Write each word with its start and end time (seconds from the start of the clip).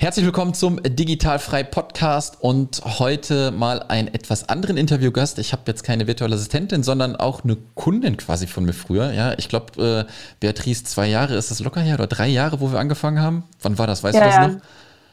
Herzlich 0.00 0.24
willkommen 0.24 0.54
zum 0.54 0.80
Digitalfrei 0.80 1.64
Podcast 1.64 2.36
und 2.40 2.82
heute 3.00 3.50
mal 3.50 3.82
einen 3.88 4.06
etwas 4.06 4.48
anderen 4.48 4.76
Interviewgast. 4.76 5.40
Ich 5.40 5.50
habe 5.50 5.62
jetzt 5.66 5.82
keine 5.82 6.06
virtuelle 6.06 6.36
Assistentin, 6.36 6.84
sondern 6.84 7.16
auch 7.16 7.42
eine 7.42 7.56
Kundin 7.74 8.16
quasi 8.16 8.46
von 8.46 8.64
mir 8.64 8.74
früher. 8.74 9.10
Ja, 9.10 9.32
ich 9.36 9.48
glaube, 9.48 10.06
äh, 10.08 10.12
Beatrice, 10.38 10.84
zwei 10.84 11.08
Jahre 11.08 11.34
ist 11.34 11.50
das 11.50 11.58
locker 11.58 11.80
her 11.80 11.94
oder 11.94 12.06
drei 12.06 12.28
Jahre, 12.28 12.60
wo 12.60 12.70
wir 12.70 12.78
angefangen 12.78 13.20
haben. 13.20 13.42
Wann 13.60 13.76
war 13.76 13.88
das? 13.88 14.04
Weißt 14.04 14.14
ja, 14.14 14.20
du 14.20 14.26
das 14.26 14.54
noch? 14.54 14.62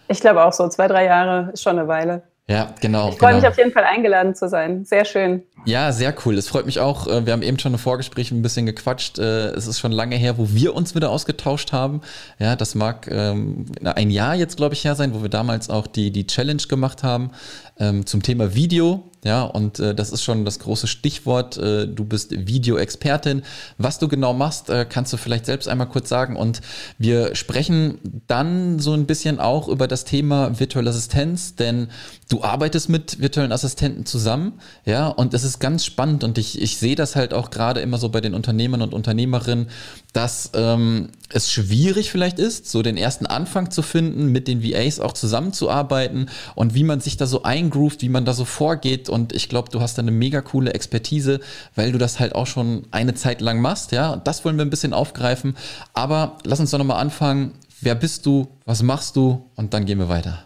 Ich 0.08 0.20
glaube 0.20 0.46
auch 0.46 0.54
so, 0.54 0.70
zwei, 0.70 0.88
drei 0.88 1.06
Jahre 1.06 1.50
ist 1.52 1.64
schon 1.64 1.80
eine 1.80 1.88
Weile. 1.88 2.22
Ja, 2.48 2.76
genau. 2.80 3.10
Ich 3.10 3.18
freue 3.18 3.32
genau. 3.32 3.42
mich 3.42 3.48
auf 3.50 3.58
jeden 3.58 3.72
Fall 3.72 3.86
eingeladen 3.86 4.36
zu 4.36 4.48
sein. 4.48 4.86
Sehr 4.86 5.04
schön. 5.04 5.42
Ja, 5.66 5.92
sehr 5.92 6.14
cool. 6.24 6.38
Es 6.38 6.48
freut 6.48 6.68
mich 6.68 6.80
auch. 6.80 7.08
Äh, 7.08 7.26
wir 7.26 7.34
haben 7.34 7.42
eben 7.42 7.58
schon 7.58 7.74
im 7.74 7.80
Vorgespräch 7.80 8.30
ein 8.30 8.44
bisschen 8.44 8.68
gequatscht. 8.68 9.18
Äh, 9.18 9.48
es 9.50 9.66
ist 9.66 9.80
schon 9.80 9.92
lange 9.92 10.16
her, 10.16 10.38
wo 10.38 10.50
wir 10.52 10.76
uns 10.76 10.94
wieder 10.94 11.10
ausgetauscht 11.10 11.72
haben. 11.72 12.02
Ja, 12.38 12.56
das 12.56 12.76
mag 12.76 13.08
ähm, 13.10 13.66
ein 13.84 14.12
Jahr 14.12 14.36
jetzt, 14.36 14.58
glaube 14.58 14.76
ich, 14.76 14.86
her 14.86 14.94
sein, 14.94 15.16
wo 15.16 15.24
wir 15.24 15.30
damals 15.30 15.72
auch 15.72 15.88
die, 15.88 16.12
die 16.12 16.28
Challenge 16.28 16.62
gemacht 16.70 17.02
haben 17.02 17.32
ähm, 17.80 18.06
zum 18.06 18.22
Thema 18.22 18.54
Video. 18.54 19.10
Ja, 19.24 19.42
und 19.42 19.80
äh, 19.80 19.96
das 19.96 20.12
ist 20.12 20.24
schon 20.24 20.46
das 20.46 20.60
große 20.60 20.86
Stichwort. 20.86 21.58
Äh, 21.58 21.88
du 21.88 22.06
bist 22.06 22.32
Videoexpertin. 22.32 23.42
Was 23.80 23.98
du 23.98 24.08
genau 24.08 24.34
machst, 24.34 24.70
äh, 24.70 24.86
kannst 24.88 25.12
du 25.14 25.18
vielleicht 25.18 25.48
selbst 25.48 25.68
einmal 25.68 25.90
kurz 25.90 26.10
sagen. 26.10 26.36
Und 26.36 26.62
wir 27.00 27.34
sprechen 27.36 28.22
dann 28.28 28.78
so 28.78 28.94
ein 28.94 29.08
bisschen 29.08 29.40
auch 29.40 29.68
über 29.68 29.88
das 29.88 30.06
Thema 30.06 30.60
virtuelle 30.60 30.92
Assistenz, 30.92 31.56
denn 31.56 31.88
du 32.30 32.44
arbeitest 32.44 32.90
mit 32.90 33.20
virtuellen 33.20 33.52
Assistenten 33.52 34.06
zusammen. 34.06 34.54
Ja, 34.86 35.08
und 35.08 35.34
es 35.34 35.44
ist 35.44 35.60
ganz 35.60 35.86
spannend 35.86 36.24
und 36.24 36.38
ich, 36.38 36.62
ich 36.62 36.78
sehe 36.78 36.96
das 36.96 37.16
halt 37.16 37.34
auch 37.34 37.52
gerade 37.52 37.82
immer 37.82 37.98
so 37.98 38.10
bei 38.10 38.22
den 38.22 38.34
Unternehmern 38.34 38.82
und 38.82 38.94
Unternehmerinnen, 38.94 39.68
dass 40.14 40.52
ähm, 40.56 41.10
es 41.30 41.52
schwierig 41.52 42.10
vielleicht 42.10 42.40
ist, 42.40 42.70
so 42.70 42.82
den 42.82 42.98
ersten 42.98 43.26
Anfang 43.26 43.70
zu 43.70 43.82
finden, 43.82 44.32
mit 44.32 44.48
den 44.48 44.64
VAs 44.64 45.00
auch 45.00 45.14
zusammenzuarbeiten 45.14 46.30
und 46.56 46.74
wie 46.74 46.84
man 46.84 47.00
sich 47.00 47.18
da 47.18 47.28
so 47.28 47.44
eingroovt, 47.44 48.02
wie 48.02 48.10
man 48.10 48.26
da 48.26 48.34
so 48.34 48.46
vorgeht. 48.46 49.10
Und 49.10 49.34
ich 49.34 49.50
glaube, 49.50 49.70
du 49.70 49.82
hast 49.82 49.98
da 49.98 50.02
eine 50.02 50.12
mega 50.12 50.42
coole 50.42 50.74
Expertise, 50.74 51.42
weil 51.76 51.92
du 51.92 51.98
das 51.98 52.20
halt 52.20 52.34
auch 52.34 52.48
schon 52.48 52.88
eine 52.92 53.14
Zeit 53.14 53.42
lang 53.42 53.62
machst. 53.62 53.92
Ja, 53.92 54.16
das 54.16 54.46
wollen 54.46 54.58
wir 54.58 54.66
ein 54.66 54.70
bisschen 54.70 54.94
aufgreifen. 54.94 55.56
Aber 55.94 56.38
lass 56.44 56.60
uns 56.60 56.72
doch 56.72 56.80
nochmal 56.80 57.02
anfangen. 57.02 57.52
Wer 57.82 57.96
bist 57.96 58.26
du? 58.26 58.48
Was 58.66 58.82
machst 58.82 59.16
du? 59.16 59.46
Und 59.56 59.74
dann 59.74 59.86
gehen 59.86 60.00
wir 60.00 60.10
weiter. 60.10 60.46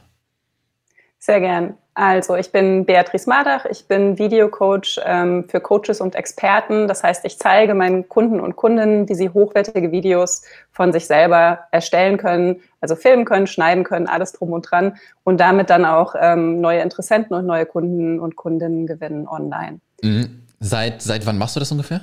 Sehr 1.22 1.42
gern. 1.42 1.78
Also, 1.96 2.36
ich 2.36 2.54
bin 2.54 2.86
Beatrice 2.86 3.28
Madach, 3.28 3.66
ich 3.66 3.86
bin 3.90 4.18
Videocoach 4.18 5.02
ähm, 5.04 5.44
für 5.50 5.60
Coaches 5.60 6.00
und 6.00 6.16
Experten. 6.16 6.88
Das 6.88 7.04
heißt, 7.04 7.26
ich 7.26 7.38
zeige 7.38 7.74
meinen 7.74 8.08
Kunden 8.08 8.40
und 8.40 8.56
Kundinnen, 8.56 9.10
wie 9.10 9.16
sie 9.16 9.30
hochwertige 9.30 9.92
Videos 9.92 10.44
von 10.72 10.94
sich 10.94 11.08
selber 11.08 11.60
erstellen 11.72 12.18
können, 12.18 12.62
also 12.80 12.96
filmen 12.96 13.26
können, 13.26 13.48
schneiden 13.48 13.84
können, 13.84 14.08
alles 14.08 14.32
drum 14.32 14.54
und 14.54 14.62
dran 14.72 14.96
und 15.26 15.42
damit 15.42 15.70
dann 15.70 15.84
auch 15.84 16.16
ähm, 16.18 16.62
neue 16.62 16.80
Interessenten 16.80 17.36
und 17.36 17.46
neue 17.46 17.66
Kunden 17.66 18.22
und 18.22 18.38
Kundinnen 18.38 18.88
gewinnen 18.88 19.28
online. 19.28 19.82
Mhm. 20.02 20.48
Seit, 20.62 21.02
seit 21.02 21.26
wann 21.26 21.38
machst 21.38 21.58
du 21.58 21.60
das 21.60 21.72
ungefähr? 21.72 22.00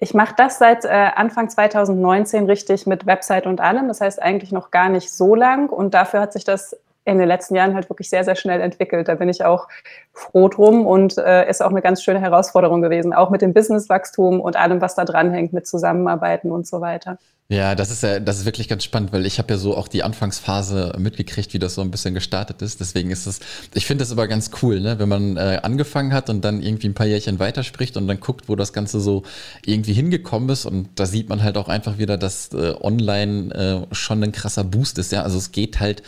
Ich 0.00 0.14
mache 0.14 0.34
das 0.36 0.58
seit 0.58 0.84
äh, 0.84 0.88
Anfang 0.88 1.48
2019 1.48 2.46
richtig 2.46 2.88
mit 2.88 3.06
Website 3.06 3.46
und 3.46 3.60
allem. 3.60 3.86
Das 3.86 4.00
heißt 4.00 4.20
eigentlich 4.20 4.50
noch 4.50 4.72
gar 4.72 4.88
nicht 4.88 5.12
so 5.12 5.36
lang. 5.36 5.68
Und 5.68 5.94
dafür 5.94 6.20
hat 6.20 6.32
sich 6.32 6.44
das 6.44 6.76
in 7.04 7.18
den 7.18 7.28
letzten 7.28 7.54
Jahren 7.54 7.74
halt 7.74 7.88
wirklich 7.88 8.10
sehr, 8.10 8.24
sehr 8.24 8.36
schnell 8.36 8.60
entwickelt. 8.60 9.08
Da 9.08 9.14
bin 9.14 9.28
ich 9.28 9.44
auch 9.44 9.68
froh 10.12 10.48
drum 10.48 10.86
und 10.86 11.16
äh, 11.18 11.48
ist 11.48 11.62
auch 11.62 11.70
eine 11.70 11.82
ganz 11.82 12.02
schöne 12.02 12.20
Herausforderung 12.20 12.82
gewesen, 12.82 13.12
auch 13.12 13.30
mit 13.30 13.42
dem 13.42 13.54
Businesswachstum 13.54 14.40
und 14.40 14.56
allem, 14.56 14.80
was 14.80 14.94
da 14.94 15.04
dranhängt, 15.04 15.52
mit 15.52 15.66
Zusammenarbeiten 15.66 16.50
und 16.50 16.66
so 16.66 16.80
weiter. 16.80 17.18
Ja, 17.52 17.74
das 17.74 17.90
ist 17.90 18.04
ja, 18.04 18.20
das 18.20 18.38
ist 18.38 18.44
wirklich 18.44 18.68
ganz 18.68 18.84
spannend, 18.84 19.12
weil 19.12 19.26
ich 19.26 19.40
habe 19.40 19.52
ja 19.52 19.58
so 19.58 19.76
auch 19.76 19.88
die 19.88 20.04
Anfangsphase 20.04 20.92
mitgekriegt, 20.98 21.52
wie 21.52 21.58
das 21.58 21.74
so 21.74 21.80
ein 21.80 21.90
bisschen 21.90 22.14
gestartet 22.14 22.62
ist. 22.62 22.78
Deswegen 22.78 23.10
ist 23.10 23.26
es, 23.26 23.40
ich 23.74 23.86
finde 23.86 24.02
das 24.04 24.12
aber 24.12 24.28
ganz 24.28 24.52
cool, 24.62 24.78
ne? 24.78 25.00
wenn 25.00 25.08
man 25.08 25.36
äh, 25.36 25.58
angefangen 25.64 26.12
hat 26.12 26.30
und 26.30 26.44
dann 26.44 26.62
irgendwie 26.62 26.88
ein 26.88 26.94
paar 26.94 27.08
Jährchen 27.08 27.40
weiterspricht 27.40 27.96
und 27.96 28.06
dann 28.06 28.20
guckt, 28.20 28.48
wo 28.48 28.54
das 28.54 28.72
Ganze 28.72 29.00
so 29.00 29.24
irgendwie 29.66 29.94
hingekommen 29.94 30.48
ist. 30.48 30.64
Und 30.64 30.90
da 30.94 31.06
sieht 31.06 31.28
man 31.28 31.42
halt 31.42 31.56
auch 31.56 31.68
einfach 31.68 31.98
wieder, 31.98 32.16
dass 32.16 32.52
äh, 32.52 32.72
online 32.80 33.88
äh, 33.90 33.94
schon 33.94 34.22
ein 34.22 34.30
krasser 34.30 34.62
Boost 34.62 34.98
ist. 34.98 35.10
Ja, 35.10 35.24
also 35.24 35.36
es 35.36 35.50
geht 35.50 35.80
halt 35.80 36.04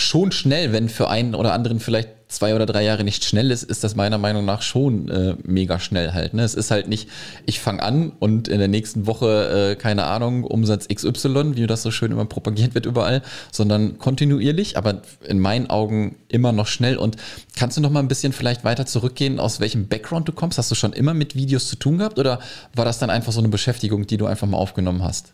schon 0.00 0.32
schnell, 0.32 0.72
wenn 0.72 0.88
für 0.88 1.08
einen 1.08 1.34
oder 1.34 1.52
anderen 1.52 1.80
vielleicht 1.80 2.10
zwei 2.28 2.54
oder 2.54 2.66
drei 2.66 2.84
Jahre 2.84 3.04
nicht 3.04 3.24
schnell 3.24 3.50
ist, 3.50 3.62
ist 3.62 3.82
das 3.82 3.96
meiner 3.96 4.18
Meinung 4.18 4.44
nach 4.44 4.62
schon 4.62 5.08
äh, 5.08 5.34
mega 5.44 5.80
schnell 5.80 6.12
halt. 6.12 6.34
Ne? 6.34 6.42
Es 6.42 6.54
ist 6.54 6.70
halt 6.70 6.88
nicht, 6.88 7.08
ich 7.46 7.58
fange 7.58 7.82
an 7.82 8.12
und 8.18 8.48
in 8.48 8.58
der 8.58 8.68
nächsten 8.68 9.06
Woche, 9.06 9.72
äh, 9.72 9.76
keine 9.76 10.04
Ahnung, 10.04 10.44
Umsatz 10.44 10.88
XY, 10.88 11.56
wie 11.56 11.66
das 11.66 11.82
so 11.82 11.90
schön 11.90 12.12
immer 12.12 12.26
propagiert 12.26 12.74
wird 12.74 12.86
überall, 12.86 13.22
sondern 13.50 13.98
kontinuierlich, 13.98 14.76
aber 14.76 15.02
in 15.26 15.38
meinen 15.38 15.70
Augen 15.70 16.16
immer 16.28 16.52
noch 16.52 16.66
schnell. 16.66 16.98
Und 16.98 17.16
kannst 17.56 17.76
du 17.76 17.80
noch 17.80 17.90
mal 17.90 18.00
ein 18.00 18.08
bisschen 18.08 18.32
vielleicht 18.32 18.62
weiter 18.62 18.84
zurückgehen, 18.84 19.40
aus 19.40 19.58
welchem 19.58 19.88
Background 19.88 20.28
du 20.28 20.32
kommst? 20.32 20.58
Hast 20.58 20.70
du 20.70 20.74
schon 20.74 20.92
immer 20.92 21.14
mit 21.14 21.34
Videos 21.34 21.68
zu 21.68 21.76
tun 21.76 21.98
gehabt 21.98 22.18
oder 22.18 22.40
war 22.74 22.84
das 22.84 22.98
dann 22.98 23.10
einfach 23.10 23.32
so 23.32 23.40
eine 23.40 23.48
Beschäftigung, 23.48 24.06
die 24.06 24.18
du 24.18 24.26
einfach 24.26 24.46
mal 24.46 24.58
aufgenommen 24.58 25.02
hast? 25.02 25.32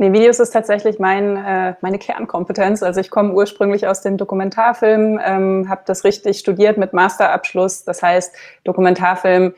Nee, 0.00 0.12
Videos 0.12 0.38
ist 0.38 0.50
tatsächlich 0.50 1.00
mein, 1.00 1.36
äh, 1.36 1.74
meine 1.80 1.98
Kernkompetenz. 1.98 2.84
Also 2.84 3.00
ich 3.00 3.10
komme 3.10 3.32
ursprünglich 3.32 3.88
aus 3.88 4.00
dem 4.00 4.16
Dokumentarfilm, 4.16 5.20
ähm, 5.22 5.68
habe 5.68 5.82
das 5.86 6.04
richtig 6.04 6.38
studiert 6.38 6.78
mit 6.78 6.92
Masterabschluss. 6.92 7.82
Das 7.84 8.00
heißt, 8.00 8.32
Dokumentarfilm, 8.62 9.54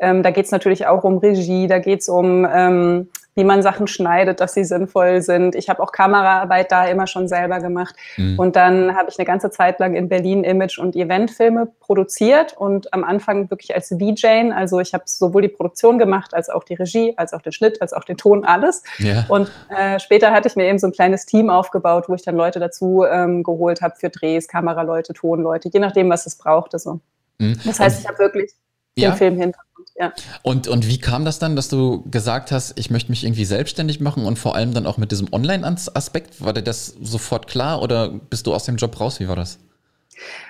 ähm, 0.00 0.24
da 0.24 0.32
geht 0.32 0.46
es 0.46 0.50
natürlich 0.50 0.88
auch 0.88 1.04
um 1.04 1.18
Regie, 1.18 1.68
da 1.68 1.78
geht 1.78 2.00
es 2.00 2.08
um 2.08 2.44
ähm, 2.52 3.08
wie 3.34 3.44
man 3.44 3.62
Sachen 3.62 3.86
schneidet, 3.86 4.40
dass 4.40 4.54
sie 4.54 4.64
sinnvoll 4.64 5.22
sind. 5.22 5.54
Ich 5.54 5.68
habe 5.68 5.82
auch 5.82 5.92
Kameraarbeit 5.92 6.70
da 6.70 6.86
immer 6.86 7.06
schon 7.06 7.28
selber 7.28 7.60
gemacht. 7.60 7.96
Mhm. 8.16 8.38
Und 8.38 8.56
dann 8.56 8.96
habe 8.96 9.10
ich 9.10 9.18
eine 9.18 9.26
ganze 9.26 9.50
Zeit 9.50 9.80
lang 9.80 9.94
in 9.94 10.08
Berlin 10.08 10.44
Image- 10.44 10.78
und 10.78 10.94
Eventfilme 10.94 11.68
produziert 11.80 12.56
und 12.56 12.92
am 12.92 13.02
Anfang 13.02 13.50
wirklich 13.50 13.74
als 13.74 13.88
VJ. 13.88 14.52
Also 14.54 14.80
ich 14.80 14.94
habe 14.94 15.04
sowohl 15.06 15.42
die 15.42 15.48
Produktion 15.48 15.98
gemacht, 15.98 16.34
als 16.34 16.48
auch 16.48 16.64
die 16.64 16.74
Regie, 16.74 17.14
als 17.16 17.32
auch 17.32 17.42
den 17.42 17.52
Schnitt, 17.52 17.82
als 17.82 17.92
auch 17.92 18.04
den 18.04 18.16
Ton, 18.16 18.44
alles. 18.44 18.82
Ja. 18.98 19.24
Und 19.28 19.50
äh, 19.76 19.98
später 19.98 20.30
hatte 20.30 20.48
ich 20.48 20.56
mir 20.56 20.66
eben 20.66 20.78
so 20.78 20.86
ein 20.86 20.92
kleines 20.92 21.26
Team 21.26 21.50
aufgebaut, 21.50 22.04
wo 22.08 22.14
ich 22.14 22.22
dann 22.22 22.36
Leute 22.36 22.60
dazu 22.60 23.04
ähm, 23.04 23.42
geholt 23.42 23.82
habe 23.82 23.96
für 23.96 24.10
Drehs, 24.10 24.46
Kameraleute, 24.46 25.12
Tonleute, 25.12 25.68
je 25.72 25.80
nachdem, 25.80 26.08
was 26.10 26.26
es 26.26 26.36
brauchte. 26.36 26.78
So. 26.78 27.00
Mhm. 27.38 27.58
Das 27.64 27.80
heißt, 27.80 28.00
ich 28.00 28.08
habe 28.08 28.18
wirklich 28.18 28.52
ja. 28.96 29.10
den 29.10 29.16
Film 29.16 29.36
hinter 29.38 29.58
ja. 29.96 30.12
Und, 30.42 30.66
und 30.66 30.88
wie 30.88 30.98
kam 30.98 31.24
das 31.24 31.38
dann, 31.38 31.54
dass 31.54 31.68
du 31.68 32.02
gesagt 32.10 32.50
hast, 32.50 32.78
ich 32.78 32.90
möchte 32.90 33.12
mich 33.12 33.24
irgendwie 33.24 33.44
selbstständig 33.44 34.00
machen 34.00 34.26
und 34.26 34.38
vor 34.38 34.56
allem 34.56 34.74
dann 34.74 34.86
auch 34.86 34.98
mit 34.98 35.12
diesem 35.12 35.32
Online-Aspekt? 35.32 36.44
War 36.44 36.52
dir 36.52 36.62
das 36.62 36.86
sofort 37.00 37.46
klar 37.46 37.80
oder 37.80 38.08
bist 38.08 38.46
du 38.46 38.54
aus 38.54 38.64
dem 38.64 38.76
Job 38.76 38.98
raus? 39.00 39.20
Wie 39.20 39.28
war 39.28 39.36
das? 39.36 39.58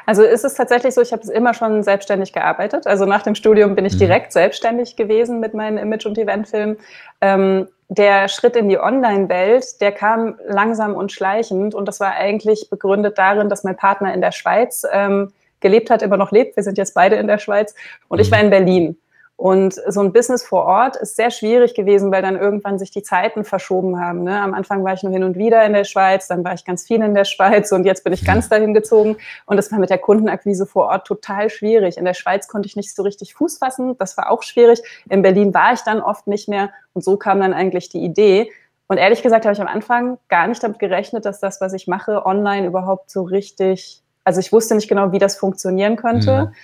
Also 0.07 0.23
ist 0.23 0.45
es 0.45 0.55
tatsächlich 0.55 0.95
so, 0.95 1.01
ich 1.01 1.13
habe 1.13 1.31
immer 1.33 1.55
schon 1.55 1.83
selbstständig 1.83 2.33
gearbeitet. 2.33 2.87
Also 2.87 3.05
nach 3.05 3.23
dem 3.23 3.35
Studium 3.35 3.75
bin 3.75 3.85
ich 3.85 3.95
mhm. 3.95 3.99
direkt 3.99 4.33
selbstständig 4.33 4.97
gewesen 4.97 5.41
mit 5.41 5.55
meinen 5.55 5.79
Image- 5.79 6.07
und 6.07 6.19
Eventfilmen. 6.19 6.79
Ähm, 7.21 7.69
der 7.89 8.29
Schritt 8.29 8.57
in 8.57 8.69
die 8.69 8.79
Online-Welt, 8.79 9.81
der 9.81 9.93
kam 9.93 10.39
langsam 10.47 10.95
und 10.95 11.13
schleichend 11.13 11.75
und 11.75 11.87
das 11.87 12.01
war 12.01 12.13
eigentlich 12.13 12.69
begründet 12.71 13.19
darin, 13.19 13.49
dass 13.49 13.63
mein 13.63 13.77
Partner 13.77 14.13
in 14.15 14.21
der 14.21 14.33
Schweiz 14.33 14.85
ähm, 14.91 15.33
gelebt 15.61 15.91
hat, 15.91 16.03
immer 16.03 16.17
noch 16.17 16.33
lebt. 16.33 16.57
Wir 16.57 16.63
sind 16.63 16.79
jetzt 16.79 16.95
beide 16.95 17.17
in 17.17 17.27
der 17.27 17.39
Schweiz 17.39 17.75
und 18.09 18.21
ich 18.21 18.31
mhm. 18.31 18.35
war 18.35 18.41
in 18.41 18.51
Berlin. 18.51 18.97
Und 19.37 19.75
so 19.89 20.01
ein 20.01 20.13
Business 20.13 20.45
vor 20.45 20.65
Ort 20.65 20.97
ist 20.97 21.17
sehr 21.17 21.31
schwierig 21.33 21.75
gewesen, 21.75 22.13
weil 22.13 22.23
dann 22.23 22.39
irgendwann 22.39 22.79
sich 22.79 22.93
die 22.93 23.03
Zeiten 23.03 23.45
verschoben 23.45 24.01
haben. 24.01 24.23
Ne? 24.23 24.41
Am 24.41 24.55
Anfang 24.55 24.85
war 24.85 24.95
ich 24.95 25.03
nur 25.03 25.13
hin 25.13 25.25
und 25.25 25.37
wieder 25.37 25.65
in 25.65 25.73
der 25.73 25.83
Schweiz, 25.83 26.29
dann 26.29 26.45
war 26.45 26.55
ich 26.55 26.65
ganz 26.65 26.85
viel 26.85 27.03
in 27.03 27.15
der 27.15 27.25
Schweiz 27.25 27.73
und 27.73 27.85
jetzt 27.85 28.05
bin 28.05 28.13
ich 28.13 28.25
ganz 28.25 28.49
dahin 28.49 28.75
gezogen. 28.75 29.17
Und 29.47 29.57
das 29.57 29.73
war 29.73 29.81
mit 29.81 29.91
der 29.91 29.99
Kundenakquise 29.99 30.67
vor 30.67 30.87
Ort 30.87 31.07
total 31.07 31.51
schwierig. 31.51 31.97
In 31.97 32.05
der 32.05 32.15
Schweiz 32.15 32.47
konnte 32.47 32.69
ich 32.69 32.77
nicht 32.77 32.95
so 32.95 33.03
richtig 33.03 33.35
Fuß 33.35 33.59
fassen, 33.59 33.99
das 33.99 34.17
war 34.17 34.31
auch 34.31 34.45
schwierig. 34.45 34.81
In 35.11 35.23
Berlin 35.23 35.53
war 35.53 35.73
ich 35.73 35.81
dann 35.81 36.01
oft 36.01 36.29
nicht 36.29 36.49
mehr 36.49 36.71
und 36.93 37.03
so 37.03 37.17
kam 37.17 37.41
dann 37.41 37.53
eigentlich 37.53 37.89
die 37.89 38.05
Idee. 38.05 38.53
Und 38.87 38.99
ehrlich 38.99 39.23
gesagt 39.23 39.47
habe 39.47 39.55
ich 39.55 39.61
am 39.61 39.67
Anfang 39.67 40.19
gar 40.29 40.47
nicht 40.47 40.63
damit 40.63 40.79
gerechnet, 40.79 41.25
dass 41.25 41.41
das, 41.41 41.61
was 41.61 41.73
ich 41.73 41.89
mache, 41.89 42.25
online 42.25 42.69
überhaupt 42.69 43.11
so 43.11 43.23
richtig, 43.23 44.01
also 44.23 44.39
ich 44.39 44.53
wusste 44.53 44.77
nicht 44.77 44.89
genau, 44.89 45.11
wie 45.11 45.19
das 45.19 45.37
funktionieren 45.37 45.97
könnte. 45.97 46.47
Mhm. 46.47 46.55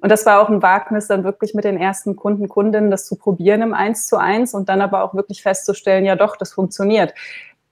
Und 0.00 0.10
das 0.10 0.24
war 0.26 0.40
auch 0.40 0.48
ein 0.48 0.62
Wagnis, 0.62 1.08
dann 1.08 1.24
wirklich 1.24 1.54
mit 1.54 1.64
den 1.64 1.78
ersten 1.78 2.16
Kunden, 2.16 2.48
Kundinnen 2.48 2.90
das 2.90 3.06
zu 3.06 3.16
probieren 3.16 3.62
im 3.62 3.74
Eins 3.74 4.06
zu 4.06 4.16
eins 4.16 4.54
und 4.54 4.68
dann 4.68 4.80
aber 4.80 5.04
auch 5.04 5.14
wirklich 5.14 5.42
festzustellen, 5.42 6.04
ja 6.04 6.16
doch, 6.16 6.36
das 6.36 6.52
funktioniert. 6.52 7.14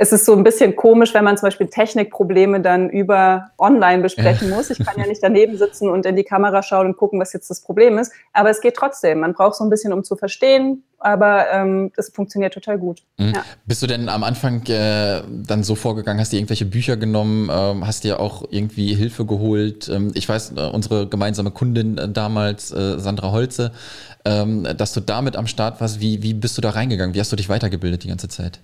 Es 0.00 0.12
ist 0.12 0.24
so 0.24 0.34
ein 0.36 0.44
bisschen 0.44 0.76
komisch, 0.76 1.12
wenn 1.12 1.24
man 1.24 1.36
zum 1.36 1.48
Beispiel 1.48 1.66
Technikprobleme 1.66 2.60
dann 2.60 2.88
über 2.88 3.50
online 3.58 4.00
besprechen 4.00 4.48
muss. 4.50 4.70
Ich 4.70 4.78
kann 4.78 4.96
ja 4.96 5.06
nicht 5.06 5.20
daneben 5.20 5.58
sitzen 5.58 5.90
und 5.90 6.06
in 6.06 6.14
die 6.14 6.22
Kamera 6.22 6.62
schauen 6.62 6.86
und 6.86 6.96
gucken, 6.96 7.20
was 7.20 7.32
jetzt 7.32 7.50
das 7.50 7.60
Problem 7.60 7.98
ist. 7.98 8.12
Aber 8.32 8.48
es 8.48 8.60
geht 8.60 8.76
trotzdem. 8.76 9.18
Man 9.18 9.34
braucht 9.34 9.56
so 9.56 9.64
ein 9.64 9.70
bisschen, 9.70 9.92
um 9.92 10.04
zu 10.04 10.14
verstehen, 10.14 10.84
aber 11.00 11.50
ähm, 11.50 11.90
das 11.96 12.10
funktioniert 12.10 12.54
total 12.54 12.78
gut. 12.78 13.02
Mhm. 13.16 13.32
Ja. 13.34 13.44
Bist 13.66 13.82
du 13.82 13.88
denn 13.88 14.08
am 14.08 14.22
Anfang 14.22 14.64
äh, 14.66 15.22
dann 15.28 15.64
so 15.64 15.74
vorgegangen, 15.74 16.20
hast 16.20 16.32
du 16.32 16.36
irgendwelche 16.36 16.66
Bücher 16.66 16.96
genommen, 16.96 17.50
ähm, 17.52 17.84
hast 17.84 18.04
dir 18.04 18.20
auch 18.20 18.44
irgendwie 18.50 18.94
Hilfe 18.94 19.26
geholt? 19.26 19.88
Ähm, 19.88 20.12
ich 20.14 20.28
weiß, 20.28 20.52
äh, 20.56 20.60
unsere 20.72 21.08
gemeinsame 21.08 21.50
Kundin 21.50 21.98
äh, 21.98 22.08
damals, 22.08 22.70
äh, 22.70 23.00
Sandra 23.00 23.32
Holze, 23.32 23.72
ähm, 24.24 24.64
dass 24.76 24.92
du 24.92 25.00
damit 25.00 25.34
am 25.34 25.48
Start 25.48 25.80
warst. 25.80 26.00
Wie, 26.00 26.22
wie 26.22 26.34
bist 26.34 26.56
du 26.56 26.62
da 26.62 26.70
reingegangen? 26.70 27.16
Wie 27.16 27.20
hast 27.20 27.32
du 27.32 27.36
dich 27.36 27.48
weitergebildet 27.48 28.04
die 28.04 28.08
ganze 28.08 28.28
Zeit? 28.28 28.60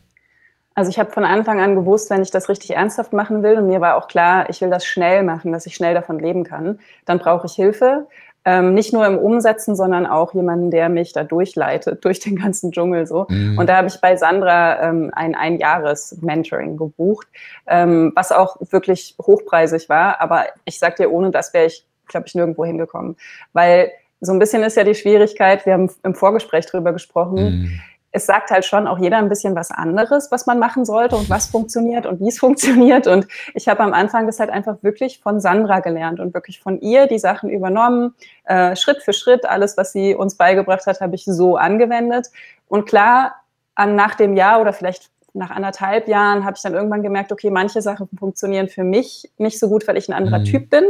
Also 0.75 0.91
ich 0.91 0.99
habe 0.99 1.12
von 1.12 1.25
Anfang 1.25 1.61
an 1.61 1.76
gewusst, 1.76 2.11
wenn 2.11 2.23
ich 2.23 2.31
das 2.31 2.49
richtig 2.49 2.73
ernsthaft 2.73 3.12
machen 3.12 3.43
will, 3.43 3.59
und 3.59 3.69
mir 3.69 3.81
war 3.81 3.97
auch 3.97 4.09
klar, 4.09 4.50
ich 4.50 4.61
will 4.61 4.71
das 4.71 4.85
schnell 4.85 5.23
machen, 5.23 5.53
dass 5.53 5.67
ich 5.67 5.75
schnell 5.75 5.94
davon 5.94 6.19
leben 6.19 6.44
kann, 6.44 6.81
dann 7.05 7.19
brauche 7.19 7.47
ich 7.47 7.53
Hilfe. 7.53 8.06
Ähm, 8.47 8.75
nicht 8.75 8.93
nur 8.93 9.06
im 9.06 9.17
Umsetzen, 9.17 9.75
sondern 9.75 10.05
auch 10.05 10.35
jemanden, 10.35 10.71
der 10.71 10.91
mich 10.91 11.15
da 11.15 11.25
durchleitet, 11.25 12.05
durch 12.05 12.19
den 12.21 12.37
ganzen 12.37 12.73
Dschungel 12.73 13.06
so. 13.06 13.26
Mhm. 13.29 13.56
Und 13.56 13.69
da 13.69 13.76
habe 13.76 13.88
ich 13.88 14.00
bei 14.00 14.17
Sandra 14.17 14.82
ähm, 14.82 15.11
ein 15.15 15.35
Ein-Jahres-Mentoring 15.35 16.77
gebucht, 16.77 17.29
ähm, 17.67 18.12
was 18.15 18.32
auch 18.32 18.56
wirklich 18.70 19.17
hochpreisig 19.23 19.88
war. 19.88 20.20
Aber 20.20 20.44
ich 20.65 20.79
sag 20.79 20.97
dir, 20.97 21.11
ohne 21.11 21.31
das 21.31 21.55
wäre 21.55 21.67
ich, 21.67 21.87
glaube 22.09 22.27
ich, 22.27 22.35
nirgendwo 22.35 22.65
hingekommen. 22.65 23.17
Weil 23.55 23.93
so 24.20 24.32
ein 24.32 24.38
bisschen 24.38 24.62
ist 24.62 24.77
ja 24.77 24.85
die 24.85 24.94
Schwierigkeit, 24.94 25.65
wir 25.65 25.75
haben 25.75 25.91
im 26.03 26.15
Vorgespräch 26.15 26.67
drüber 26.67 26.93
gesprochen, 26.93 27.44
mhm 27.44 27.81
es 28.14 28.26
sagt 28.26 28.52
halt 28.52 28.64
schon 28.64 28.87
auch 28.87 28.99
jeder 28.99 29.19
ein 29.19 29.28
bisschen 29.28 29.56
was 29.56 29.72
anderes, 29.72 30.31
was 30.31 30.46
man 30.46 30.61
machen 30.61 30.84
sollte 30.84 31.16
und 31.16 31.28
was 31.28 31.46
funktioniert 31.46 32.06
und 32.06 32.20
wie 32.20 32.28
es 32.28 32.38
funktioniert. 32.44 33.08
Und 33.08 33.26
ich 33.55 33.69
habe 33.69 33.81
am 33.81 33.93
Anfang 33.93 34.26
das 34.26 34.38
halt 34.38 34.50
einfach 34.50 34.76
wirklich 34.82 35.19
von 35.19 35.40
Sandra 35.40 35.81
gelernt 35.81 36.20
und 36.20 36.32
wirklich 36.32 36.61
von 36.61 36.81
ihr 36.81 37.08
die 37.08 37.19
Sachen 37.19 37.50
übernommen. 37.50 38.14
Äh, 38.44 38.76
Schritt 38.76 39.02
für 39.02 39.12
Schritt, 39.12 39.44
alles, 39.44 39.76
was 39.76 39.93
sie 39.93 40.14
uns 40.14 40.37
beigebracht 40.37 40.87
hat, 40.87 41.00
habe 41.00 41.16
ich 41.16 41.25
so 41.25 41.56
angewendet. 41.56 42.28
Und 42.69 42.87
klar, 42.87 43.34
an, 43.75 43.96
nach 43.96 44.14
dem 44.14 44.37
Jahr 44.37 44.60
oder 44.60 44.72
vielleicht 44.72 45.10
nach 45.32 45.50
anderthalb 45.50 46.06
Jahren 46.06 46.44
habe 46.44 46.55
ich 46.56 46.62
dann 46.62 46.75
irgendwann 46.75 47.02
gemerkt, 47.02 47.32
okay, 47.32 47.50
manche 47.50 47.82
Sachen 47.82 48.08
funktionieren 48.17 48.69
für 48.69 48.84
mich 48.84 49.28
nicht 49.38 49.58
so 49.58 49.69
gut, 49.69 49.88
weil 49.88 49.96
ich 49.96 50.08
ein 50.08 50.12
anderer 50.12 50.38
mhm. 50.38 50.44
Typ 50.44 50.70
bin. 50.70 50.84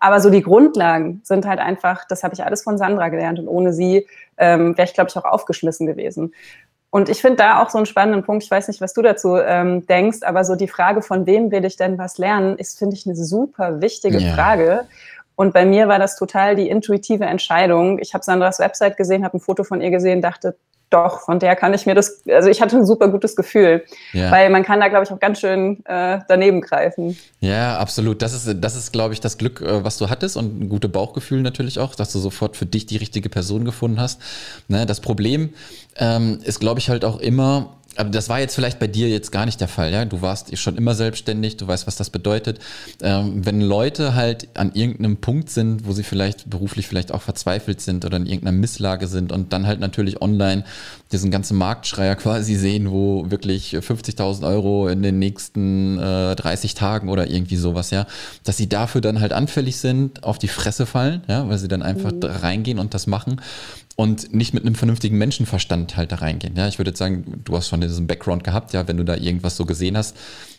Aber 0.00 0.20
so 0.20 0.30
die 0.30 0.42
Grundlagen 0.42 1.20
sind 1.24 1.46
halt 1.46 1.58
einfach, 1.58 2.04
das 2.08 2.22
habe 2.22 2.34
ich 2.34 2.44
alles 2.44 2.62
von 2.62 2.78
Sandra 2.78 3.08
gelernt 3.08 3.38
und 3.38 3.48
ohne 3.48 3.72
sie 3.72 4.06
ähm, 4.36 4.76
wäre 4.76 4.86
ich, 4.86 4.94
glaube 4.94 5.10
ich, 5.10 5.16
auch 5.16 5.24
aufgeschmissen 5.24 5.86
gewesen. 5.86 6.32
Und 6.90 7.08
ich 7.08 7.20
finde 7.20 7.36
da 7.36 7.62
auch 7.62 7.68
so 7.68 7.76
einen 7.76 7.86
spannenden 7.86 8.24
Punkt, 8.24 8.44
ich 8.44 8.50
weiß 8.50 8.68
nicht, 8.68 8.80
was 8.80 8.94
du 8.94 9.02
dazu 9.02 9.36
ähm, 9.36 9.86
denkst, 9.86 10.18
aber 10.22 10.44
so 10.44 10.54
die 10.54 10.68
Frage, 10.68 11.02
von 11.02 11.26
wem 11.26 11.50
will 11.50 11.64
ich 11.64 11.76
denn 11.76 11.98
was 11.98 12.16
lernen, 12.16 12.56
ist, 12.56 12.78
finde 12.78 12.96
ich, 12.96 13.06
eine 13.06 13.14
super 13.14 13.82
wichtige 13.82 14.18
ja. 14.18 14.34
Frage. 14.34 14.86
Und 15.36 15.52
bei 15.52 15.66
mir 15.66 15.86
war 15.86 15.98
das 15.98 16.16
total 16.16 16.56
die 16.56 16.68
intuitive 16.68 17.24
Entscheidung. 17.24 17.98
Ich 17.98 18.14
habe 18.14 18.24
Sandras 18.24 18.58
Website 18.58 18.96
gesehen, 18.96 19.24
habe 19.24 19.36
ein 19.36 19.40
Foto 19.40 19.64
von 19.64 19.80
ihr 19.80 19.90
gesehen, 19.90 20.22
dachte, 20.22 20.56
doch, 20.90 21.20
von 21.20 21.38
der 21.38 21.54
kann 21.56 21.74
ich 21.74 21.86
mir 21.86 21.94
das, 21.94 22.22
also 22.28 22.48
ich 22.48 22.60
hatte 22.62 22.76
ein 22.76 22.86
super 22.86 23.08
gutes 23.08 23.36
Gefühl, 23.36 23.84
ja. 24.12 24.30
weil 24.30 24.48
man 24.50 24.62
kann 24.62 24.80
da, 24.80 24.88
glaube 24.88 25.04
ich, 25.04 25.12
auch 25.12 25.20
ganz 25.20 25.40
schön 25.40 25.84
äh, 25.84 26.20
daneben 26.28 26.60
greifen. 26.60 27.16
Ja, 27.40 27.78
absolut. 27.78 28.22
Das 28.22 28.32
ist, 28.32 28.56
das 28.60 28.76
ist, 28.76 28.92
glaube 28.92 29.14
ich, 29.14 29.20
das 29.20 29.38
Glück, 29.38 29.60
äh, 29.60 29.84
was 29.84 29.98
du 29.98 30.08
hattest 30.08 30.36
und 30.36 30.60
ein 30.60 30.68
gutes 30.68 30.90
Bauchgefühl 30.90 31.42
natürlich 31.42 31.78
auch, 31.78 31.94
dass 31.94 32.12
du 32.12 32.18
sofort 32.18 32.56
für 32.56 32.66
dich 32.66 32.86
die 32.86 32.96
richtige 32.96 33.28
Person 33.28 33.64
gefunden 33.64 34.00
hast. 34.00 34.20
Ne, 34.68 34.86
das 34.86 35.00
Problem 35.00 35.50
ähm, 35.96 36.40
ist, 36.44 36.60
glaube 36.60 36.80
ich, 36.80 36.88
halt 36.88 37.04
auch 37.04 37.20
immer, 37.20 37.77
aber 37.98 38.10
das 38.10 38.28
war 38.28 38.38
jetzt 38.38 38.54
vielleicht 38.54 38.78
bei 38.78 38.86
dir 38.86 39.08
jetzt 39.08 39.32
gar 39.32 39.44
nicht 39.44 39.60
der 39.60 39.66
Fall, 39.66 39.92
ja. 39.92 40.04
Du 40.04 40.22
warst 40.22 40.56
schon 40.56 40.76
immer 40.76 40.94
selbstständig, 40.94 41.56
du 41.56 41.66
weißt, 41.66 41.88
was 41.88 41.96
das 41.96 42.10
bedeutet. 42.10 42.60
Ähm, 43.02 43.44
wenn 43.44 43.60
Leute 43.60 44.14
halt 44.14 44.48
an 44.54 44.72
irgendeinem 44.72 45.16
Punkt 45.16 45.50
sind, 45.50 45.84
wo 45.84 45.92
sie 45.92 46.04
vielleicht 46.04 46.48
beruflich 46.48 46.86
vielleicht 46.86 47.10
auch 47.10 47.22
verzweifelt 47.22 47.80
sind 47.80 48.04
oder 48.04 48.16
in 48.16 48.26
irgendeiner 48.26 48.56
Misslage 48.56 49.08
sind 49.08 49.32
und 49.32 49.52
dann 49.52 49.66
halt 49.66 49.80
natürlich 49.80 50.22
online 50.22 50.64
diesen 51.10 51.32
ganzen 51.32 51.58
Marktschreier 51.58 52.14
quasi 52.14 52.54
sehen, 52.54 52.92
wo 52.92 53.30
wirklich 53.30 53.74
50.000 53.74 54.46
Euro 54.46 54.88
in 54.88 55.02
den 55.02 55.18
nächsten 55.18 55.98
äh, 55.98 56.36
30 56.36 56.74
Tagen 56.74 57.08
oder 57.08 57.28
irgendwie 57.28 57.56
sowas, 57.56 57.90
ja, 57.90 58.06
dass 58.44 58.56
sie 58.56 58.68
dafür 58.68 59.00
dann 59.00 59.20
halt 59.20 59.32
anfällig 59.32 59.78
sind, 59.78 60.22
auf 60.22 60.38
die 60.38 60.48
Fresse 60.48 60.86
fallen, 60.86 61.22
ja, 61.26 61.48
weil 61.48 61.58
sie 61.58 61.68
dann 61.68 61.82
einfach 61.82 62.12
mhm. 62.12 62.22
reingehen 62.22 62.78
und 62.78 62.94
das 62.94 63.08
machen 63.08 63.40
und 63.98 64.32
nicht 64.32 64.54
mit 64.54 64.64
einem 64.64 64.76
vernünftigen 64.76 65.18
Menschenverstand 65.18 65.96
halt 65.96 66.12
da 66.12 66.16
reingehen. 66.16 66.54
Ja, 66.56 66.68
ich 66.68 66.78
würde 66.78 66.92
jetzt 66.92 66.98
sagen, 66.98 67.40
du 67.44 67.56
hast 67.56 67.68
schon 67.68 67.80
diesen 67.80 68.06
Background 68.06 68.44
gehabt, 68.44 68.72
ja, 68.72 68.86
wenn 68.86 68.96
du 68.96 69.04
da 69.04 69.16
irgendwas 69.16 69.56
so 69.56 69.66
gesehen 69.66 69.96
hast, 69.96 70.16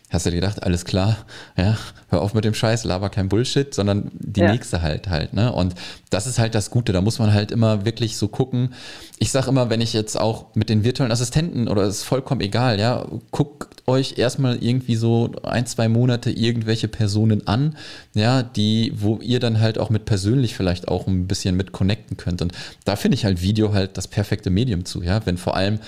hast 0.09 0.25
du 0.25 0.31
dir 0.31 0.37
gedacht, 0.37 0.63
alles 0.63 0.85
klar, 0.85 1.17
ja, 1.55 1.77
hör 2.09 2.21
auf 2.21 2.33
mit 2.33 2.43
dem 2.43 2.55
Scheiß, 2.55 2.83
laber 2.83 3.09
kein 3.09 3.29
Bullshit, 3.29 3.73
sondern 3.73 4.11
die 4.13 4.41
ja. 4.41 4.51
nächste 4.51 4.81
halt 4.81 5.07
halt, 5.07 5.33
ne? 5.33 5.53
Und 5.53 5.75
das 6.09 6.25
ist 6.25 6.39
halt 6.39 6.55
das 6.55 6.71
Gute, 6.71 6.93
da 6.93 7.01
muss 7.01 7.19
man 7.19 7.31
halt 7.31 7.51
immer 7.51 7.85
wirklich 7.85 8.17
so 8.17 8.27
gucken. 8.27 8.73
Ich 9.19 9.31
sag 9.31 9.47
immer, 9.47 9.69
wenn 9.69 9.81
ich 9.81 9.93
jetzt 9.93 10.19
auch 10.19 10.55
mit 10.55 10.69
den 10.69 10.83
virtuellen 10.83 11.11
Assistenten 11.11 11.67
oder 11.67 11.83
ist 11.83 12.03
vollkommen 12.03 12.41
egal, 12.41 12.79
ja, 12.79 13.05
guckt 13.29 13.83
euch 13.85 14.17
erstmal 14.17 14.63
irgendwie 14.63 14.95
so 14.95 15.31
ein, 15.43 15.67
zwei 15.67 15.87
Monate 15.87 16.31
irgendwelche 16.31 16.87
Personen 16.87 17.47
an, 17.47 17.75
ja, 18.15 18.41
die, 18.41 18.93
wo 18.95 19.17
ihr 19.17 19.39
dann 19.39 19.59
halt 19.59 19.77
auch 19.77 19.91
mit 19.91 20.05
persönlich 20.05 20.55
vielleicht 20.55 20.87
auch 20.87 21.05
ein 21.05 21.27
bisschen 21.27 21.55
mit 21.55 21.71
connecten 21.71 22.17
könnt. 22.17 22.41
Und 22.41 22.53
da 22.83 22.95
finde 22.95 23.15
ich 23.15 23.25
halt 23.25 23.43
Video 23.43 23.73
halt 23.73 23.95
das 23.97 24.07
perfekte 24.07 24.49
Medium 24.49 24.85
zu, 24.85 25.03
ja, 25.03 25.23
wenn 25.25 25.37
vor 25.37 25.55
allem 25.55 25.79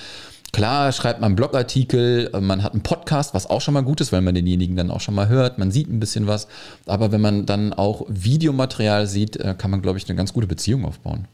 Klar 0.54 0.92
schreibt 0.92 1.22
man 1.22 1.36
Blogartikel, 1.36 2.30
man 2.42 2.62
hat 2.62 2.74
einen 2.74 2.84
Podcast, 2.84 3.34
was 3.34 3.50
auch 3.50 3.62
schon 3.62 3.74
mal 3.74 3.84
gut 3.84 4.02
ist, 4.02 4.12
weil 4.12 4.22
man 4.22 4.36
denjenigen 4.36 4.76
dann 4.76 4.92
auch 4.92 5.00
schon 5.00 5.16
mal 5.16 5.30
hört, 5.30 5.58
man 5.58 5.72
sieht 5.72 5.90
ein 5.90 6.00
bisschen 6.00 6.28
was. 6.28 6.48
Aber 6.86 7.12
wenn 7.14 7.22
man 7.22 7.46
dann 7.46 7.72
auch 7.74 8.06
Videomaterial 8.10 9.08
sieht, 9.08 9.38
äh, 9.38 9.56
kann 9.58 9.72
man, 9.72 9.82
glaube 9.82 9.98
ich, 9.98 10.10
eine 10.10 10.18
ganz 10.18 10.34
gute 10.34 10.48
Beziehung 10.48 10.86
aufbauen. 10.86 11.28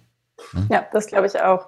Hm? 0.52 0.68
Ja, 0.72 0.86
das 0.94 1.08
glaube 1.08 1.26
ich 1.28 1.42
auch. 1.42 1.68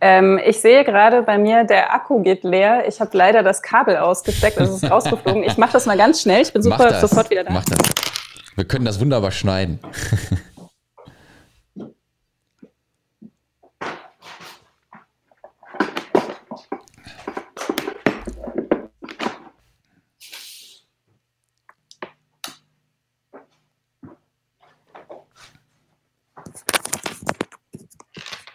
Ähm, 0.00 0.38
ich 0.44 0.60
sehe 0.60 0.84
gerade 0.84 1.22
bei 1.22 1.38
mir, 1.38 1.64
der 1.64 1.94
Akku 1.94 2.22
geht 2.22 2.44
leer. 2.44 2.84
Ich 2.86 3.00
habe 3.00 3.16
leider 3.16 3.42
das 3.42 3.62
Kabel 3.62 3.96
ausgesteckt, 3.96 4.60
es 4.60 4.70
ist 4.70 4.90
rausgeflogen. 4.90 5.42
Ich 5.44 5.56
mache 5.56 5.72
das 5.72 5.86
mal 5.86 5.96
ganz 5.96 6.20
schnell. 6.20 6.42
Ich 6.42 6.52
bin 6.52 6.62
super 6.62 7.00
sofort 7.00 7.30
wieder 7.30 7.44
da. 7.44 7.52
Mach 7.52 7.64
das. 7.64 7.78
Wir 8.56 8.64
können 8.66 8.84
das 8.84 9.00
wunderbar 9.00 9.30
schneiden. 9.30 9.78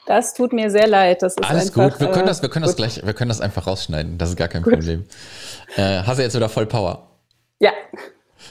Das 0.06 0.34
tut 0.34 0.54
mir 0.54 0.70
sehr 0.70 0.88
leid. 0.88 1.22
Das 1.22 1.34
ist 1.34 1.44
Alles 1.44 1.68
einfach, 1.76 1.92
gut. 1.92 2.00
Wir 2.00 2.12
können 2.12 2.28
das, 2.28 2.42
wir 2.42 2.50
können 2.50 2.64
äh, 2.64 2.68
das 2.68 2.76
gleich, 2.76 3.06
wir 3.06 3.14
können 3.14 3.30
das 3.30 3.42
einfach 3.42 3.68
rausschneiden. 3.68 4.18
Das 4.18 4.30
ist 4.30 4.36
gar 4.36 4.48
kein 4.48 4.62
gut. 4.62 4.74
Problem. 4.74 5.06
Äh, 5.76 6.04
hast 6.04 6.18
du 6.18 6.24
jetzt 6.24 6.36
wieder 6.36 6.50
voll 6.50 6.66
Power? 6.66 7.10
Ja. 7.60 7.72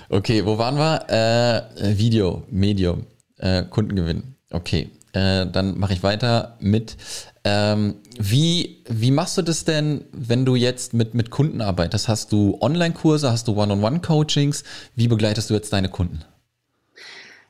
Okay, 0.08 0.44
wo 0.44 0.58
waren 0.58 0.76
wir? 0.76 1.70
Äh, 1.80 1.96
Video, 1.96 2.42
Medium, 2.50 3.06
äh, 3.38 3.62
Kundengewinn. 3.64 4.36
Okay, 4.50 4.90
äh, 5.12 5.46
dann 5.46 5.78
mache 5.78 5.92
ich 5.92 6.02
weiter 6.02 6.56
mit. 6.60 6.96
Ähm, 7.44 7.96
wie, 8.18 8.82
wie 8.88 9.10
machst 9.10 9.36
du 9.36 9.42
das 9.42 9.64
denn, 9.64 10.04
wenn 10.12 10.44
du 10.44 10.56
jetzt 10.56 10.94
mit, 10.94 11.14
mit 11.14 11.30
Kunden 11.30 11.60
arbeitest? 11.60 12.08
Hast 12.08 12.32
du 12.32 12.58
Online-Kurse, 12.60 13.30
hast 13.30 13.46
du 13.48 13.56
One-on-One-Coachings? 13.56 14.64
Wie 14.96 15.08
begleitest 15.08 15.50
du 15.50 15.54
jetzt 15.54 15.72
deine 15.72 15.88
Kunden? 15.88 16.24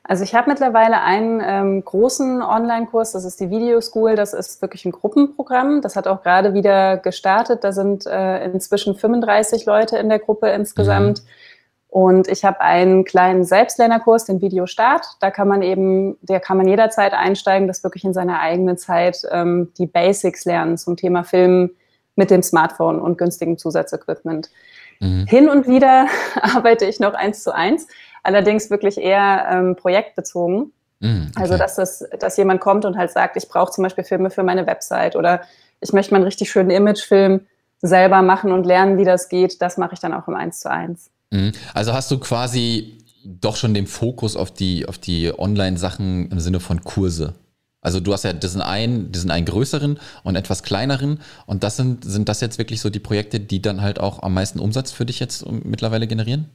Also 0.07 0.23
ich 0.23 0.35
habe 0.35 0.51
mittlerweile 0.51 1.01
einen 1.01 1.41
ähm, 1.43 1.83
großen 1.83 2.43
Online-Kurs, 2.43 3.13
das 3.13 3.25
ist 3.25 3.39
die 3.39 3.49
Video 3.49 3.81
School, 3.81 4.15
das 4.15 4.33
ist 4.33 4.61
wirklich 4.61 4.85
ein 4.85 4.91
Gruppenprogramm. 4.91 5.81
Das 5.81 5.95
hat 5.95 6.07
auch 6.07 6.21
gerade 6.21 6.53
wieder 6.53 6.97
gestartet. 6.97 7.63
Da 7.63 7.71
sind 7.71 8.05
äh, 8.05 8.45
inzwischen 8.45 8.95
35 8.95 9.65
Leute 9.65 9.97
in 9.97 10.09
der 10.09 10.19
Gruppe 10.19 10.49
insgesamt. 10.49 11.23
Mhm. 11.23 11.27
Und 11.87 12.27
ich 12.27 12.45
habe 12.45 12.61
einen 12.61 13.03
kleinen 13.03 13.45
Selbstlernerkurs, 13.45 14.25
den 14.25 14.41
Video 14.41 14.67
Start. 14.67 15.05
Da 15.21 15.31
kann 15.31 15.47
man 15.47 15.63
eben, 15.63 16.17
der 16.21 16.39
kann 16.39 16.57
man 16.57 16.67
jederzeit 16.67 17.13
einsteigen, 17.13 17.67
das 17.67 17.83
wirklich 17.83 18.03
in 18.03 18.13
seiner 18.13 18.39
eigenen 18.41 18.77
Zeit 18.77 19.21
ähm, 19.31 19.71
die 19.79 19.87
Basics 19.87 20.45
lernen 20.45 20.77
zum 20.77 20.97
Thema 20.97 21.23
Film 21.23 21.71
mit 22.15 22.29
dem 22.29 22.43
Smartphone 22.43 22.99
und 22.99 23.17
günstigem 23.17 23.57
Zusatzequipment. 23.57 24.51
Mhm. 24.99 25.25
Hin 25.25 25.49
und 25.49 25.67
wieder 25.67 26.07
arbeite 26.41 26.85
ich 26.85 26.99
noch 26.99 27.15
eins 27.15 27.41
zu 27.41 27.55
eins 27.55 27.87
allerdings 28.25 28.69
wirklich 28.69 28.97
eher 28.97 29.47
ähm, 29.51 29.75
projektbezogen. 29.75 30.71
Mm, 30.99 31.27
okay. 31.29 31.31
Also, 31.35 31.57
dass, 31.57 31.75
das, 31.75 32.03
dass 32.19 32.37
jemand 32.37 32.61
kommt 32.61 32.85
und 32.85 32.97
halt 32.97 33.11
sagt, 33.11 33.37
ich 33.37 33.47
brauche 33.47 33.71
zum 33.71 33.83
Beispiel 33.83 34.03
Filme 34.03 34.29
für 34.29 34.43
meine 34.43 34.67
Website 34.67 35.15
oder 35.15 35.41
ich 35.81 35.93
möchte 35.93 36.13
mal 36.13 36.17
einen 36.17 36.25
richtig 36.25 36.49
schönen 36.49 36.71
Imagefilm 36.71 37.41
selber 37.81 38.21
machen 38.21 38.51
und 38.51 38.65
lernen, 38.65 38.97
wie 38.97 39.05
das 39.05 39.29
geht. 39.29 39.61
Das 39.61 39.77
mache 39.77 39.93
ich 39.93 39.99
dann 39.99 40.13
auch 40.13 40.27
im 40.27 40.35
1 40.35 40.59
zu 40.59 40.71
1. 40.71 41.11
Mm. 41.31 41.49
Also 41.73 41.93
hast 41.93 42.09
du 42.11 42.19
quasi 42.19 42.97
doch 43.25 43.55
schon 43.55 43.73
den 43.73 43.87
Fokus 43.87 44.35
auf 44.35 44.51
die, 44.51 44.87
auf 44.87 44.97
die 44.97 45.31
Online-Sachen 45.37 46.29
im 46.31 46.39
Sinne 46.39 46.59
von 46.59 46.83
Kurse. 46.83 47.33
Also 47.81 47.99
du 47.99 48.13
hast 48.13 48.23
ja 48.23 48.33
diesen 48.33 48.61
einen, 48.61 49.11
diesen 49.11 49.29
einen 49.29 49.45
größeren 49.45 49.99
und 50.23 50.35
etwas 50.35 50.63
kleineren. 50.63 51.19
Und 51.45 51.63
das 51.63 51.77
sind, 51.77 52.03
sind 52.03 52.29
das 52.29 52.41
jetzt 52.41 52.57
wirklich 52.57 52.81
so 52.81 52.89
die 52.89 52.99
Projekte, 52.99 53.39
die 53.39 53.61
dann 53.61 53.81
halt 53.81 53.99
auch 53.99 54.23
am 54.23 54.33
meisten 54.33 54.59
Umsatz 54.59 54.91
für 54.91 55.05
dich 55.05 55.19
jetzt 55.19 55.45
mittlerweile 55.47 56.07
generieren? 56.07 56.49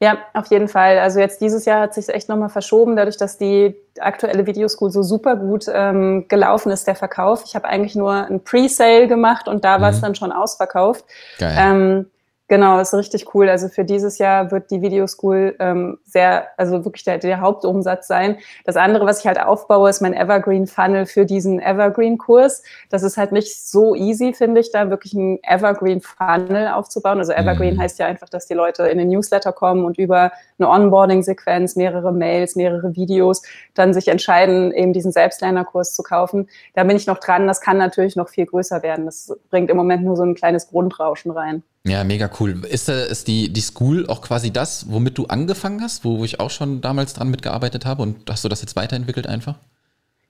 Ja, 0.00 0.18
auf 0.32 0.46
jeden 0.46 0.68
Fall. 0.68 0.98
Also 1.00 1.18
jetzt 1.18 1.40
dieses 1.40 1.64
Jahr 1.64 1.80
hat 1.80 1.94
sich 1.94 2.08
echt 2.08 2.28
nochmal 2.28 2.50
verschoben, 2.50 2.94
dadurch, 2.94 3.16
dass 3.16 3.36
die 3.36 3.74
aktuelle 3.98 4.46
Videoschool 4.46 4.92
so 4.92 5.02
super 5.02 5.34
gut 5.34 5.66
ähm, 5.72 6.26
gelaufen 6.28 6.70
ist, 6.70 6.86
der 6.86 6.94
Verkauf. 6.94 7.42
Ich 7.44 7.56
habe 7.56 7.66
eigentlich 7.66 7.96
nur 7.96 8.12
ein 8.12 8.40
Pre-Sale 8.44 9.08
gemacht 9.08 9.48
und 9.48 9.64
da 9.64 9.78
mhm. 9.78 9.82
war 9.82 9.90
es 9.90 10.00
dann 10.00 10.14
schon 10.14 10.30
ausverkauft. 10.30 11.04
Geil. 11.38 11.56
Ähm, 11.58 12.06
Genau, 12.48 12.80
ist 12.80 12.94
richtig 12.94 13.34
cool. 13.34 13.50
Also 13.50 13.68
für 13.68 13.84
dieses 13.84 14.16
Jahr 14.16 14.50
wird 14.50 14.70
die 14.70 14.80
Videoschool 14.80 15.54
ähm, 15.58 15.98
sehr, 16.06 16.46
also 16.56 16.82
wirklich 16.82 17.04
der, 17.04 17.18
der 17.18 17.42
Hauptumsatz 17.42 18.08
sein. 18.08 18.38
Das 18.64 18.76
andere, 18.76 19.04
was 19.04 19.20
ich 19.20 19.26
halt 19.26 19.38
aufbaue, 19.38 19.90
ist 19.90 20.00
mein 20.00 20.14
Evergreen 20.14 20.66
Funnel 20.66 21.04
für 21.04 21.26
diesen 21.26 21.60
Evergreen 21.60 22.16
Kurs. 22.16 22.62
Das 22.88 23.02
ist 23.02 23.18
halt 23.18 23.32
nicht 23.32 23.54
so 23.54 23.94
easy, 23.94 24.32
finde 24.32 24.62
ich, 24.62 24.72
da 24.72 24.88
wirklich 24.88 25.14
einen 25.14 25.38
Evergreen 25.42 26.00
Funnel 26.00 26.68
aufzubauen. 26.68 27.18
Also 27.18 27.32
Evergreen 27.34 27.74
mhm. 27.74 27.82
heißt 27.82 27.98
ja 27.98 28.06
einfach, 28.06 28.30
dass 28.30 28.46
die 28.46 28.54
Leute 28.54 28.84
in 28.84 28.96
den 28.96 29.08
Newsletter 29.10 29.52
kommen 29.52 29.84
und 29.84 29.98
über 29.98 30.32
eine 30.58 30.70
Onboarding-Sequenz, 30.70 31.76
mehrere 31.76 32.12
Mails, 32.12 32.56
mehrere 32.56 32.96
Videos 32.96 33.42
dann 33.74 33.92
sich 33.92 34.08
entscheiden, 34.08 34.72
eben 34.72 34.94
diesen 34.94 35.12
Selbstlernerkurs 35.12 35.94
zu 35.94 36.02
kaufen. 36.02 36.48
Da 36.72 36.84
bin 36.84 36.96
ich 36.96 37.06
noch 37.06 37.18
dran. 37.18 37.46
Das 37.46 37.60
kann 37.60 37.76
natürlich 37.76 38.16
noch 38.16 38.30
viel 38.30 38.46
größer 38.46 38.82
werden. 38.82 39.04
Das 39.04 39.36
bringt 39.50 39.68
im 39.68 39.76
Moment 39.76 40.02
nur 40.02 40.16
so 40.16 40.22
ein 40.22 40.34
kleines 40.34 40.68
Grundrauschen 40.68 41.30
rein. 41.30 41.62
Ja, 41.88 42.04
mega 42.04 42.30
cool. 42.38 42.64
Ist, 42.66 42.88
äh, 42.88 43.08
ist 43.08 43.28
die, 43.28 43.52
die 43.52 43.60
School 43.60 44.06
auch 44.08 44.20
quasi 44.20 44.52
das, 44.52 44.86
womit 44.90 45.16
du 45.18 45.26
angefangen 45.26 45.82
hast, 45.82 46.04
wo, 46.04 46.18
wo 46.18 46.24
ich 46.24 46.40
auch 46.40 46.50
schon 46.50 46.80
damals 46.80 47.14
dran 47.14 47.28
mitgearbeitet 47.28 47.86
habe 47.86 48.02
und 48.02 48.28
hast 48.28 48.44
du 48.44 48.48
das 48.48 48.60
jetzt 48.60 48.76
weiterentwickelt 48.76 49.26
einfach? 49.26 49.56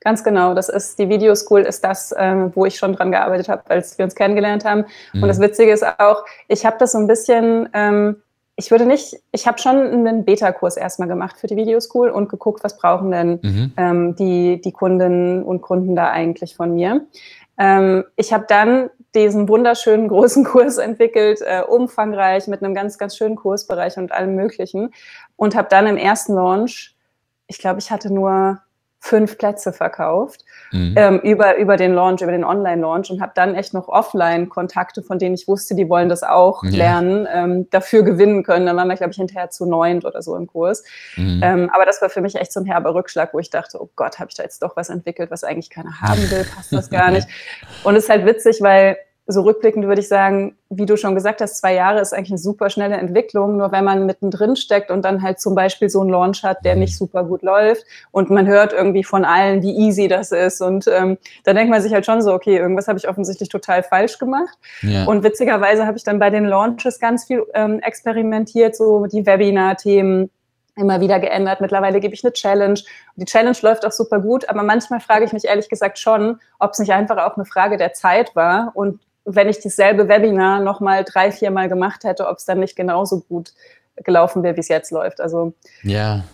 Ganz 0.00 0.22
genau, 0.22 0.54
das 0.54 0.68
ist 0.68 0.98
die 0.98 1.08
Videoschool, 1.08 1.62
ist 1.62 1.82
das, 1.82 2.14
ähm, 2.16 2.52
wo 2.54 2.64
ich 2.64 2.76
schon 2.76 2.92
dran 2.92 3.10
gearbeitet 3.10 3.48
habe, 3.48 3.68
als 3.68 3.98
wir 3.98 4.04
uns 4.04 4.14
kennengelernt 4.14 4.64
haben. 4.64 4.84
Mhm. 5.12 5.22
Und 5.22 5.28
das 5.28 5.40
Witzige 5.40 5.72
ist 5.72 5.84
auch, 5.84 6.24
ich 6.46 6.64
habe 6.64 6.76
das 6.78 6.92
so 6.92 6.98
ein 6.98 7.08
bisschen, 7.08 7.68
ähm, 7.72 8.16
ich 8.54 8.70
würde 8.70 8.86
nicht, 8.86 9.16
ich 9.32 9.46
habe 9.46 9.58
schon 9.58 9.76
einen 9.76 10.24
Beta-Kurs 10.24 10.76
erstmal 10.76 11.08
gemacht 11.08 11.36
für 11.38 11.48
die 11.48 11.56
Videoschool 11.56 12.10
und 12.10 12.28
geguckt, 12.28 12.62
was 12.62 12.76
brauchen 12.76 13.10
denn 13.10 13.40
mhm. 13.42 13.72
ähm, 13.76 14.16
die, 14.16 14.60
die 14.60 14.72
Kundinnen 14.72 15.42
und 15.42 15.62
Kunden 15.62 15.96
da 15.96 16.10
eigentlich 16.10 16.54
von 16.54 16.74
mir. 16.74 17.06
Ähm, 17.58 18.04
ich 18.14 18.32
habe 18.32 18.44
dann 18.48 18.90
diesen 19.14 19.48
wunderschönen 19.48 20.08
großen 20.08 20.44
Kurs 20.44 20.78
entwickelt, 20.78 21.40
äh, 21.42 21.62
umfangreich 21.62 22.46
mit 22.46 22.62
einem 22.62 22.74
ganz, 22.74 22.98
ganz 22.98 23.16
schönen 23.16 23.36
Kursbereich 23.36 23.96
und 23.96 24.12
allem 24.12 24.34
Möglichen. 24.34 24.92
Und 25.36 25.54
habe 25.54 25.68
dann 25.70 25.86
im 25.86 25.96
ersten 25.96 26.34
Launch, 26.34 26.96
ich 27.46 27.58
glaube, 27.58 27.78
ich 27.80 27.90
hatte 27.90 28.12
nur 28.12 28.60
fünf 29.00 29.38
Plätze 29.38 29.72
verkauft 29.72 30.44
mhm. 30.72 30.94
ähm, 30.96 31.20
über, 31.20 31.56
über 31.56 31.76
den 31.76 31.94
Launch, 31.94 32.20
über 32.20 32.32
den 32.32 32.44
Online-Launch 32.44 33.10
und 33.10 33.20
habe 33.20 33.32
dann 33.34 33.54
echt 33.54 33.72
noch 33.72 33.88
Offline-Kontakte, 33.88 35.02
von 35.02 35.18
denen 35.18 35.34
ich 35.34 35.46
wusste, 35.46 35.74
die 35.74 35.88
wollen 35.88 36.08
das 36.08 36.22
auch 36.22 36.64
ja. 36.64 36.70
lernen, 36.70 37.28
ähm, 37.32 37.70
dafür 37.70 38.02
gewinnen 38.02 38.42
können. 38.42 38.66
Dann 38.66 38.76
waren 38.76 38.88
wir, 38.88 38.96
glaube 38.96 39.12
ich, 39.12 39.16
hinterher 39.16 39.50
zu 39.50 39.66
neunt 39.66 40.04
oder 40.04 40.20
so 40.20 40.36
im 40.36 40.46
Kurs. 40.46 40.82
Mhm. 41.16 41.40
Ähm, 41.42 41.70
aber 41.72 41.84
das 41.84 42.02
war 42.02 42.10
für 42.10 42.20
mich 42.20 42.34
echt 42.34 42.52
so 42.52 42.60
ein 42.60 42.66
herber 42.66 42.94
Rückschlag, 42.94 43.32
wo 43.32 43.38
ich 43.38 43.50
dachte, 43.50 43.80
oh 43.80 43.88
Gott, 43.94 44.18
habe 44.18 44.30
ich 44.30 44.36
da 44.36 44.42
jetzt 44.42 44.62
doch 44.62 44.76
was 44.76 44.88
entwickelt, 44.88 45.30
was 45.30 45.44
eigentlich 45.44 45.70
keiner 45.70 46.00
haben 46.00 46.30
will, 46.30 46.44
passt 46.54 46.72
das 46.72 46.90
gar 46.90 47.10
nicht. 47.12 47.28
Und 47.84 47.94
es 47.94 48.04
ist 48.04 48.10
halt 48.10 48.26
witzig, 48.26 48.58
weil 48.60 48.96
so 49.30 49.42
rückblickend 49.42 49.86
würde 49.86 50.00
ich 50.00 50.08
sagen, 50.08 50.56
wie 50.70 50.86
du 50.86 50.96
schon 50.96 51.14
gesagt 51.14 51.42
hast, 51.42 51.58
zwei 51.58 51.74
Jahre 51.74 52.00
ist 52.00 52.14
eigentlich 52.14 52.30
eine 52.30 52.38
super 52.38 52.70
schnelle 52.70 52.96
Entwicklung. 52.96 53.58
Nur 53.58 53.72
wenn 53.72 53.84
man 53.84 54.06
mittendrin 54.06 54.56
steckt 54.56 54.90
und 54.90 55.04
dann 55.04 55.22
halt 55.22 55.38
zum 55.38 55.54
Beispiel 55.54 55.90
so 55.90 56.00
einen 56.00 56.08
Launch 56.08 56.42
hat, 56.42 56.64
der 56.64 56.76
nicht 56.76 56.96
super 56.96 57.24
gut 57.24 57.42
läuft 57.42 57.84
und 58.10 58.30
man 58.30 58.46
hört 58.46 58.72
irgendwie 58.72 59.04
von 59.04 59.26
allen, 59.26 59.62
wie 59.62 59.76
easy 59.76 60.08
das 60.08 60.32
ist. 60.32 60.62
Und 60.62 60.86
ähm, 60.88 61.18
da 61.44 61.52
denkt 61.52 61.70
man 61.70 61.82
sich 61.82 61.92
halt 61.92 62.06
schon 62.06 62.22
so, 62.22 62.32
okay, 62.32 62.56
irgendwas 62.56 62.88
habe 62.88 62.98
ich 62.98 63.06
offensichtlich 63.06 63.50
total 63.50 63.82
falsch 63.82 64.18
gemacht. 64.18 64.56
Ja. 64.80 65.04
Und 65.04 65.22
witzigerweise 65.22 65.86
habe 65.86 65.98
ich 65.98 66.04
dann 66.04 66.18
bei 66.18 66.30
den 66.30 66.46
Launches 66.46 66.98
ganz 66.98 67.26
viel 67.26 67.44
ähm, 67.52 67.80
experimentiert, 67.80 68.76
so 68.76 69.04
die 69.04 69.26
Webinar-Themen 69.26 70.30
immer 70.78 71.00
wieder 71.00 71.20
geändert. 71.20 71.60
Mittlerweile 71.60 72.00
gebe 72.00 72.14
ich 72.14 72.24
eine 72.24 72.32
Challenge. 72.32 72.80
Die 73.16 73.24
Challenge 73.26 73.56
läuft 73.60 73.84
auch 73.84 73.92
super 73.92 74.20
gut, 74.20 74.48
aber 74.48 74.62
manchmal 74.62 75.00
frage 75.00 75.26
ich 75.26 75.32
mich 75.32 75.44
ehrlich 75.44 75.68
gesagt 75.68 75.98
schon, 75.98 76.40
ob 76.58 76.72
es 76.72 76.78
nicht 76.78 76.92
einfach 76.92 77.18
auch 77.18 77.36
eine 77.36 77.44
Frage 77.44 77.76
der 77.76 77.92
Zeit 77.92 78.34
war 78.34 78.72
und 78.74 79.00
wenn 79.28 79.48
ich 79.48 79.60
dasselbe 79.60 80.08
Webinar 80.08 80.60
nochmal 80.60 81.04
drei, 81.04 81.30
vier 81.30 81.50
Mal 81.50 81.68
gemacht 81.68 82.04
hätte, 82.04 82.26
ob 82.26 82.38
es 82.38 82.44
dann 82.44 82.60
nicht 82.60 82.76
genauso 82.76 83.20
gut 83.20 83.52
gelaufen 83.96 84.42
wäre, 84.42 84.56
wie 84.56 84.60
es 84.60 84.68
jetzt 84.68 84.90
läuft. 84.90 85.20
Also 85.20 85.52
ja. 85.82 86.24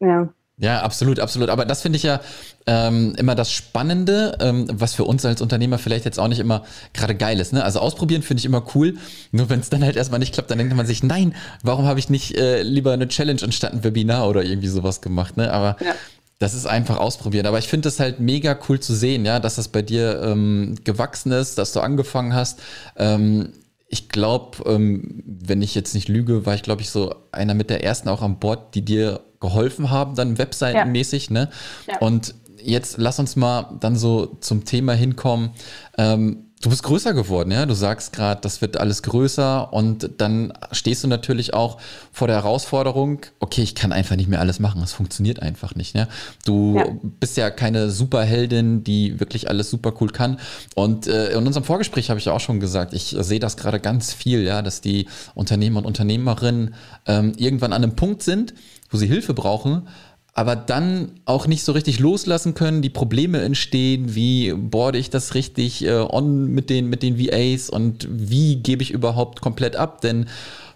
ja. 0.00 0.28
Ja, 0.56 0.82
absolut, 0.82 1.18
absolut. 1.18 1.48
Aber 1.48 1.64
das 1.64 1.82
finde 1.82 1.96
ich 1.96 2.04
ja 2.04 2.20
ähm, 2.66 3.14
immer 3.18 3.34
das 3.34 3.50
Spannende, 3.50 4.38
ähm, 4.40 4.68
was 4.70 4.94
für 4.94 5.02
uns 5.02 5.24
als 5.24 5.42
Unternehmer 5.42 5.78
vielleicht 5.78 6.04
jetzt 6.04 6.20
auch 6.20 6.28
nicht 6.28 6.38
immer 6.38 6.62
gerade 6.92 7.16
geil 7.16 7.40
ist. 7.40 7.52
Ne? 7.52 7.64
Also 7.64 7.80
ausprobieren 7.80 8.22
finde 8.22 8.38
ich 8.38 8.44
immer 8.44 8.64
cool. 8.74 8.94
Nur 9.32 9.50
wenn 9.50 9.58
es 9.58 9.68
dann 9.68 9.82
halt 9.82 9.96
erstmal 9.96 10.20
nicht 10.20 10.32
klappt, 10.32 10.52
dann 10.52 10.58
denkt 10.58 10.72
man 10.76 10.86
sich, 10.86 11.02
nein, 11.02 11.34
warum 11.64 11.86
habe 11.86 11.98
ich 11.98 12.08
nicht 12.08 12.38
äh, 12.38 12.62
lieber 12.62 12.92
eine 12.92 13.08
Challenge 13.08 13.40
anstatt 13.42 13.72
ein 13.72 13.82
Webinar 13.82 14.28
oder 14.28 14.44
irgendwie 14.44 14.68
sowas 14.68 15.00
gemacht? 15.00 15.36
Ne? 15.36 15.52
Aber 15.52 15.76
ja. 15.84 15.92
Das 16.38 16.54
ist 16.54 16.66
einfach 16.66 16.98
ausprobieren. 16.98 17.46
Aber 17.46 17.58
ich 17.58 17.68
finde 17.68 17.88
es 17.88 18.00
halt 18.00 18.20
mega 18.20 18.58
cool 18.68 18.80
zu 18.80 18.94
sehen, 18.94 19.24
ja, 19.24 19.40
dass 19.40 19.56
das 19.56 19.68
bei 19.68 19.82
dir 19.82 20.20
ähm, 20.22 20.76
gewachsen 20.84 21.32
ist, 21.32 21.58
dass 21.58 21.72
du 21.72 21.80
angefangen 21.80 22.34
hast. 22.34 22.60
Ähm, 22.96 23.52
ich 23.88 24.08
glaube, 24.08 24.58
ähm, 24.68 25.22
wenn 25.24 25.62
ich 25.62 25.74
jetzt 25.74 25.94
nicht 25.94 26.08
lüge, 26.08 26.46
war 26.46 26.54
ich, 26.54 26.62
glaube 26.62 26.82
ich, 26.82 26.90
so 26.90 27.14
einer 27.30 27.54
mit 27.54 27.70
der 27.70 27.84
ersten 27.84 28.08
auch 28.08 28.22
an 28.22 28.40
Bord, 28.40 28.74
die 28.74 28.84
dir 28.84 29.20
geholfen 29.40 29.90
haben, 29.90 30.16
dann 30.16 30.38
webseitenmäßig, 30.38 31.28
ja. 31.28 31.32
ne? 31.32 31.50
Ja. 31.86 31.98
Und 31.98 32.34
jetzt 32.60 32.96
lass 32.98 33.18
uns 33.18 33.36
mal 33.36 33.76
dann 33.80 33.96
so 33.96 34.36
zum 34.40 34.64
Thema 34.64 34.94
hinkommen. 34.94 35.50
Ähm, 35.98 36.43
Du 36.64 36.70
bist 36.70 36.82
größer 36.82 37.12
geworden, 37.12 37.50
ja. 37.50 37.66
Du 37.66 37.74
sagst 37.74 38.14
gerade, 38.14 38.40
das 38.40 38.62
wird 38.62 38.78
alles 38.78 39.02
größer 39.02 39.70
und 39.74 40.12
dann 40.16 40.54
stehst 40.72 41.04
du 41.04 41.08
natürlich 41.08 41.52
auch 41.52 41.78
vor 42.10 42.26
der 42.26 42.36
Herausforderung, 42.36 43.20
okay, 43.38 43.60
ich 43.60 43.74
kann 43.74 43.92
einfach 43.92 44.16
nicht 44.16 44.30
mehr 44.30 44.40
alles 44.40 44.60
machen. 44.60 44.82
Es 44.82 44.94
funktioniert 44.94 45.42
einfach 45.42 45.74
nicht. 45.74 45.94
Ne? 45.94 46.08
Du 46.46 46.78
ja. 46.78 46.86
bist 47.20 47.36
ja 47.36 47.50
keine 47.50 47.90
Superheldin, 47.90 48.82
die 48.82 49.20
wirklich 49.20 49.50
alles 49.50 49.68
super 49.68 49.92
cool 50.00 50.08
kann. 50.08 50.40
Und 50.74 51.06
äh, 51.06 51.32
in 51.32 51.46
unserem 51.46 51.64
Vorgespräch 51.64 52.08
habe 52.08 52.18
ich 52.18 52.24
ja 52.24 52.32
auch 52.32 52.40
schon 52.40 52.60
gesagt, 52.60 52.94
ich 52.94 53.14
sehe 53.18 53.40
das 53.40 53.58
gerade 53.58 53.78
ganz 53.78 54.14
viel, 54.14 54.42
ja, 54.42 54.62
dass 54.62 54.80
die 54.80 55.06
Unternehmer 55.34 55.80
und 55.80 55.84
Unternehmerinnen 55.84 56.72
ähm, 57.04 57.34
irgendwann 57.36 57.74
an 57.74 57.84
einem 57.84 57.94
Punkt 57.94 58.22
sind, 58.22 58.54
wo 58.88 58.96
sie 58.96 59.06
Hilfe 59.06 59.34
brauchen, 59.34 59.86
aber 60.34 60.56
dann 60.56 61.12
auch 61.24 61.46
nicht 61.46 61.64
so 61.64 61.72
richtig 61.72 62.00
loslassen 62.00 62.54
können, 62.54 62.82
die 62.82 62.90
Probleme 62.90 63.40
entstehen, 63.40 64.14
wie 64.16 64.52
boarde 64.52 64.98
ich 64.98 65.08
das 65.08 65.34
richtig 65.34 65.84
äh, 65.84 65.92
on 65.92 66.48
mit 66.48 66.70
den, 66.70 66.88
mit 66.88 67.02
den 67.04 67.18
VAs 67.18 67.70
und 67.70 68.08
wie 68.10 68.56
gebe 68.56 68.82
ich 68.82 68.90
überhaupt 68.90 69.40
komplett 69.40 69.76
ab, 69.76 70.00
denn 70.00 70.26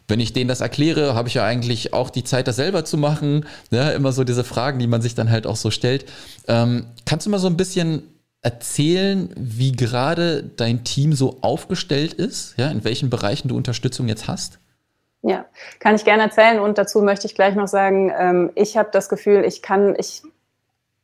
wenn 0.06 0.20
ich 0.20 0.32
denen 0.32 0.48
das 0.48 0.62
erkläre, 0.62 1.14
habe 1.14 1.28
ich 1.28 1.34
ja 1.34 1.44
eigentlich 1.44 1.92
auch 1.92 2.08
die 2.08 2.24
Zeit, 2.24 2.48
das 2.48 2.56
selber 2.56 2.84
zu 2.84 2.96
machen. 2.96 3.44
Ja, 3.70 3.90
immer 3.90 4.12
so 4.12 4.24
diese 4.24 4.42
Fragen, 4.42 4.78
die 4.78 4.86
man 4.86 5.02
sich 5.02 5.14
dann 5.14 5.30
halt 5.30 5.46
auch 5.46 5.56
so 5.56 5.70
stellt. 5.70 6.06
Ähm, 6.46 6.86
kannst 7.04 7.26
du 7.26 7.30
mal 7.30 7.38
so 7.38 7.46
ein 7.46 7.58
bisschen 7.58 8.04
erzählen, 8.40 9.28
wie 9.36 9.72
gerade 9.72 10.44
dein 10.56 10.84
Team 10.84 11.12
so 11.12 11.38
aufgestellt 11.42 12.14
ist, 12.14 12.54
ja, 12.56 12.70
in 12.70 12.84
welchen 12.84 13.10
Bereichen 13.10 13.48
du 13.48 13.56
Unterstützung 13.56 14.08
jetzt 14.08 14.28
hast? 14.28 14.58
Ja, 15.22 15.46
kann 15.80 15.96
ich 15.96 16.04
gerne 16.04 16.22
erzählen 16.22 16.60
und 16.60 16.78
dazu 16.78 17.02
möchte 17.02 17.26
ich 17.26 17.34
gleich 17.34 17.56
noch 17.56 17.66
sagen, 17.66 18.12
ähm, 18.16 18.50
ich 18.54 18.76
habe 18.76 18.90
das 18.92 19.08
Gefühl, 19.08 19.44
ich 19.44 19.62
kann, 19.62 19.96
ich 19.98 20.22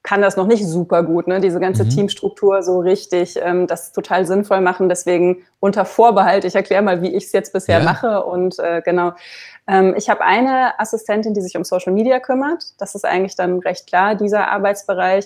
kann 0.04 0.21
das 0.21 0.37
noch 0.37 0.47
nicht 0.47 0.64
super 0.64 1.02
gut, 1.02 1.26
ne? 1.26 1.40
diese 1.40 1.59
ganze 1.59 1.85
mhm. 1.85 1.88
Teamstruktur 1.88 2.62
so 2.62 2.78
richtig, 2.78 3.37
ähm, 3.42 3.66
das 3.66 3.90
total 3.90 4.26
sinnvoll 4.26 4.61
machen. 4.61 4.90
Deswegen 4.90 5.44
unter 5.61 5.87
Vorbehalt, 5.87 6.44
ich 6.44 6.54
erkläre 6.54 6.83
mal, 6.83 7.00
wie 7.00 7.14
ich 7.14 7.25
es 7.25 7.33
jetzt 7.33 7.54
bisher 7.54 7.78
ja. 7.78 7.85
mache. 7.85 8.23
Und 8.23 8.59
äh, 8.59 8.83
genau, 8.85 9.14
ähm, 9.66 9.94
ich 9.97 10.11
habe 10.11 10.21
eine 10.21 10.78
Assistentin, 10.78 11.33
die 11.33 11.40
sich 11.40 11.56
um 11.56 11.64
Social 11.64 11.94
Media 11.94 12.21
kümmert. 12.21 12.64
Das 12.78 12.94
ist 12.94 13.06
eigentlich 13.06 13.35
dann 13.35 13.61
recht 13.61 13.87
klar, 13.87 14.14
dieser 14.14 14.49
Arbeitsbereich. 14.50 15.25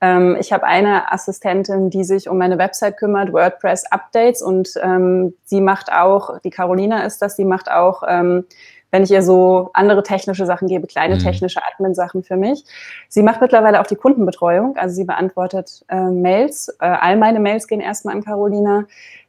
Ähm, 0.00 0.36
ich 0.38 0.52
habe 0.52 0.64
eine 0.64 1.12
Assistentin, 1.12 1.90
die 1.90 2.04
sich 2.04 2.28
um 2.28 2.38
meine 2.38 2.58
Website 2.58 2.96
kümmert, 2.96 3.32
WordPress 3.32 3.84
Updates 3.90 4.42
und 4.42 4.74
ähm, 4.82 5.34
sie 5.44 5.60
macht 5.60 5.92
auch, 5.92 6.38
die 6.40 6.50
Carolina 6.50 7.04
ist 7.04 7.20
das, 7.20 7.36
sie 7.36 7.44
macht 7.44 7.70
auch, 7.70 8.02
ähm, 8.06 8.44
wenn 8.90 9.02
ich 9.02 9.10
ihr 9.10 9.22
so 9.22 9.70
andere 9.74 10.02
technische 10.02 10.46
Sachen 10.46 10.68
gebe, 10.68 10.86
kleine 10.86 11.16
mhm. 11.16 11.20
technische 11.20 11.60
Admin-Sachen 11.62 12.22
für 12.22 12.36
mich. 12.36 12.64
Sie 13.08 13.22
macht 13.22 13.40
mittlerweile 13.40 13.80
auch 13.80 13.86
die 13.86 13.96
Kundenbetreuung, 13.96 14.76
also 14.76 14.94
sie 14.94 15.04
beantwortet 15.04 15.84
äh, 15.88 16.00
Mails. 16.00 16.68
Äh, 16.80 16.86
all 16.86 17.16
meine 17.16 17.40
Mails 17.40 17.66
gehen 17.66 17.80
erstmal 17.80 18.14
an 18.14 18.24
Carolina. 18.24 18.84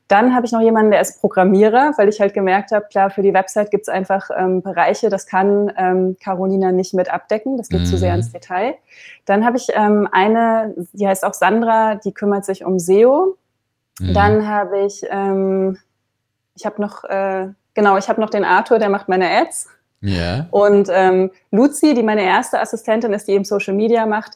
Dann 0.09 0.33
habe 0.33 0.47
ich 0.47 0.51
noch 0.51 0.61
jemanden, 0.61 0.89
der 0.89 1.01
ist 1.01 1.21
Programmierer, 1.21 1.93
weil 1.97 2.09
ich 2.09 2.19
halt 2.19 2.33
gemerkt 2.33 2.71
habe, 2.71 2.87
klar, 2.89 3.11
für 3.11 3.21
die 3.21 3.31
Website 3.31 3.69
gibt 3.69 3.83
es 3.83 3.89
einfach 3.89 4.31
ähm, 4.35 4.63
Bereiche, 4.63 5.09
das 5.09 5.27
kann 5.27 5.71
ähm, 5.77 6.17
Carolina 6.19 6.71
nicht 6.71 6.95
mit 6.95 7.13
abdecken, 7.13 7.57
das 7.57 7.69
geht 7.69 7.81
mhm. 7.81 7.85
zu 7.85 7.95
sehr 7.95 8.15
ins 8.15 8.31
Detail. 8.31 8.73
Dann 9.25 9.45
habe 9.45 9.57
ich 9.57 9.67
ähm, 9.71 10.09
eine, 10.11 10.73
die 10.93 11.07
heißt 11.07 11.23
auch 11.23 11.35
Sandra, 11.35 11.93
die 11.93 12.11
kümmert 12.11 12.43
sich 12.43 12.65
um 12.65 12.79
SEO. 12.79 13.37
Mhm. 13.99 14.13
Dann 14.15 14.47
habe 14.47 14.79
ich, 14.79 15.05
ähm, 15.11 15.77
ich 16.55 16.65
habe 16.65 16.81
noch, 16.81 17.03
äh, 17.03 17.49
genau, 17.75 17.95
ich 17.97 18.09
habe 18.09 18.19
noch 18.19 18.31
den 18.31 18.45
Arthur, 18.45 18.79
der 18.79 18.89
macht 18.89 19.09
meine 19.09 19.29
Ads. 19.29 19.69
Ja. 20.01 20.47
Und 20.49 20.89
ähm, 20.91 21.29
Luzi, 21.51 21.93
die 21.93 22.03
meine 22.03 22.23
erste 22.23 22.59
Assistentin 22.59 23.13
ist, 23.13 23.27
die 23.27 23.33
eben 23.33 23.43
Social 23.43 23.75
Media 23.75 24.07
macht, 24.07 24.31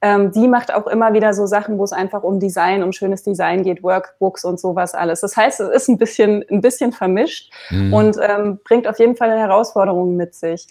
ähm, 0.00 0.30
die 0.32 0.46
macht 0.46 0.72
auch 0.72 0.86
immer 0.86 1.12
wieder 1.12 1.34
so 1.34 1.46
Sachen, 1.46 1.78
wo 1.78 1.84
es 1.84 1.92
einfach 1.92 2.22
um 2.22 2.38
Design, 2.38 2.82
um 2.82 2.92
schönes 2.92 3.22
Design 3.22 3.64
geht, 3.64 3.82
Workbooks 3.82 4.44
und 4.44 4.60
sowas 4.60 4.94
alles. 4.94 5.20
Das 5.20 5.36
heißt, 5.36 5.60
es 5.60 5.68
ist 5.68 5.88
ein 5.88 5.98
bisschen, 5.98 6.44
ein 6.50 6.60
bisschen 6.60 6.92
vermischt 6.92 7.52
mhm. 7.70 7.92
und 7.92 8.16
ähm, 8.22 8.60
bringt 8.64 8.86
auf 8.86 8.98
jeden 8.98 9.16
Fall 9.16 9.36
Herausforderungen 9.36 10.16
mit 10.16 10.34
sich. 10.34 10.68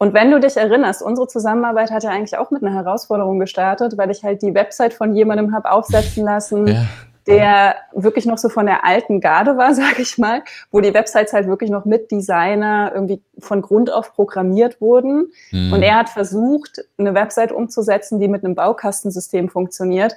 Und 0.00 0.14
wenn 0.14 0.30
du 0.30 0.38
dich 0.38 0.56
erinnerst, 0.56 1.02
unsere 1.02 1.26
Zusammenarbeit 1.26 1.90
hat 1.90 2.04
ja 2.04 2.10
eigentlich 2.10 2.36
auch 2.36 2.50
mit 2.50 2.62
einer 2.62 2.74
Herausforderung 2.74 3.40
gestartet, 3.40 3.96
weil 3.96 4.10
ich 4.10 4.22
halt 4.22 4.42
die 4.42 4.54
Website 4.54 4.94
von 4.94 5.14
jemandem 5.14 5.52
habe 5.52 5.70
aufsetzen 5.70 6.24
lassen, 6.24 6.68
ja 6.68 6.86
der 7.28 7.76
wirklich 7.92 8.26
noch 8.26 8.38
so 8.38 8.48
von 8.48 8.66
der 8.66 8.84
alten 8.84 9.20
Garde 9.20 9.56
war, 9.56 9.74
sage 9.74 10.02
ich 10.02 10.18
mal, 10.18 10.42
wo 10.70 10.80
die 10.80 10.94
Websites 10.94 11.32
halt 11.32 11.46
wirklich 11.46 11.70
noch 11.70 11.84
mit 11.84 12.10
Designer 12.10 12.90
irgendwie 12.94 13.22
von 13.38 13.62
Grund 13.62 13.92
auf 13.92 14.14
programmiert 14.14 14.80
wurden. 14.80 15.30
Mhm. 15.52 15.72
Und 15.72 15.82
er 15.82 15.96
hat 15.96 16.08
versucht, 16.08 16.84
eine 16.96 17.14
Website 17.14 17.52
umzusetzen, 17.52 18.18
die 18.18 18.28
mit 18.28 18.44
einem 18.44 18.54
Baukastensystem 18.54 19.48
funktioniert. 19.48 20.14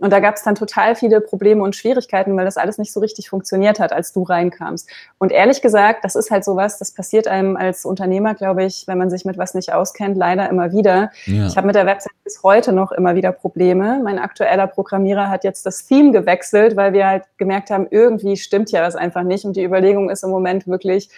Und 0.00 0.12
da 0.12 0.20
gab 0.20 0.34
es 0.34 0.42
dann 0.42 0.54
total 0.54 0.96
viele 0.96 1.20
Probleme 1.20 1.62
und 1.62 1.76
Schwierigkeiten, 1.76 2.36
weil 2.36 2.44
das 2.44 2.56
alles 2.56 2.78
nicht 2.78 2.92
so 2.92 3.00
richtig 3.00 3.30
funktioniert 3.30 3.78
hat, 3.78 3.92
als 3.92 4.12
du 4.12 4.24
reinkamst. 4.24 4.90
Und 5.18 5.30
ehrlich 5.30 5.62
gesagt, 5.62 6.04
das 6.04 6.16
ist 6.16 6.30
halt 6.30 6.44
sowas, 6.44 6.78
das 6.78 6.92
passiert 6.92 7.28
einem 7.28 7.56
als 7.56 7.84
Unternehmer, 7.84 8.34
glaube 8.34 8.64
ich, 8.64 8.84
wenn 8.86 8.98
man 8.98 9.08
sich 9.08 9.24
mit 9.24 9.38
was 9.38 9.54
nicht 9.54 9.72
auskennt, 9.72 10.16
leider 10.16 10.48
immer 10.48 10.72
wieder. 10.72 11.10
Ja. 11.26 11.46
Ich 11.46 11.56
habe 11.56 11.66
mit 11.68 11.76
der 11.76 11.86
Website 11.86 12.12
bis 12.24 12.42
heute 12.42 12.72
noch 12.72 12.90
immer 12.90 13.14
wieder 13.14 13.30
Probleme. 13.30 14.00
Mein 14.02 14.18
aktueller 14.18 14.66
Programmierer 14.66 15.30
hat 15.30 15.44
jetzt 15.44 15.64
das 15.64 15.86
Theme 15.86 16.10
gewechselt, 16.10 16.76
weil 16.76 16.92
wir 16.92 17.06
halt 17.06 17.24
gemerkt 17.38 17.70
haben, 17.70 17.86
irgendwie 17.90 18.36
stimmt 18.36 18.72
ja 18.72 18.82
das 18.82 18.96
einfach 18.96 19.22
nicht. 19.22 19.44
Und 19.44 19.54
die 19.56 19.64
Überlegung 19.64 20.10
ist 20.10 20.24
im 20.24 20.30
Moment 20.30 20.66
wirklich, 20.66 21.08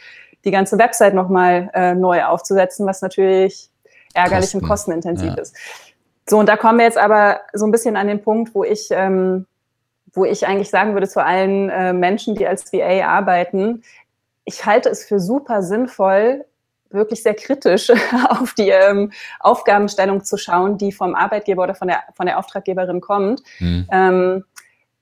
die 0.45 0.53
ganze 0.53 0.79
Website 0.79 1.13
nochmal 1.13 1.71
äh, 1.75 1.95
neu 1.95 2.25
aufzusetzen, 2.25 2.87
was 2.87 3.03
natürlich 3.03 3.69
ärgerlich 4.15 4.53
Kosten. 4.53 4.59
und 4.59 4.69
kostenintensiv 4.69 5.35
ja. 5.35 5.43
ist. 5.43 5.57
So, 6.29 6.39
und 6.39 6.49
da 6.49 6.57
kommen 6.57 6.79
wir 6.79 6.85
jetzt 6.85 6.99
aber 6.99 7.41
so 7.53 7.67
ein 7.67 7.71
bisschen 7.71 7.97
an 7.97 8.09
den 8.09 8.23
Punkt, 8.23 8.55
wo 8.55 8.65
ich, 8.65 8.89
ähm, 8.91 9.47
wo 10.13 10.25
ich 10.25 10.47
eigentlich 10.47 10.71
sagen 10.71 10.95
würde 10.95 11.09
zu 11.09 11.25
allen 11.25 11.71
äh, 11.71 11.93
Menschen, 11.93 12.35
die 12.35 12.47
als 12.47 12.73
VA 12.73 13.07
arbeiten, 13.07 13.83
ich 14.45 14.65
halte 14.65 14.89
es 14.89 15.05
für 15.05 15.21
super 15.21 15.63
sinnvoll, 15.63 16.45
wirklich 16.91 17.23
sehr 17.23 17.35
kritisch 17.35 17.91
auf 18.29 18.55
die 18.55 18.71
ähm, 18.71 19.13
Aufgabenstellung 19.41 20.25
zu 20.25 20.37
schauen, 20.37 20.79
die 20.79 20.93
vom 20.93 21.15
Arbeitgeber 21.15 21.65
oder 21.65 21.75
von 21.75 21.89
der, 21.89 22.03
von 22.15 22.27
der 22.27 22.39
Auftraggeberin 22.39 23.01
kommt. 23.01 23.43
Mhm. 23.59 23.89
Ähm, 23.91 24.45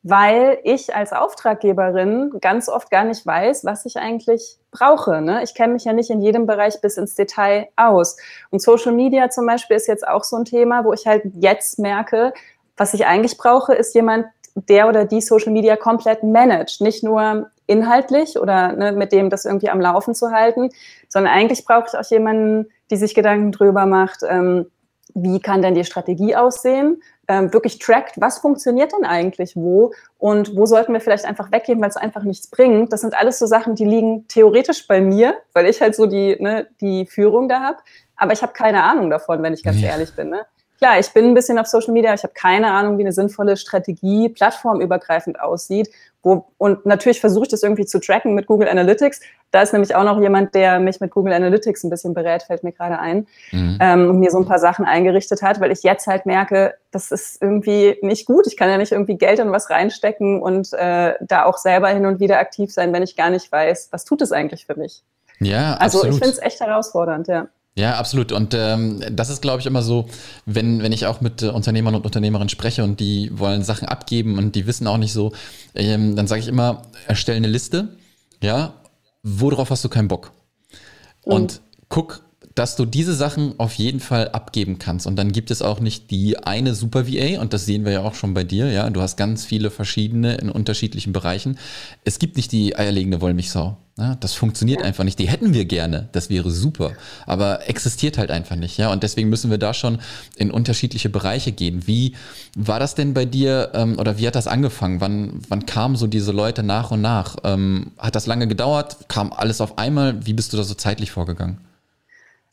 weil 0.05 0.59
ich 0.65 0.95
als 0.95 1.15
Auftraggeberin 1.15 2.31
ganz 2.43 2.69
oft 2.69 2.91
gar 2.91 3.05
nicht 3.05 3.25
weiß, 3.25 3.65
was 3.65 3.87
ich 3.87 3.97
eigentlich 3.97 4.59
brauche. 4.71 5.23
Ne? 5.23 5.43
Ich 5.43 5.55
kenne 5.55 5.73
mich 5.73 5.85
ja 5.85 5.95
nicht 5.95 6.11
in 6.11 6.21
jedem 6.21 6.47
Bereich 6.47 6.79
bis 6.83 6.99
ins 6.99 7.15
Detail 7.15 7.69
aus. 7.75 8.19
Und 8.51 8.61
Social 8.61 8.93
Media 8.93 9.31
zum 9.31 9.47
Beispiel 9.47 9.77
ist 9.77 9.89
jetzt 9.89 10.07
auch 10.07 10.23
so 10.23 10.37
ein 10.37 10.45
Thema, 10.45 10.85
wo 10.85 10.93
ich 10.93 11.07
halt 11.07 11.23
jetzt 11.35 11.79
merke, 11.79 12.35
was 12.77 12.93
ich 12.93 13.07
eigentlich 13.07 13.39
brauche, 13.39 13.75
ist 13.75 13.95
jemand, 13.95 14.27
der 14.55 14.89
oder 14.89 15.07
die 15.07 15.23
Social 15.23 15.53
Media 15.53 15.75
komplett 15.75 16.23
managt. 16.23 16.83
Nicht 16.83 17.03
nur 17.03 17.51
inhaltlich 17.67 18.39
oder 18.39 18.73
ne, 18.73 18.93
mit 18.93 19.11
dem 19.11 19.31
das 19.31 19.47
irgendwie 19.47 19.71
am 19.71 19.81
Laufen 19.81 20.15
zu 20.15 20.33
halten, 20.33 20.69
sondern 21.09 21.33
eigentlich 21.33 21.65
brauche 21.65 21.87
ich 21.89 21.99
auch 21.99 22.11
jemanden, 22.11 22.69
die 22.91 22.97
sich 22.97 23.15
Gedanken 23.15 23.53
drüber 23.53 23.87
macht, 23.87 24.21
ähm, 24.29 24.67
wie 25.15 25.41
kann 25.41 25.63
denn 25.63 25.75
die 25.75 25.85
Strategie 25.85 26.35
aussehen? 26.37 27.01
Ähm, 27.29 27.53
wirklich 27.53 27.79
trackt, 27.79 28.21
was 28.21 28.39
funktioniert 28.39 28.93
denn 28.93 29.05
eigentlich 29.05 29.57
wo 29.57 29.93
und 30.19 30.57
wo 30.57 30.67
sollten 30.67 30.93
wir 30.93 31.01
vielleicht 31.01 31.25
einfach 31.25 31.51
weggehen, 31.53 31.81
weil 31.81 31.89
es 31.89 31.97
einfach 31.97 32.23
nichts 32.23 32.49
bringt. 32.49 32.93
Das 32.93 33.01
sind 33.01 33.15
alles 33.15 33.39
so 33.39 33.47
Sachen, 33.47 33.75
die 33.75 33.85
liegen 33.85 34.27
theoretisch 34.29 34.87
bei 34.87 35.01
mir, 35.01 35.37
weil 35.53 35.67
ich 35.67 35.81
halt 35.81 35.95
so 35.95 36.07
die, 36.07 36.37
ne, 36.41 36.67
die 36.81 37.07
Führung 37.07 37.49
da 37.49 37.61
habe. 37.61 37.79
Aber 38.17 38.33
ich 38.33 38.43
habe 38.43 38.53
keine 38.53 38.83
Ahnung 38.83 39.11
davon, 39.11 39.43
wenn 39.43 39.55
ich 39.55 39.63
ganz 39.63 39.81
ja. 39.81 39.89
ehrlich 39.89 40.15
bin. 40.15 40.31
Ne? 40.31 40.47
Klar, 40.85 40.99
ich 40.99 41.15
bin 41.15 41.25
ein 41.25 41.33
bisschen 41.33 41.59
auf 41.59 41.67
Social 41.67 41.95
Media, 41.95 42.13
ich 42.13 42.25
habe 42.25 42.35
keine 42.35 42.71
Ahnung, 42.71 42.99
wie 42.99 43.05
eine 43.05 43.13
sinnvolle 43.13 43.57
Strategie 43.57 44.29
plattformübergreifend 44.29 45.41
aussieht. 45.41 45.89
Wo, 46.23 46.45
und 46.59 46.85
natürlich 46.85 47.21
versuche 47.21 47.45
ich 47.45 47.49
das 47.49 47.63
irgendwie 47.63 47.87
zu 47.87 48.01
tracken 48.01 48.35
mit 48.35 48.47
Google 48.47 48.69
Analytics. 48.69 49.21
Da 49.51 49.63
ist 49.63 49.73
nämlich 49.73 49.95
auch 49.95 50.05
noch 50.05 50.21
jemand, 50.21 50.55
der 50.55 50.81
mich 50.81 51.01
mit 51.01 51.11
Google 51.11 51.33
Analytics 51.33 51.85
ein 51.85 51.91
bisschen 51.91 52.13
berät, 52.13 52.43
fällt 52.43 52.65
mir 52.65 52.73
gerade 52.73 52.99
ein, 52.99 53.27
mhm. 53.51 53.79
ähm, 53.81 54.11
und 54.11 54.21
mir 54.21 54.31
so 54.31 54.37
ein 54.37 54.45
paar 54.45 54.59
Sachen 54.59 54.85
eingerichtet 54.85 55.41
hat, 55.41 55.59
weil 55.59 55.73
ich 55.73 55.83
jetzt 55.85 56.07
halt 56.07 56.27
merke, 56.27 56.75
das 56.91 57.11
ist 57.11 57.41
irgendwie 57.41 57.97
nicht 58.03 58.27
gut. 58.27 58.47
Ich 58.47 58.59
kann 58.59 58.69
ja 58.69 58.77
nicht 58.77 58.93
irgendwie 58.93 59.17
Geld 59.17 59.39
in 59.39 59.53
was 59.53 59.71
reinstecken 59.71 60.43
und 60.43 60.75
äh, 60.75 61.15
da 61.23 61.47
auch 61.47 61.57
selber 61.57 61.89
hin 61.89 62.05
und 62.05 62.21
wieder 62.21 62.39
aktiv 62.39 62.71
sein, 62.71 62.93
wenn 62.93 63.03
ich 63.03 63.17
gar 63.17 63.31
nicht 63.31 63.51
weiß, 63.51 63.89
was 63.91 64.05
tut 64.05 64.21
es 64.21 64.33
eigentlich 64.33 64.67
für 64.67 64.79
mich. 64.79 65.03
Ja, 65.41 65.77
also 65.77 66.01
absolut. 66.01 66.09
ich 66.09 66.23
finde 66.23 66.35
es 66.35 66.43
echt 66.43 66.61
herausfordernd, 66.61 67.29
ja. 67.29 67.49
Ja, 67.77 67.97
absolut. 67.97 68.31
Und 68.31 68.55
ähm, 68.55 69.03
das 69.11 69.31
ist, 69.31 69.43
glaube 69.43 69.61
ich, 69.61 69.67
immer 69.67 69.83
so, 69.83 70.09
wenn, 70.47 70.83
wenn 70.83 70.93
ich 70.93 71.07
auch 71.07 71.21
mit 71.21 71.43
äh, 71.43 71.49
Unternehmern 71.49 71.97
und 71.97 72.05
Unternehmerinnen 72.05 72.49
spreche 72.49 72.85
und 72.85 73.01
die 73.01 73.37
wollen 73.37 73.65
Sachen 73.65 73.89
abgeben 73.89 74.39
und 74.39 74.55
die 74.55 74.67
wissen 74.67 74.87
auch 74.87 74.97
nicht 74.97 75.13
so, 75.13 75.33
ähm, 75.75 76.15
dann 76.15 76.29
sage 76.29 76.41
ich 76.41 76.49
immer, 76.49 76.83
erstell 77.09 77.37
eine 77.37 77.49
Liste, 77.49 77.97
ja, 78.41 78.75
worauf 79.25 79.71
hast 79.71 79.85
du 79.85 79.89
keinen 79.89 80.07
Bock? 80.07 80.31
Und 81.23 81.55
mhm. 81.55 81.85
guck, 81.89 82.23
dass 82.55 82.77
du 82.77 82.85
diese 82.85 83.15
Sachen 83.15 83.59
auf 83.59 83.75
jeden 83.75 84.01
Fall 84.01 84.29
abgeben 84.29 84.79
kannst. 84.79 85.07
Und 85.07 85.17
dann 85.17 85.33
gibt 85.33 85.51
es 85.51 85.61
auch 85.61 85.81
nicht 85.81 86.11
die 86.11 86.39
eine 86.39 86.75
Super 86.75 87.09
VA, 87.09 87.41
und 87.41 87.53
das 87.53 87.67
sehen 87.67 87.85
wir 87.85 87.93
ja 87.93 88.03
auch 88.03 88.15
schon 88.15 88.35
bei 88.35 88.45
dir, 88.45 88.71
ja. 88.71 88.89
Du 88.91 89.01
hast 89.01 89.17
ganz 89.17 89.45
viele 89.45 89.71
verschiedene 89.71 90.35
in 90.37 90.51
unterschiedlichen 90.51 91.13
Bereichen. 91.13 91.59
Es 92.05 92.19
gibt 92.19 92.37
nicht 92.37 92.53
die 92.53 92.77
eierlegende 92.77 93.21
Wollmilchsau. 93.21 93.77
Ja, 93.97 94.17
das 94.17 94.35
funktioniert 94.35 94.81
ja. 94.81 94.87
einfach 94.87 95.05
nicht. 95.05 95.21
Die 95.21 95.29
hätten 95.29 95.55
wir 95.55 95.67
gerne, 95.67 96.09
das 96.11 96.29
wäre 96.29 96.51
super, 96.51 96.93
aber 97.27 97.69
existiert 97.69 98.19
halt 98.19 98.33
einfach 98.33 98.57
nicht. 98.57 98.77
Ja, 98.77 98.91
und 98.91 99.05
deswegen 99.05 99.29
müssen 99.29 99.53
wir 99.53 99.59
da 99.59 99.73
schon 99.73 100.01
in 100.37 100.51
unterschiedliche 100.51 101.09
Bereiche 101.09 101.53
gehen. 101.53 101.87
Wie 101.87 102.15
war 102.57 102.81
das 102.81 102.97
denn 102.97 103.15
bei 103.15 103.25
dir 103.25 103.71
ähm, 103.73 103.97
oder 103.99 104.19
wie 104.19 104.27
hat 104.27 104.35
das 104.35 104.49
angefangen? 104.49 105.01
Wann, 105.01 105.41
wann 105.49 105.65
kamen 105.65 105.95
so 105.95 106.09
diese 106.09 106.33
Leute 106.33 106.65
nach 106.65 106.91
und 106.91 107.03
nach? 107.03 107.37
Ähm, 107.45 107.93
hat 107.97 108.17
das 108.17 108.27
lange 108.27 108.49
gedauert? 108.49 109.09
Kam 109.09 109.33
alles 109.33 109.61
auf 109.61 109.79
einmal? 109.79 110.27
Wie 110.27 110.33
bist 110.33 110.53
du 110.53 110.57
da 110.57 110.65
so 110.65 110.75
zeitlich 110.75 111.13
vorgegangen? 111.13 111.59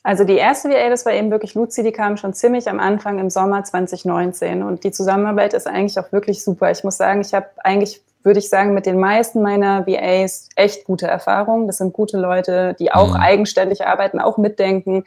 Also 0.03 0.23
die 0.23 0.35
erste 0.35 0.69
VA, 0.69 0.89
das 0.89 1.05
war 1.05 1.13
eben 1.13 1.29
wirklich 1.29 1.53
Luzi, 1.53 1.83
die 1.83 1.91
kam 1.91 2.17
schon 2.17 2.33
ziemlich 2.33 2.67
am 2.67 2.79
Anfang 2.79 3.19
im 3.19 3.29
Sommer 3.29 3.63
2019 3.63 4.63
und 4.63 4.83
die 4.83 4.91
Zusammenarbeit 4.91 5.53
ist 5.53 5.67
eigentlich 5.67 5.99
auch 5.99 6.11
wirklich 6.11 6.43
super. 6.43 6.71
Ich 6.71 6.83
muss 6.83 6.97
sagen, 6.97 7.21
ich 7.21 7.35
habe 7.35 7.47
eigentlich, 7.63 8.01
würde 8.23 8.39
ich 8.39 8.49
sagen, 8.49 8.73
mit 8.73 8.87
den 8.87 8.99
meisten 8.99 9.43
meiner 9.43 9.85
VAs 9.85 10.49
echt 10.55 10.85
gute 10.85 11.05
Erfahrungen. 11.05 11.67
Das 11.67 11.77
sind 11.77 11.93
gute 11.93 12.17
Leute, 12.17 12.75
die 12.79 12.91
auch 12.91 13.09
mhm. 13.09 13.21
eigenständig 13.21 13.85
arbeiten, 13.85 14.19
auch 14.19 14.39
mitdenken. 14.39 15.03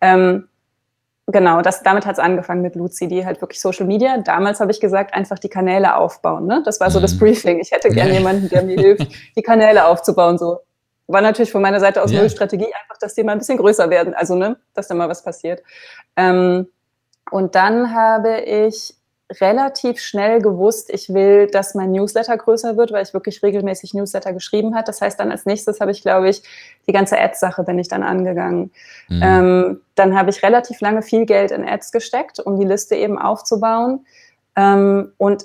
Ähm, 0.00 0.48
genau, 1.26 1.60
das, 1.60 1.82
damit 1.82 2.06
hat 2.06 2.14
es 2.14 2.18
angefangen 2.18 2.62
mit 2.62 2.76
Luzi, 2.76 3.08
die 3.08 3.26
halt 3.26 3.42
wirklich 3.42 3.60
Social 3.60 3.84
Media. 3.84 4.16
Damals 4.18 4.60
habe 4.60 4.70
ich 4.70 4.80
gesagt, 4.80 5.12
einfach 5.12 5.38
die 5.38 5.50
Kanäle 5.50 5.96
aufbauen. 5.96 6.46
Ne? 6.46 6.62
Das 6.64 6.80
war 6.80 6.90
so 6.90 6.98
mhm. 6.98 7.02
das 7.02 7.18
Briefing. 7.18 7.60
Ich 7.60 7.72
hätte 7.72 7.90
gerne 7.90 8.14
jemanden, 8.14 8.48
der 8.48 8.62
mir 8.62 8.80
hilft, 8.80 9.06
die 9.36 9.42
Kanäle 9.42 9.84
aufzubauen. 9.84 10.38
So, 10.38 10.60
war 11.12 11.20
natürlich 11.20 11.52
von 11.52 11.62
meiner 11.62 11.80
Seite 11.80 12.02
aus 12.02 12.10
yeah. 12.10 12.20
null 12.20 12.30
Strategie, 12.30 12.66
einfach, 12.66 12.98
dass 12.98 13.14
die 13.14 13.22
mal 13.22 13.32
ein 13.32 13.38
bisschen 13.38 13.58
größer 13.58 13.90
werden, 13.90 14.14
also 14.14 14.34
ne, 14.34 14.56
dass 14.74 14.88
da 14.88 14.94
mal 14.94 15.08
was 15.08 15.22
passiert. 15.22 15.62
Ähm, 16.16 16.68
und 17.30 17.54
dann 17.54 17.94
habe 17.94 18.40
ich 18.40 18.94
relativ 19.40 20.00
schnell 20.00 20.40
gewusst, 20.40 20.90
ich 20.90 21.14
will, 21.14 21.46
dass 21.46 21.74
mein 21.74 21.92
Newsletter 21.92 22.36
größer 22.36 22.76
wird, 22.76 22.90
weil 22.92 23.04
ich 23.04 23.14
wirklich 23.14 23.42
regelmäßig 23.42 23.94
Newsletter 23.94 24.32
geschrieben 24.32 24.74
hat. 24.74 24.88
Das 24.88 25.00
heißt, 25.00 25.20
dann 25.20 25.30
als 25.30 25.46
nächstes 25.46 25.80
habe 25.80 25.92
ich, 25.92 26.02
glaube 26.02 26.28
ich, 26.28 26.42
die 26.88 26.92
ganze 26.92 27.18
Ads-Sache 27.18 27.62
bin 27.62 27.78
ich 27.78 27.88
dann 27.88 28.02
angegangen. 28.02 28.72
Mhm. 29.08 29.22
Ähm, 29.22 29.80
dann 29.94 30.18
habe 30.18 30.30
ich 30.30 30.42
relativ 30.42 30.80
lange 30.80 31.02
viel 31.02 31.26
Geld 31.26 31.52
in 31.52 31.66
Ads 31.66 31.92
gesteckt, 31.92 32.40
um 32.40 32.58
die 32.58 32.66
Liste 32.66 32.96
eben 32.96 33.18
aufzubauen. 33.18 34.04
Ähm, 34.56 35.12
und 35.16 35.44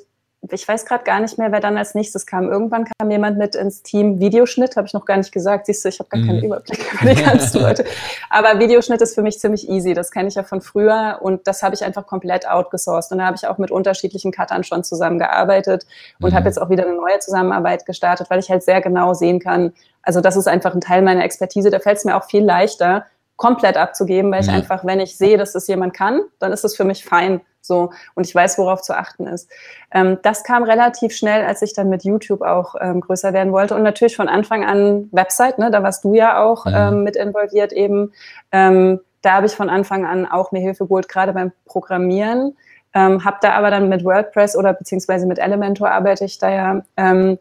ich 0.51 0.67
weiß 0.67 0.85
gerade 0.85 1.03
gar 1.03 1.19
nicht 1.19 1.37
mehr, 1.37 1.51
wer 1.51 1.59
dann 1.59 1.77
als 1.77 1.95
nächstes 1.95 2.25
kam. 2.25 2.49
Irgendwann 2.49 2.85
kam 2.85 3.09
jemand 3.11 3.37
mit 3.37 3.55
ins 3.55 3.81
Team 3.83 4.19
Videoschnitt, 4.19 4.75
habe 4.75 4.87
ich 4.87 4.93
noch 4.93 5.05
gar 5.05 5.17
nicht 5.17 5.31
gesagt. 5.31 5.65
Siehst 5.65 5.85
du, 5.85 5.89
ich 5.89 5.99
habe 5.99 6.09
gar 6.09 6.21
keinen 6.21 6.39
mhm. 6.39 6.45
Überblick 6.45 6.79
über 7.01 7.13
die 7.13 7.23
ganzen 7.23 7.61
Leute. 7.61 7.85
Aber 8.29 8.59
Videoschnitt 8.59 9.01
ist 9.01 9.15
für 9.15 9.21
mich 9.21 9.39
ziemlich 9.39 9.69
easy. 9.69 9.93
Das 9.93 10.11
kenne 10.11 10.27
ich 10.27 10.35
ja 10.35 10.43
von 10.43 10.61
früher 10.61 11.19
und 11.21 11.47
das 11.47 11.63
habe 11.63 11.75
ich 11.75 11.83
einfach 11.83 12.05
komplett 12.05 12.47
outgesourced. 12.47 13.11
Und 13.11 13.19
da 13.19 13.25
habe 13.25 13.37
ich 13.37 13.47
auch 13.47 13.57
mit 13.57 13.71
unterschiedlichen 13.71 14.31
Cuttern 14.31 14.63
schon 14.63 14.83
zusammengearbeitet 14.83 15.85
und 16.19 16.31
mhm. 16.31 16.35
habe 16.35 16.45
jetzt 16.47 16.61
auch 16.61 16.69
wieder 16.69 16.85
eine 16.85 16.95
neue 16.95 17.19
Zusammenarbeit 17.19 17.85
gestartet, 17.85 18.29
weil 18.29 18.39
ich 18.39 18.49
halt 18.49 18.63
sehr 18.63 18.81
genau 18.81 19.13
sehen 19.13 19.39
kann. 19.39 19.73
Also 20.01 20.21
das 20.21 20.35
ist 20.35 20.47
einfach 20.47 20.73
ein 20.73 20.81
Teil 20.81 21.01
meiner 21.01 21.23
Expertise. 21.23 21.69
Da 21.69 21.79
fällt 21.79 21.97
es 21.97 22.05
mir 22.05 22.15
auch 22.15 22.25
viel 22.25 22.43
leichter, 22.43 23.05
komplett 23.37 23.75
abzugeben, 23.77 24.31
weil 24.31 24.43
ich 24.43 24.49
einfach, 24.49 24.85
wenn 24.85 24.99
ich 24.99 25.17
sehe, 25.17 25.37
dass 25.37 25.51
das 25.51 25.67
jemand 25.67 25.93
kann, 25.93 26.21
dann 26.39 26.53
ist 26.53 26.63
es 26.63 26.75
für 26.75 26.85
mich 26.85 27.03
fein 27.03 27.41
so 27.67 27.91
und 28.15 28.25
ich 28.25 28.33
weiß, 28.33 28.57
worauf 28.57 28.81
zu 28.81 28.97
achten 28.97 29.27
ist. 29.27 29.49
Ähm, 29.91 30.17
das 30.21 30.43
kam 30.43 30.63
relativ 30.63 31.15
schnell, 31.15 31.45
als 31.45 31.61
ich 31.61 31.73
dann 31.73 31.89
mit 31.89 32.03
YouTube 32.03 32.41
auch 32.41 32.75
ähm, 32.79 33.01
größer 33.01 33.33
werden 33.33 33.53
wollte 33.53 33.75
und 33.75 33.83
natürlich 33.83 34.15
von 34.15 34.27
Anfang 34.27 34.65
an 34.65 35.09
Website, 35.11 35.57
ne, 35.57 35.71
da 35.71 35.83
warst 35.83 36.03
du 36.03 36.13
ja 36.13 36.43
auch 36.43 36.65
mhm. 36.65 36.73
ähm, 36.75 37.03
mit 37.03 37.15
involviert 37.15 37.73
eben. 37.73 38.13
Ähm, 38.51 38.99
da 39.21 39.33
habe 39.33 39.47
ich 39.47 39.55
von 39.55 39.69
Anfang 39.69 40.05
an 40.05 40.25
auch 40.27 40.51
mir 40.51 40.59
Hilfe 40.61 40.85
geholt, 40.85 41.09
gerade 41.09 41.33
beim 41.33 41.51
Programmieren. 41.65 42.55
Ähm, 42.93 43.25
habe 43.25 43.37
da 43.41 43.53
aber 43.53 43.71
dann 43.71 43.89
mit 43.89 44.05
WordPress 44.05 44.55
oder 44.55 44.73
beziehungsweise 44.73 45.25
mit 45.25 45.39
Elementor 45.39 45.89
arbeite 45.89 46.23
ich 46.23 46.37
da 46.37 46.49
ja 46.49 46.81
ähm, 46.95 47.37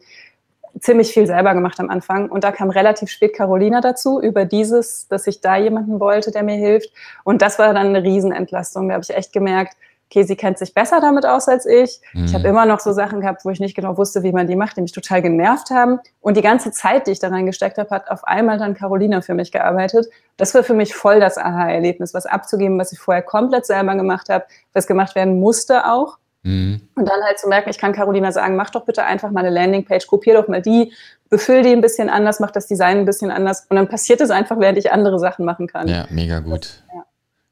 ziemlich 0.79 1.13
viel 1.13 1.25
selber 1.27 1.53
gemacht 1.53 1.79
am 1.79 1.89
Anfang. 1.89 2.29
Und 2.29 2.43
da 2.43 2.51
kam 2.51 2.69
relativ 2.69 3.09
spät 3.09 3.33
Carolina 3.33 3.81
dazu, 3.81 4.19
über 4.19 4.45
dieses, 4.45 5.07
dass 5.07 5.27
ich 5.27 5.41
da 5.41 5.55
jemanden 5.55 5.99
wollte, 5.99 6.31
der 6.31 6.43
mir 6.43 6.55
hilft. 6.55 6.91
Und 7.23 7.41
das 7.41 7.59
war 7.59 7.73
dann 7.73 7.87
eine 7.87 8.03
Riesenentlastung. 8.03 8.89
Da 8.89 8.95
habe 8.95 9.03
ich 9.03 9.15
echt 9.15 9.31
gemerkt, 9.31 9.77
okay, 10.09 10.23
sie 10.23 10.35
kennt 10.35 10.57
sich 10.57 10.73
besser 10.73 11.01
damit 11.01 11.25
aus 11.25 11.47
als 11.47 11.65
ich. 11.65 11.99
Mhm. 12.13 12.25
Ich 12.25 12.33
habe 12.33 12.47
immer 12.47 12.65
noch 12.65 12.79
so 12.79 12.91
Sachen 12.91 13.21
gehabt, 13.21 13.43
wo 13.45 13.49
ich 13.49 13.59
nicht 13.59 13.75
genau 13.75 13.97
wusste, 13.97 14.23
wie 14.23 14.31
man 14.31 14.47
die 14.47 14.55
macht, 14.55 14.77
die 14.77 14.81
mich 14.81 14.91
total 14.91 15.21
genervt 15.21 15.69
haben. 15.71 15.99
Und 16.21 16.37
die 16.37 16.41
ganze 16.41 16.71
Zeit, 16.71 17.07
die 17.07 17.11
ich 17.11 17.19
da 17.19 17.29
reingesteckt 17.29 17.77
habe, 17.77 17.89
hat 17.89 18.09
auf 18.09 18.23
einmal 18.23 18.57
dann 18.57 18.75
Carolina 18.75 19.21
für 19.21 19.33
mich 19.33 19.51
gearbeitet. 19.51 20.07
Das 20.37 20.53
war 20.53 20.63
für 20.63 20.73
mich 20.73 20.93
voll 20.93 21.19
das 21.19 21.37
Aha-Erlebnis, 21.37 22.13
was 22.13 22.25
abzugeben, 22.25 22.79
was 22.79 22.91
ich 22.91 22.99
vorher 22.99 23.23
komplett 23.23 23.65
selber 23.65 23.95
gemacht 23.95 24.29
habe, 24.29 24.45
was 24.73 24.87
gemacht 24.87 25.15
werden 25.15 25.39
musste 25.39 25.85
auch. 25.85 26.17
Mhm. 26.45 26.81
Und 26.93 27.09
dann 27.09 27.23
halt 27.23 27.39
zu 27.39 27.47
merken, 27.47 27.71
ich 27.71 27.79
kann 27.79 27.91
Carolina 27.91 28.31
sagen, 28.31 28.55
mach 28.55 28.69
doch 28.69 28.85
bitte 28.85 29.03
einfach 29.03 29.31
mal 29.31 29.39
eine 29.39 29.49
Landingpage, 29.49 30.05
kopier 30.05 30.35
doch 30.35 30.47
mal 30.47 30.61
die, 30.61 30.93
befüll 31.29 31.63
die 31.63 31.71
ein 31.71 31.81
bisschen 31.81 32.07
anders, 32.07 32.39
mach 32.39 32.51
das 32.51 32.67
Design 32.67 32.99
ein 32.99 33.05
bisschen 33.05 33.31
anders. 33.31 33.65
Und 33.69 33.77
dann 33.77 33.87
passiert 33.87 34.21
es 34.21 34.29
einfach, 34.29 34.59
während 34.59 34.77
ich 34.77 34.91
andere 34.91 35.17
Sachen 35.17 35.43
machen 35.43 35.65
kann. 35.65 35.87
Ja, 35.87 36.05
mega 36.11 36.39
gut. 36.39 36.83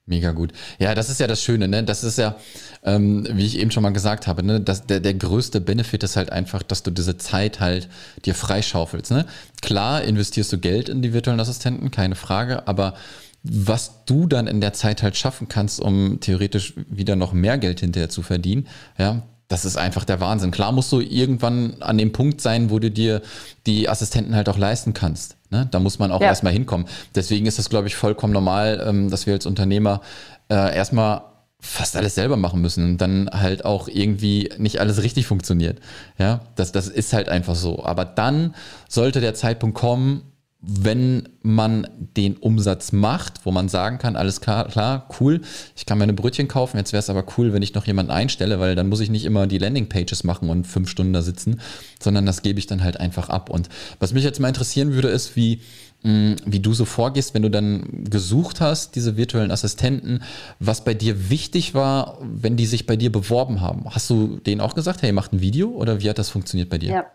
Mega 0.06 0.32
gut. 0.32 0.52
Ja, 0.80 0.96
das 0.96 1.10
ist 1.10 1.22
ja 1.22 1.28
das 1.28 1.42
Schöne, 1.42 1.70
ne? 1.70 1.82
Das 1.82 2.04
ist 2.04 2.18
ja, 2.18 2.36
ähm, 2.84 3.26
wie 3.32 3.46
ich 3.46 3.58
eben 3.58 3.72
schon 3.72 3.84
mal 3.84 3.94
gesagt 3.94 4.28
habe, 4.28 4.44
ne? 4.44 4.60
dass 4.60 4.86
der, 4.86 5.00
der 5.00 5.14
größte 5.14 5.62
Benefit 5.62 6.04
ist 6.04 6.18
halt 6.18 6.30
einfach, 6.30 6.62
dass 6.62 6.84
du 6.84 6.92
diese 6.92 7.18
Zeit 7.18 7.62
halt 7.62 7.88
dir 8.26 8.36
freischaufelst. 8.36 9.12
Ne? 9.12 9.26
Klar 9.62 10.04
investierst 10.04 10.52
du 10.52 10.58
Geld 10.58 10.90
in 10.90 11.02
die 11.02 11.14
virtuellen 11.14 11.40
Assistenten, 11.40 11.90
keine 11.90 12.16
Frage, 12.16 12.68
aber 12.68 12.96
was 13.44 14.06
du 14.06 14.28
dann 14.28 14.48
in 14.48 14.60
der 14.60 14.74
Zeit 14.74 15.04
halt 15.04 15.16
schaffen 15.16 15.48
kannst, 15.48 15.80
um 15.80 16.20
theoretisch 16.20 16.74
wieder 16.90 17.16
noch 17.16 17.32
mehr 17.32 17.58
Geld 17.58 17.80
hinterher 17.80 18.10
zu 18.10 18.24
verdienen, 18.24 18.68
ja, 18.98 19.24
das 19.48 19.66
ist 19.66 19.78
einfach 19.78 20.04
der 20.04 20.20
Wahnsinn. 20.20 20.52
Klar 20.52 20.72
musst 20.72 20.92
du 20.92 21.00
irgendwann 21.00 21.82
an 21.82 21.98
dem 21.98 22.12
Punkt 22.12 22.42
sein, 22.42 22.70
wo 22.70 22.80
du 22.80 22.90
dir 22.90 23.22
die 23.68 23.88
Assistenten 23.88 24.36
halt 24.36 24.50
auch 24.50 24.58
leisten 24.58 24.94
kannst. 24.94 25.36
Ne? 25.54 25.68
Da 25.70 25.80
muss 25.80 26.00
man 26.00 26.12
auch 26.12 26.20
ja. 26.20 26.28
erstmal 26.28 26.52
hinkommen. 26.52 26.88
Deswegen 27.14 27.46
ist 27.46 27.60
das, 27.60 27.70
glaube 27.70 27.88
ich, 27.88 27.96
vollkommen 27.96 28.34
normal, 28.34 28.84
ähm, 28.86 29.12
dass 29.12 29.28
wir 29.28 29.36
als 29.36 29.46
Unternehmer 29.46 30.02
äh, 30.50 30.76
erstmal 30.76 31.22
fast 31.60 31.96
alles 31.96 32.16
selber 32.16 32.38
machen 32.38 32.60
müssen 32.60 32.84
und 32.84 32.98
dann 32.98 33.30
halt 33.32 33.64
auch 33.64 33.88
irgendwie 33.88 34.52
nicht 34.58 34.82
alles 34.82 35.04
richtig 35.04 35.28
funktioniert. 35.28 35.80
Ja, 36.18 36.42
das, 36.56 36.72
das 36.72 36.88
ist 36.88 37.14
halt 37.14 37.30
einfach 37.30 37.56
so. 37.56 37.86
Aber 37.86 38.04
dann 38.04 38.56
sollte 38.90 39.22
der 39.22 39.36
Zeitpunkt 39.36 39.78
kommen, 39.78 40.33
wenn 40.66 41.28
man 41.42 41.88
den 42.16 42.38
Umsatz 42.38 42.94
macht, 42.94 43.46
wo 43.46 43.52
man 43.52 43.68
sagen 43.68 43.98
kann, 43.98 44.16
alles 44.16 44.40
klar, 44.40 45.10
cool, 45.20 45.42
ich 45.76 45.86
kann 45.86 45.98
meine 45.98 46.14
Brötchen 46.14 46.48
kaufen, 46.48 46.78
jetzt 46.78 46.94
wäre 46.94 47.00
es 47.00 47.10
aber 47.10 47.26
cool, 47.38 47.52
wenn 47.52 47.62
ich 47.62 47.74
noch 47.74 47.86
jemanden 47.86 48.14
einstelle, 48.14 48.62
weil 48.62 48.74
dann 48.74 48.88
muss 48.88 49.02
ich 49.02 49.10
nicht 49.10 49.26
immer 49.26 49.46
die 49.46 49.58
Landingpages 49.58 50.24
machen 50.24 50.50
und 50.50 50.66
fünf 50.66 50.90
Stunden 50.90 51.12
da 51.12 51.22
sitzen, 51.22 51.60
sondern 52.00 52.26
das 52.26 52.44
gebe 52.44 52.60
ich 52.60 52.68
dann 52.68 52.82
halt 52.82 52.98
einfach 52.98 53.28
ab. 53.28 53.50
Und 53.50 53.68
was 54.00 54.14
mich 54.14 54.24
jetzt 54.24 54.40
mal 54.40 54.48
interessieren 54.48 54.94
würde, 54.94 55.10
ist, 55.10 55.36
wie, 55.36 55.60
mm, 56.04 56.36
wie 56.46 56.62
du 56.62 56.74
so 56.74 56.86
vorgehst, 56.86 57.34
wenn 57.34 57.42
du 57.42 57.52
dann 57.52 58.06
gesucht 58.10 58.62
hast, 58.62 58.96
diese 58.96 59.18
virtuellen 59.18 59.52
Assistenten, 59.52 60.22
was 60.60 60.86
bei 60.86 60.94
dir 60.94 61.30
wichtig 61.30 61.74
war, 61.74 62.20
wenn 62.22 62.56
die 62.56 62.68
sich 62.68 62.86
bei 62.86 62.96
dir 62.96 63.12
beworben 63.12 63.60
haben. 63.60 63.84
Hast 63.90 64.10
du 64.10 64.38
denen 64.38 64.62
auch 64.62 64.76
gesagt, 64.76 65.02
hey, 65.02 65.12
macht 65.12 65.34
ein 65.34 65.42
Video 65.42 65.72
oder 65.72 66.02
wie 66.02 66.10
hat 66.10 66.20
das 66.20 66.30
funktioniert 66.30 66.70
bei 66.70 66.78
dir? 66.78 66.94
Ja. 66.94 67.06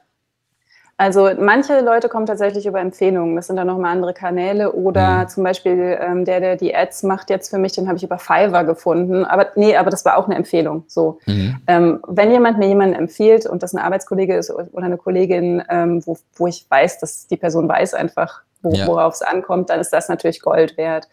Also 1.00 1.30
manche 1.38 1.80
Leute 1.80 2.08
kommen 2.08 2.26
tatsächlich 2.26 2.66
über 2.66 2.80
Empfehlungen. 2.80 3.36
Das 3.36 3.46
sind 3.46 3.54
dann 3.54 3.68
nochmal 3.68 3.92
andere 3.92 4.12
Kanäle. 4.12 4.72
Oder 4.72 5.18
mhm. 5.18 5.28
zum 5.28 5.44
Beispiel 5.44 5.96
ähm, 6.00 6.24
der, 6.24 6.40
der 6.40 6.56
die 6.56 6.74
Ads 6.74 7.04
macht 7.04 7.30
jetzt 7.30 7.50
für 7.50 7.58
mich, 7.58 7.72
den 7.72 7.86
habe 7.86 7.96
ich 7.96 8.02
über 8.02 8.18
Fiverr 8.18 8.64
gefunden. 8.64 9.24
Aber 9.24 9.46
nee, 9.54 9.76
aber 9.76 9.90
das 9.90 10.04
war 10.04 10.16
auch 10.16 10.26
eine 10.26 10.34
Empfehlung. 10.34 10.82
So, 10.88 11.20
mhm. 11.26 11.56
ähm, 11.68 12.00
wenn 12.08 12.32
jemand 12.32 12.58
mir 12.58 12.66
jemanden 12.66 12.96
empfiehlt 12.96 13.46
und 13.46 13.62
das 13.62 13.74
ein 13.74 13.78
Arbeitskollege 13.78 14.36
ist 14.36 14.50
oder 14.50 14.82
eine 14.82 14.96
Kollegin, 14.96 15.62
ähm, 15.70 16.04
wo, 16.04 16.18
wo 16.34 16.48
ich 16.48 16.66
weiß, 16.68 16.98
dass 16.98 17.28
die 17.28 17.36
Person 17.36 17.68
weiß 17.68 17.94
einfach, 17.94 18.42
wo, 18.62 18.72
ja. 18.72 18.88
worauf 18.88 19.14
es 19.14 19.22
ankommt, 19.22 19.70
dann 19.70 19.78
ist 19.78 19.92
das 19.92 20.08
natürlich 20.08 20.42
Gold 20.42 20.76
wert. 20.76 21.08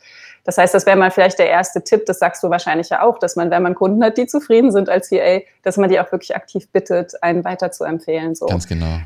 Das 0.45 0.58
heißt, 0.58 0.74
das 0.74 0.88
wäre 0.88 0.98
mal 0.98 1.12
vielleicht 1.12 1.38
der 1.38 1.50
erste 1.50 1.84
Tipp, 1.84 2.08
das 2.08 2.17
sagst 2.17 2.41
du 2.43 2.50
wahrscheinlich 2.50 2.89
ja 2.89 3.04
auch, 3.04 3.19
dass 3.19 3.36
man, 3.36 3.52
wenn 3.52 3.62
man 3.62 3.76
Kunden 3.76 4.04
hat, 4.04 4.17
die 4.17 4.26
zufrieden 4.26 4.71
sind 4.71 4.89
als 4.89 5.12
VA, 5.12 5.41
dass 5.62 5.78
man 5.78 5.91
die 5.91 6.00
auch 6.00 6.12
wirklich 6.12 6.36
aktiv 6.36 6.67
bittet, 6.71 7.21
einen 7.21 7.43
weiter 7.43 7.71
zu 7.71 7.84
empfehlen. 7.84 8.34
So. 8.34 8.48
Ganz 8.48 8.67
genau. 8.67 8.98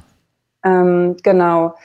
Ähm, 0.64 1.18
genau. 1.24 1.76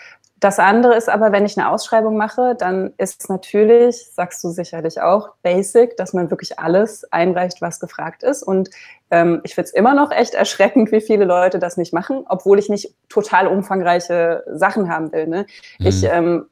Das 0.41 0.59
andere 0.59 0.95
ist 0.95 1.09
aber, 1.09 1.33
wenn 1.33 1.47
ich 1.47 1.57
eine 1.57 1.71
Ausschreibung 1.71 2.19
mache, 2.19 2.55
dann 2.55 2.93
ist 2.99 3.31
natürlich, 3.31 4.11
sagst 4.13 4.45
du 4.45 4.51
sicherlich 4.51 5.01
auch, 5.01 5.31
basic, 5.43 5.97
dass 5.97 6.13
man 6.13 6.31
wirklich 6.31 6.59
alles 6.59 7.11
einreicht, 7.11 7.63
was 7.63 7.81
gefragt 7.81 8.23
ist. 8.23 8.43
Und 8.43 8.69
ähm, 9.15 9.41
ich 9.45 9.55
finde 9.55 9.69
es 9.69 9.75
immer 9.75 9.95
noch 9.95 10.11
echt 10.11 10.35
erschreckend, 10.35 10.91
wie 10.91 11.01
viele 11.01 11.25
Leute 11.25 11.61
das 11.61 11.77
nicht 11.77 11.93
machen, 11.93 12.25
obwohl 12.29 12.59
ich 12.59 12.69
nicht 12.69 12.97
total 13.09 13.47
umfangreiche 13.47 14.43
Sachen 14.53 14.89
haben 14.89 15.13
will. 15.13 15.29
Ne? 15.29 15.47
Mhm. 15.79 15.87
Ich 15.87 16.03
ähm, 16.03 16.47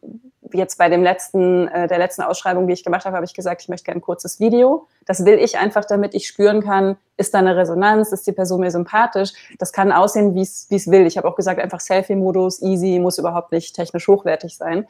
jetzt 0.53 0.79
bei 0.79 0.89
dem 0.89 1.03
letzten, 1.03 1.67
äh, 1.69 1.89
der 1.89 1.99
letzten 1.99 2.23
Ausschreibung, 2.23 2.69
die 2.69 2.75
ich 2.75 2.85
gemacht 2.85 3.05
habe, 3.05 3.17
habe 3.17 3.27
ich 3.27 3.35
gesagt, 3.35 3.63
ich 3.63 3.69
möchte 3.69 3.87
gerne 3.87 3.99
ein 3.99 4.03
kurzes 4.03 4.39
Video. 4.39 4.87
Das 5.07 5.25
will 5.25 5.39
ich 5.41 5.59
einfach, 5.59 5.85
damit 5.87 6.15
ich 6.15 6.29
spüren 6.29 6.63
kann, 6.63 6.97
ist 7.17 7.35
da 7.35 7.39
eine 7.39 7.57
Resonanz, 7.57 8.13
ist 8.13 8.29
die 8.29 8.33
Person 8.33 8.61
mir 8.61 8.71
sympathisch. 8.71 9.33
Das 9.59 9.73
kann 9.73 9.91
aussehen, 9.91 10.37
wie 10.37 10.43
es 10.43 10.91
will. 10.91 11.07
Ich 11.07 11.17
habe 11.17 11.27
auch 11.27 11.35
gesagt, 11.35 11.61
einfach 11.61 11.81
Selfie-Modus, 11.81 12.63
easy, 12.63 13.01
muss 13.01 13.19
überhaupt 13.19 13.51
nicht 13.51 13.75
technisch 13.75 14.07
hochwertig 14.07 14.57
sein. 14.57 14.87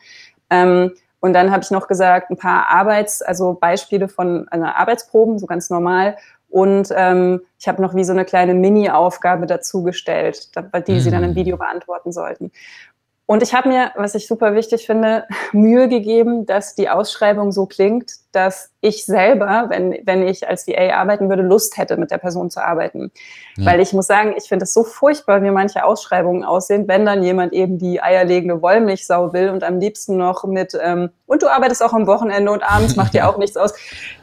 Ähm, 0.50 0.92
und 1.20 1.32
dann 1.34 1.52
habe 1.52 1.62
ich 1.62 1.70
noch 1.70 1.86
gesagt, 1.86 2.30
ein 2.30 2.36
paar 2.36 2.66
Arbeits-, 2.68 3.22
also 3.22 3.54
Beispiele 3.54 4.08
von 4.08 4.48
einer 4.48 4.76
Arbeitsproben, 4.76 5.38
so 5.38 5.46
ganz 5.46 5.70
normal. 5.70 6.16
Und 6.52 6.88
ähm, 6.94 7.40
ich 7.58 7.66
habe 7.66 7.80
noch 7.80 7.94
wie 7.94 8.04
so 8.04 8.12
eine 8.12 8.26
kleine 8.26 8.52
Mini-Aufgabe 8.52 9.46
dazu 9.46 9.82
gestellt, 9.82 10.50
die 10.86 11.00
sie 11.00 11.10
dann 11.10 11.24
im 11.24 11.30
mhm. 11.30 11.34
Video 11.34 11.56
beantworten 11.56 12.12
sollten. 12.12 12.52
Und 13.26 13.42
ich 13.42 13.54
habe 13.54 13.68
mir, 13.68 13.92
was 13.94 14.14
ich 14.14 14.26
super 14.26 14.54
wichtig 14.54 14.84
finde, 14.84 15.26
Mühe 15.52 15.88
gegeben, 15.88 16.44
dass 16.44 16.74
die 16.74 16.88
Ausschreibung 16.88 17.52
so 17.52 17.66
klingt, 17.66 18.12
dass 18.32 18.70
ich 18.80 19.04
selber, 19.04 19.66
wenn, 19.68 19.98
wenn 20.04 20.26
ich 20.26 20.48
als 20.48 20.66
VA 20.66 20.94
arbeiten 20.94 21.28
würde, 21.28 21.42
Lust 21.42 21.76
hätte, 21.76 21.96
mit 21.96 22.10
der 22.10 22.18
Person 22.18 22.50
zu 22.50 22.64
arbeiten. 22.64 23.12
Ja. 23.56 23.66
Weil 23.66 23.80
ich 23.80 23.92
muss 23.92 24.06
sagen, 24.06 24.34
ich 24.36 24.48
finde 24.48 24.64
es 24.64 24.74
so 24.74 24.82
furchtbar, 24.84 25.42
wie 25.42 25.50
manche 25.50 25.84
Ausschreibungen 25.84 26.42
aussehen, 26.42 26.88
wenn 26.88 27.06
dann 27.06 27.22
jemand 27.22 27.52
eben 27.52 27.78
die 27.78 28.02
eierlegende 28.02 28.60
Wollmilchsau 28.60 29.32
will 29.32 29.50
und 29.50 29.62
am 29.62 29.78
liebsten 29.78 30.16
noch 30.16 30.44
mit, 30.44 30.76
ähm, 30.82 31.10
und 31.26 31.42
du 31.42 31.48
arbeitest 31.48 31.82
auch 31.82 31.92
am 31.92 32.06
Wochenende 32.06 32.50
und 32.50 32.62
abends 32.62 32.96
macht 32.96 33.14
dir 33.14 33.28
auch 33.30 33.36
nichts 33.38 33.56
aus. 33.56 33.72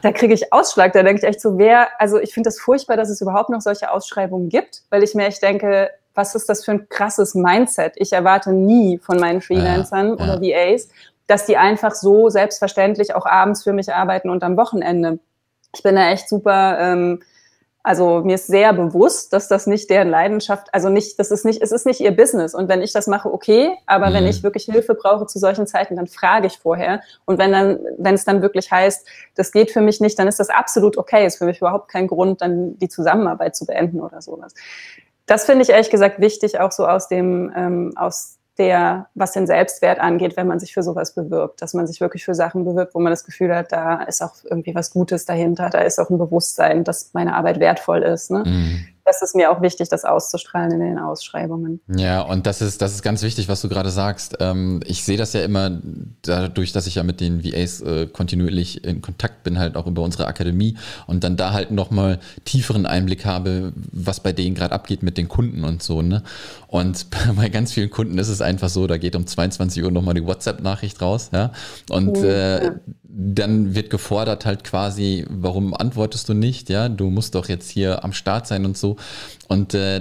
Da 0.02 0.12
kriege 0.12 0.34
ich 0.34 0.52
Ausschlag, 0.52 0.92
da 0.92 1.02
denke 1.02 1.22
ich 1.22 1.28
echt 1.28 1.40
so, 1.40 1.56
wer, 1.56 1.88
also 1.98 2.18
ich 2.18 2.34
finde 2.34 2.48
es 2.48 2.56
das 2.56 2.62
furchtbar, 2.62 2.96
dass 2.96 3.08
es 3.08 3.20
überhaupt 3.20 3.50
noch 3.50 3.60
solche 3.60 3.90
Ausschreibungen 3.90 4.48
gibt, 4.48 4.82
weil 4.90 5.02
ich 5.02 5.14
mir 5.14 5.26
echt 5.26 5.42
denke, 5.42 5.90
was 6.14 6.34
ist 6.34 6.48
das 6.48 6.64
für 6.64 6.72
ein 6.72 6.88
krasses 6.88 7.34
Mindset? 7.34 7.94
Ich 7.96 8.12
erwarte 8.12 8.52
nie 8.52 8.98
von 8.98 9.18
meinen 9.18 9.40
Freelancern 9.40 10.16
ja, 10.18 10.26
ja. 10.26 10.34
oder 10.34 10.42
VAs, 10.42 10.88
dass 11.26 11.46
die 11.46 11.56
einfach 11.56 11.94
so 11.94 12.28
selbstverständlich 12.28 13.14
auch 13.14 13.26
abends 13.26 13.62
für 13.62 13.72
mich 13.72 13.92
arbeiten 13.92 14.30
und 14.30 14.42
am 14.42 14.56
Wochenende. 14.56 15.20
Ich 15.74 15.82
bin 15.82 15.94
da 15.94 16.10
echt 16.10 16.28
super, 16.28 16.78
ähm, 16.80 17.22
also 17.82 18.20
mir 18.22 18.34
ist 18.34 18.48
sehr 18.48 18.72
bewusst, 18.72 19.32
dass 19.32 19.48
das 19.48 19.66
nicht 19.66 19.88
deren 19.88 20.10
Leidenschaft, 20.10 20.66
also 20.74 20.88
nicht, 20.90 21.18
das 21.18 21.30
ist 21.30 21.44
nicht, 21.44 21.62
es 21.62 21.72
ist 21.72 21.86
nicht 21.86 22.00
ihr 22.00 22.14
Business. 22.14 22.54
Und 22.54 22.68
wenn 22.68 22.82
ich 22.82 22.92
das 22.92 23.06
mache, 23.06 23.32
okay, 23.32 23.70
aber 23.86 24.10
mhm. 24.10 24.14
wenn 24.14 24.26
ich 24.26 24.42
wirklich 24.42 24.64
Hilfe 24.64 24.94
brauche 24.94 25.26
zu 25.26 25.38
solchen 25.38 25.66
Zeiten, 25.66 25.96
dann 25.96 26.08
frage 26.08 26.48
ich 26.48 26.58
vorher. 26.58 27.00
Und 27.24 27.38
wenn 27.38 27.52
dann, 27.52 27.78
wenn 27.96 28.16
es 28.16 28.24
dann 28.24 28.42
wirklich 28.42 28.70
heißt, 28.70 29.06
das 29.36 29.52
geht 29.52 29.70
für 29.70 29.80
mich 29.80 30.00
nicht, 30.00 30.18
dann 30.18 30.28
ist 30.28 30.40
das 30.40 30.50
absolut 30.50 30.98
okay. 30.98 31.24
Ist 31.24 31.38
für 31.38 31.46
mich 31.46 31.58
überhaupt 31.58 31.88
kein 31.88 32.08
Grund, 32.08 32.42
dann 32.42 32.76
die 32.78 32.88
Zusammenarbeit 32.88 33.56
zu 33.56 33.64
beenden 33.64 34.00
oder 34.00 34.20
sowas 34.20 34.52
das 35.30 35.44
finde 35.44 35.62
ich 35.62 35.70
ehrlich 35.70 35.90
gesagt 35.90 36.20
wichtig, 36.20 36.58
auch 36.58 36.72
so 36.72 36.88
aus 36.88 37.06
dem, 37.06 37.52
ähm, 37.54 37.92
aus 37.94 38.38
der, 38.58 39.06
was 39.14 39.30
den 39.30 39.46
Selbstwert 39.46 40.00
angeht, 40.00 40.36
wenn 40.36 40.48
man 40.48 40.58
sich 40.58 40.74
für 40.74 40.82
sowas 40.82 41.14
bewirbt, 41.14 41.62
dass 41.62 41.72
man 41.72 41.86
sich 41.86 42.00
wirklich 42.00 42.24
für 42.24 42.34
Sachen 42.34 42.64
bewirbt, 42.64 42.96
wo 42.96 42.98
man 42.98 43.12
das 43.12 43.24
Gefühl 43.24 43.54
hat, 43.54 43.70
da 43.70 44.02
ist 44.02 44.22
auch 44.22 44.34
irgendwie 44.42 44.74
was 44.74 44.90
Gutes 44.90 45.26
dahinter, 45.26 45.70
da 45.70 45.82
ist 45.82 46.00
auch 46.00 46.10
ein 46.10 46.18
Bewusstsein, 46.18 46.82
dass 46.82 47.14
meine 47.14 47.36
Arbeit 47.36 47.60
wertvoll 47.60 48.02
ist. 48.02 48.32
Ne? 48.32 48.42
Mhm 48.44 48.86
das 49.10 49.22
ist 49.22 49.34
mir 49.34 49.50
auch 49.50 49.60
wichtig, 49.60 49.88
das 49.88 50.04
auszustrahlen 50.04 50.72
in 50.72 50.80
den 50.80 50.98
Ausschreibungen. 50.98 51.80
Ja, 51.88 52.22
und 52.22 52.46
das 52.46 52.62
ist, 52.62 52.80
das 52.80 52.94
ist 52.94 53.02
ganz 53.02 53.22
wichtig, 53.22 53.48
was 53.48 53.60
du 53.60 53.68
gerade 53.68 53.90
sagst. 53.90 54.36
Ähm, 54.38 54.80
ich 54.86 55.02
sehe 55.02 55.16
das 55.16 55.32
ja 55.32 55.42
immer 55.42 55.80
dadurch, 56.22 56.72
dass 56.72 56.86
ich 56.86 56.94
ja 56.94 57.02
mit 57.02 57.20
den 57.20 57.44
VAs 57.44 57.80
äh, 57.80 58.06
kontinuierlich 58.06 58.84
in 58.84 59.02
Kontakt 59.02 59.42
bin, 59.42 59.58
halt 59.58 59.76
auch 59.76 59.88
über 59.88 60.02
unsere 60.02 60.28
Akademie 60.28 60.76
und 61.08 61.24
dann 61.24 61.36
da 61.36 61.52
halt 61.52 61.72
nochmal 61.72 62.20
tieferen 62.44 62.86
Einblick 62.86 63.24
habe, 63.24 63.72
was 63.90 64.20
bei 64.20 64.32
denen 64.32 64.54
gerade 64.54 64.74
abgeht 64.74 65.02
mit 65.02 65.18
den 65.18 65.26
Kunden 65.26 65.64
und 65.64 65.82
so. 65.82 66.02
Ne? 66.02 66.22
Und 66.68 67.06
bei 67.36 67.48
ganz 67.48 67.72
vielen 67.72 67.90
Kunden 67.90 68.16
ist 68.18 68.28
es 68.28 68.40
einfach 68.40 68.68
so, 68.68 68.86
da 68.86 68.96
geht 68.96 69.16
um 69.16 69.26
22 69.26 69.82
Uhr 69.82 69.90
nochmal 69.90 70.14
die 70.14 70.24
WhatsApp-Nachricht 70.24 71.02
raus, 71.02 71.30
ja. 71.32 71.50
Und 71.90 72.16
mhm, 72.16 72.24
äh, 72.24 72.64
ja 72.64 72.72
dann 73.12 73.74
wird 73.74 73.90
gefordert 73.90 74.46
halt 74.46 74.64
quasi, 74.64 75.26
warum 75.28 75.74
antwortest 75.74 76.28
du 76.28 76.34
nicht? 76.34 76.68
Ja, 76.68 76.88
du 76.88 77.10
musst 77.10 77.34
doch 77.34 77.48
jetzt 77.48 77.70
hier 77.70 78.04
am 78.04 78.12
Start 78.12 78.46
sein 78.46 78.64
und 78.64 78.76
so. 78.76 78.96
Und 79.48 79.74
äh, 79.74 80.00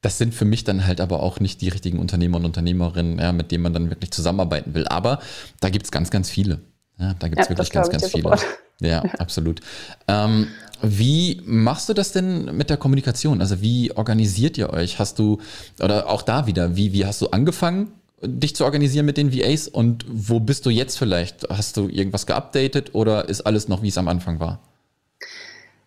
das 0.00 0.18
sind 0.18 0.34
für 0.34 0.44
mich 0.44 0.64
dann 0.64 0.86
halt 0.86 1.00
aber 1.00 1.22
auch 1.22 1.40
nicht 1.40 1.60
die 1.60 1.68
richtigen 1.68 1.98
Unternehmer 1.98 2.38
und 2.38 2.44
Unternehmerinnen, 2.44 3.18
ja, 3.18 3.32
mit 3.32 3.52
denen 3.52 3.62
man 3.62 3.72
dann 3.72 3.90
wirklich 3.90 4.10
zusammenarbeiten 4.10 4.74
will. 4.74 4.86
Aber 4.88 5.20
da 5.60 5.70
gibt 5.70 5.86
es 5.86 5.92
ganz, 5.92 6.10
ganz 6.10 6.28
viele. 6.28 6.60
Ja, 6.98 7.14
da 7.18 7.28
gibt 7.28 7.40
es 7.40 7.46
ja, 7.46 7.50
wirklich 7.50 7.70
ganz, 7.70 7.88
ganz 7.88 8.08
viele. 8.08 8.36
Ja, 8.80 9.02
absolut. 9.18 9.60
Ähm, 10.08 10.48
wie 10.82 11.40
machst 11.44 11.88
du 11.88 11.94
das 11.94 12.10
denn 12.10 12.56
mit 12.56 12.68
der 12.68 12.76
Kommunikation? 12.76 13.40
Also 13.40 13.60
wie 13.60 13.92
organisiert 13.92 14.58
ihr 14.58 14.70
euch? 14.70 14.98
Hast 14.98 15.20
du, 15.20 15.38
oder 15.80 16.08
auch 16.08 16.22
da 16.22 16.48
wieder, 16.48 16.74
wie, 16.74 16.92
wie 16.92 17.06
hast 17.06 17.20
du 17.20 17.28
angefangen? 17.28 17.92
Dich 18.22 18.56
zu 18.56 18.64
organisieren 18.64 19.06
mit 19.06 19.16
den 19.16 19.32
VAs 19.32 19.68
und 19.68 20.04
wo 20.08 20.40
bist 20.40 20.66
du 20.66 20.70
jetzt 20.70 20.98
vielleicht? 20.98 21.48
Hast 21.50 21.76
du 21.76 21.88
irgendwas 21.88 22.26
geupdatet 22.26 22.94
oder 22.94 23.28
ist 23.28 23.42
alles 23.42 23.68
noch, 23.68 23.82
wie 23.82 23.88
es 23.88 23.98
am 23.98 24.08
Anfang 24.08 24.40
war? 24.40 24.60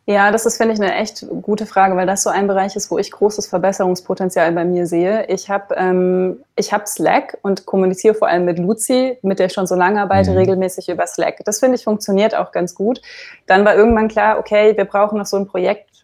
Ja, 0.07 0.31
das 0.31 0.45
ist, 0.45 0.57
finde 0.57 0.75
ich, 0.75 0.79
eine 0.79 0.93
echt 0.93 1.25
gute 1.41 1.65
Frage, 1.65 1.95
weil 1.95 2.05
das 2.05 2.21
so 2.21 2.29
ein 2.29 2.45
Bereich 2.47 2.75
ist, 2.75 2.91
wo 2.91 2.99
ich 2.99 3.09
großes 3.09 3.47
Verbesserungspotenzial 3.47 4.51
bei 4.51 4.63
mir 4.63 4.85
sehe. 4.85 5.25
Ich 5.29 5.49
habe 5.49 5.73
ähm, 5.75 6.43
ich 6.55 6.71
hab 6.71 6.87
Slack 6.87 7.39
und 7.41 7.65
kommuniziere 7.65 8.13
vor 8.13 8.27
allem 8.27 8.45
mit 8.45 8.59
Luzi, 8.59 9.17
mit 9.23 9.39
der 9.39 9.47
ich 9.47 9.53
schon 9.53 9.65
so 9.65 9.73
lange 9.73 9.99
arbeite, 9.99 10.29
mhm. 10.29 10.37
regelmäßig 10.37 10.89
über 10.89 11.07
Slack. 11.07 11.39
Das 11.45 11.59
finde 11.59 11.77
ich 11.77 11.83
funktioniert 11.83 12.35
auch 12.35 12.51
ganz 12.51 12.75
gut. 12.75 13.01
Dann 13.47 13.65
war 13.65 13.75
irgendwann 13.75 14.07
klar, 14.07 14.37
okay, 14.37 14.77
wir 14.77 14.85
brauchen 14.85 15.17
noch 15.17 15.25
so 15.25 15.37
ein 15.37 15.47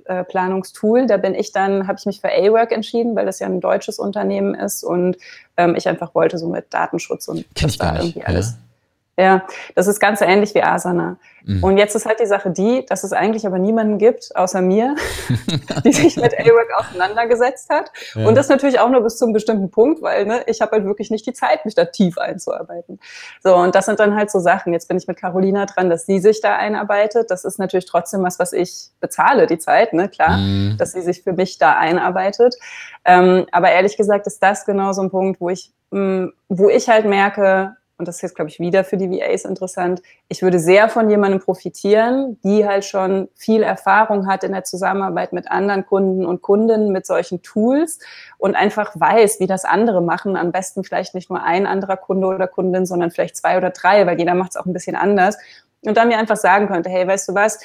Projektplanungstool. 0.05 0.99
Äh, 1.01 1.07
da 1.07 1.17
bin 1.17 1.35
ich 1.35 1.51
dann, 1.51 1.87
habe 1.87 1.97
ich 1.99 2.05
mich 2.05 2.21
für 2.21 2.29
A-Work 2.29 2.71
entschieden, 2.71 3.15
weil 3.15 3.25
das 3.25 3.39
ja 3.39 3.47
ein 3.47 3.61
deutsches 3.61 3.99
Unternehmen 3.99 4.55
ist 4.55 4.83
und 4.83 5.17
ähm, 5.57 5.75
ich 5.75 5.87
einfach 5.87 6.15
wollte 6.15 6.37
so 6.37 6.47
mit 6.47 6.73
Datenschutz 6.73 7.27
und 7.27 7.45
Kenn 7.55 7.69
ich 7.69 7.79
gar 7.79 7.93
nicht. 7.93 8.15
irgendwie 8.15 8.25
alles. 8.25 8.51
Ja 8.51 8.70
ja, 9.17 9.43
das 9.75 9.87
ist 9.87 9.99
ganz 9.99 10.21
ähnlich 10.21 10.55
wie 10.55 10.63
Asana. 10.63 11.17
Mhm. 11.43 11.63
Und 11.63 11.77
jetzt 11.77 11.95
ist 11.95 12.05
halt 12.05 12.19
die 12.19 12.25
Sache 12.25 12.49
die, 12.49 12.85
dass 12.85 13.03
es 13.03 13.13
eigentlich 13.13 13.45
aber 13.45 13.59
niemanden 13.59 13.97
gibt, 13.97 14.35
außer 14.35 14.61
mir, 14.61 14.95
die 15.85 15.91
sich 15.91 16.15
mit 16.15 16.33
A-Work 16.39 16.69
auseinandergesetzt 16.77 17.69
hat. 17.69 17.91
Ja. 18.15 18.25
Und 18.25 18.35
das 18.35 18.47
natürlich 18.47 18.79
auch 18.79 18.89
nur 18.89 19.01
bis 19.01 19.17
zu 19.17 19.25
einem 19.25 19.33
bestimmten 19.33 19.69
Punkt, 19.69 20.01
weil 20.01 20.25
ne, 20.25 20.43
ich 20.47 20.61
habe 20.61 20.71
halt 20.71 20.85
wirklich 20.85 21.11
nicht 21.11 21.25
die 21.25 21.33
Zeit, 21.33 21.65
mich 21.65 21.75
da 21.75 21.85
tief 21.85 22.17
einzuarbeiten. 22.17 22.99
So, 23.43 23.55
und 23.55 23.75
das 23.75 23.85
sind 23.85 23.99
dann 23.99 24.15
halt 24.15 24.31
so 24.31 24.39
Sachen. 24.39 24.71
Jetzt 24.71 24.87
bin 24.87 24.97
ich 24.97 25.07
mit 25.07 25.17
Carolina 25.17 25.65
dran, 25.65 25.89
dass 25.89 26.05
sie 26.05 26.19
sich 26.19 26.39
da 26.39 26.55
einarbeitet. 26.55 27.31
Das 27.31 27.43
ist 27.43 27.59
natürlich 27.59 27.85
trotzdem 27.85 28.23
was, 28.23 28.39
was 28.39 28.53
ich 28.53 28.89
bezahle, 29.01 29.45
die 29.45 29.59
Zeit, 29.59 29.93
ne, 29.93 30.07
klar, 30.07 30.37
mhm. 30.37 30.77
dass 30.77 30.93
sie 30.93 31.01
sich 31.01 31.23
für 31.23 31.33
mich 31.33 31.57
da 31.57 31.77
einarbeitet. 31.77 32.55
Ähm, 33.03 33.45
aber 33.51 33.71
ehrlich 33.71 33.97
gesagt 33.97 34.25
ist 34.27 34.41
das 34.41 34.65
genau 34.65 34.93
so 34.93 35.01
ein 35.01 35.09
Punkt, 35.09 35.41
wo 35.41 35.49
ich, 35.49 35.73
mh, 35.89 35.99
mm, 35.99 36.33
wo 36.49 36.69
ich 36.69 36.87
halt 36.87 37.05
merke, 37.05 37.75
und 38.01 38.07
das 38.07 38.15
ist 38.15 38.21
jetzt, 38.23 38.35
glaube 38.35 38.49
ich, 38.49 38.59
wieder 38.59 38.83
für 38.83 38.97
die 38.97 39.11
VAs 39.11 39.45
interessant, 39.45 40.01
ich 40.27 40.41
würde 40.41 40.57
sehr 40.57 40.89
von 40.89 41.07
jemandem 41.07 41.39
profitieren, 41.39 42.39
die 42.43 42.67
halt 42.67 42.83
schon 42.83 43.29
viel 43.35 43.61
Erfahrung 43.61 44.25
hat 44.25 44.43
in 44.43 44.53
der 44.53 44.63
Zusammenarbeit 44.63 45.33
mit 45.33 45.51
anderen 45.51 45.85
Kunden 45.85 46.25
und 46.25 46.41
Kundinnen 46.41 46.91
mit 46.91 47.05
solchen 47.05 47.43
Tools 47.43 47.99
und 48.39 48.55
einfach 48.55 48.99
weiß, 48.99 49.39
wie 49.39 49.45
das 49.45 49.65
andere 49.65 50.01
machen. 50.01 50.35
Am 50.35 50.51
besten 50.51 50.83
vielleicht 50.83 51.13
nicht 51.13 51.29
nur 51.29 51.43
ein 51.43 51.67
anderer 51.67 51.95
Kunde 51.95 52.25
oder 52.25 52.47
Kundin, 52.47 52.87
sondern 52.87 53.11
vielleicht 53.11 53.37
zwei 53.37 53.55
oder 53.55 53.69
drei, 53.69 54.07
weil 54.07 54.17
jeder 54.17 54.33
macht 54.33 54.49
es 54.49 54.57
auch 54.57 54.65
ein 54.65 54.73
bisschen 54.73 54.95
anders. 54.95 55.37
Und 55.83 55.95
dann 55.95 56.07
mir 56.07 56.17
einfach 56.17 56.37
sagen 56.37 56.67
könnte, 56.69 56.89
hey, 56.89 57.07
weißt 57.07 57.29
du 57.29 57.35
was, 57.35 57.59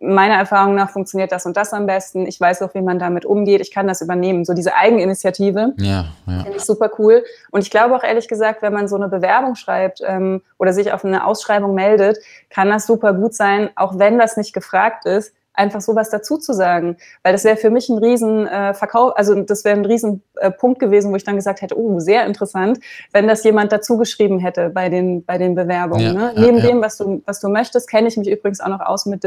meiner 0.00 0.34
Erfahrung 0.34 0.74
nach 0.74 0.90
funktioniert 0.90 1.32
das 1.32 1.46
und 1.46 1.56
das 1.56 1.72
am 1.72 1.86
besten. 1.86 2.26
Ich 2.26 2.40
weiß 2.40 2.62
auch, 2.62 2.74
wie 2.74 2.80
man 2.80 2.98
damit 2.98 3.24
umgeht. 3.24 3.60
Ich 3.60 3.70
kann 3.70 3.86
das 3.86 4.00
übernehmen. 4.02 4.44
So 4.44 4.54
diese 4.54 4.74
Eigeninitiative 4.74 5.74
ja, 5.76 6.06
ja. 6.26 6.42
finde 6.42 6.56
ich 6.56 6.64
super 6.64 6.90
cool. 6.98 7.24
Und 7.50 7.62
ich 7.62 7.70
glaube 7.70 7.94
auch 7.94 8.02
ehrlich 8.02 8.28
gesagt, 8.28 8.62
wenn 8.62 8.72
man 8.72 8.88
so 8.88 8.96
eine 8.96 9.08
Bewerbung 9.08 9.54
schreibt 9.54 10.00
ähm, 10.04 10.42
oder 10.58 10.72
sich 10.72 10.92
auf 10.92 11.04
eine 11.04 11.24
Ausschreibung 11.24 11.74
meldet, 11.74 12.18
kann 12.50 12.68
das 12.68 12.86
super 12.86 13.12
gut 13.12 13.34
sein, 13.34 13.70
auch 13.76 13.98
wenn 13.98 14.18
das 14.18 14.36
nicht 14.36 14.52
gefragt 14.52 15.04
ist, 15.04 15.34
einfach 15.54 15.80
sowas 15.80 16.10
dazu 16.10 16.36
zu 16.36 16.52
sagen. 16.52 16.96
Weil 17.22 17.32
das 17.32 17.44
wäre 17.44 17.56
für 17.56 17.70
mich 17.70 17.88
ein 17.88 17.98
riesen 17.98 18.46
äh, 18.46 18.74
Verkauf, 18.74 19.16
also 19.16 19.34
das 19.42 19.64
wäre 19.64 19.76
ein 19.76 19.84
riesen 19.84 20.22
äh, 20.36 20.50
Punkt 20.50 20.78
gewesen, 20.78 21.10
wo 21.10 21.16
ich 21.16 21.24
dann 21.24 21.36
gesagt 21.36 21.62
hätte, 21.62 21.78
oh, 21.78 22.00
sehr 22.00 22.26
interessant, 22.26 22.80
wenn 23.12 23.26
das 23.26 23.44
jemand 23.44 23.72
dazu 23.72 23.96
geschrieben 23.96 24.38
hätte 24.38 24.70
bei 24.70 24.88
den, 24.88 25.24
bei 25.24 25.38
den 25.38 25.54
Bewerbungen. 25.54 26.04
Ja, 26.04 26.12
ne? 26.12 26.32
ja, 26.34 26.40
Neben 26.40 26.58
ja. 26.58 26.66
dem, 26.66 26.82
was 26.82 26.96
du, 26.98 27.22
was 27.26 27.40
du 27.40 27.48
möchtest, 27.48 27.88
kenne 27.88 28.08
ich 28.08 28.16
mich 28.16 28.28
übrigens 28.28 28.60
auch 28.60 28.68
noch 28.68 28.80
aus 28.80 29.06
mit 29.06 29.22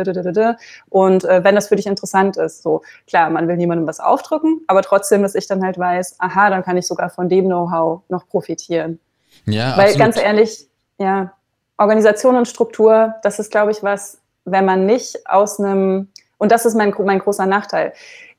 und 0.90 1.24
äh, 1.24 1.44
wenn 1.44 1.56
das 1.56 1.70
für 1.70 1.76
dich 1.76 1.86
interessant 1.86 2.38
ist, 2.38 2.62
so 2.64 2.82
klar, 3.08 3.30
man 3.30 3.48
will 3.48 3.56
niemandem 3.56 3.88
was 3.88 4.00
aufdrücken, 4.00 4.62
aber 4.68 4.82
trotzdem, 4.82 5.22
dass 5.22 5.36
ich 5.36 5.48
dann 5.48 5.64
halt 5.64 5.78
weiß, 5.78 6.16
aha, 6.20 6.50
dann 6.50 6.64
kann 6.64 6.78
ich 6.78 6.86
sogar 6.86 7.10
von 7.10 7.30
dem 7.30 7.46
Know-how 7.46 8.02
noch 8.10 8.28
profitieren. 8.28 9.00
Ja, 9.46 9.78
Weil 9.78 9.86
absolut. 9.86 10.00
ganz 10.00 10.18
ehrlich, 10.18 10.68
ja, 10.98 11.34
Organisation 11.78 12.36
und 12.36 12.48
Struktur, 12.48 13.16
das 13.24 13.40
ist, 13.40 13.52
glaube 13.52 13.72
ich, 13.72 13.84
was, 13.84 14.20
wenn 14.46 14.66
man 14.66 14.86
nicht 14.86 15.28
aus 15.28 15.60
einem, 15.60 16.10
und 16.38 16.52
das 16.52 16.66
ist 16.66 16.76
mein, 16.76 16.94
mein 17.04 17.20
großer 17.20 17.46
Nachteil. 17.46 17.94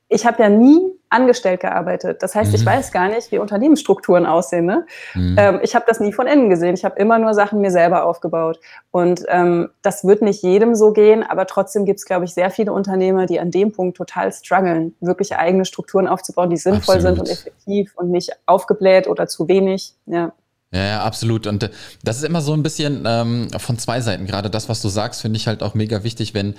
Ich 0.09 0.25
habe 0.25 0.43
ja 0.43 0.49
nie 0.49 0.97
angestellt 1.09 1.61
gearbeitet. 1.61 2.23
Das 2.23 2.35
heißt, 2.35 2.51
mhm. 2.51 2.57
ich 2.57 2.67
weiß 2.67 2.93
gar 2.93 3.09
nicht, 3.09 3.31
wie 3.33 3.39
Unternehmensstrukturen 3.39 4.27
aussehen. 4.27 4.67
Ne? 4.67 4.87
Mhm. 5.15 5.37
Ähm, 5.39 5.61
ich 5.63 5.75
habe 5.75 5.85
das 5.87 6.01
nie 6.01 6.13
von 6.13 6.27
innen 6.27 6.51
gesehen. 6.51 6.75
Ich 6.75 6.85
habe 6.85 6.99
immer 6.99 7.19
nur 7.19 7.35
Sachen 7.35 7.61
mir 7.61 7.71
selber 7.71 8.05
aufgebaut. 8.05 8.59
Und 8.91 9.25
ähm, 9.29 9.71
das 9.83 10.05
wird 10.05 10.23
nicht 10.23 10.43
jedem 10.43 10.75
so 10.75 10.93
gehen, 10.93 11.23
aber 11.23 11.47
trotzdem 11.47 11.85
gibt 11.85 11.99
es, 11.99 12.05
glaube 12.05 12.25
ich, 12.25 12.35
sehr 12.35 12.51
viele 12.51 12.73
Unternehmer, 12.73 13.27
die 13.27 13.41
an 13.41 13.51
dem 13.51 13.73
Punkt 13.73 13.97
total 13.97 14.33
strugglen, 14.33 14.95
wirklich 15.01 15.37
eigene 15.37 15.65
Strukturen 15.65 16.09
aufzubauen, 16.09 16.51
die 16.51 16.57
sinnvoll 16.57 16.97
Absolut. 16.97 17.17
sind 17.17 17.27
und 17.27 17.33
effektiv 17.33 17.93
und 17.97 18.11
nicht 18.11 18.31
aufgebläht 18.47 19.07
oder 19.07 19.29
zu 19.29 19.49
wenig. 19.49 19.95
Ja. 20.07 20.33
Ja, 20.73 20.85
ja, 20.85 21.05
absolut. 21.05 21.47
Und 21.47 21.63
äh, 21.63 21.71
das 22.03 22.19
ist 22.19 22.25
immer 22.25 22.41
so 22.41 22.53
ein 22.53 22.63
bisschen 22.63 23.05
ähm, 23.07 23.49
von 23.57 23.79
zwei 23.79 24.01
Seiten. 24.01 24.27
Gerade 24.27 24.51
das, 24.51 24.69
was 24.69 24.83
du 24.83 24.89
sagst, 24.89 25.23
finde 25.23 25.37
ich 25.37 25.47
halt 25.47 25.63
auch 25.63 25.75
mega 25.75 26.03
wichtig, 26.03 26.35
wenn 26.35 26.55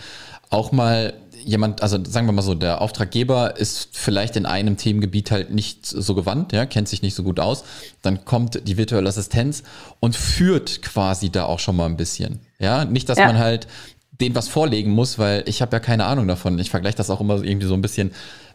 auch 0.49 0.71
mal 0.71 1.13
jemand, 1.43 1.81
also 1.81 1.97
sagen 2.03 2.27
wir 2.27 2.33
mal 2.33 2.41
so, 2.41 2.55
der 2.55 2.81
Auftraggeber 2.81 3.57
ist 3.57 3.89
vielleicht 3.91 4.35
in 4.35 4.45
einem 4.45 4.77
Themengebiet 4.77 5.31
halt 5.31 5.51
nicht 5.51 5.85
so 5.85 6.15
gewandt, 6.15 6.53
ja, 6.53 6.65
kennt 6.65 6.87
sich 6.87 7.01
nicht 7.01 7.15
so 7.15 7.23
gut 7.23 7.39
aus, 7.39 7.63
dann 8.01 8.25
kommt 8.25 8.67
die 8.67 8.77
virtuelle 8.77 9.09
Assistenz 9.09 9.63
und 9.99 10.15
führt 10.15 10.81
quasi 10.81 11.29
da 11.29 11.45
auch 11.45 11.59
schon 11.59 11.75
mal 11.75 11.85
ein 11.85 11.97
bisschen. 11.97 12.39
Ja, 12.59 12.85
nicht, 12.85 13.09
dass 13.09 13.17
ja. 13.17 13.27
man 13.27 13.37
halt 13.37 13.67
den 14.19 14.33
was 14.33 14.47
vorlegen 14.47 14.91
muss, 14.91 15.19
weil 15.19 15.43
ich 15.45 15.61
habe 15.61 15.75
ja 15.75 15.79
keine 15.79 16.05
Ahnung 16.05 16.27
davon. 16.27 16.57
Ich 16.57 16.71
vergleiche 16.71 16.97
das 16.97 17.09
auch 17.09 17.21
immer 17.21 17.43
irgendwie 17.43 17.67
so 17.67 17.75
ein 17.75 17.81
bisschen 17.81 18.11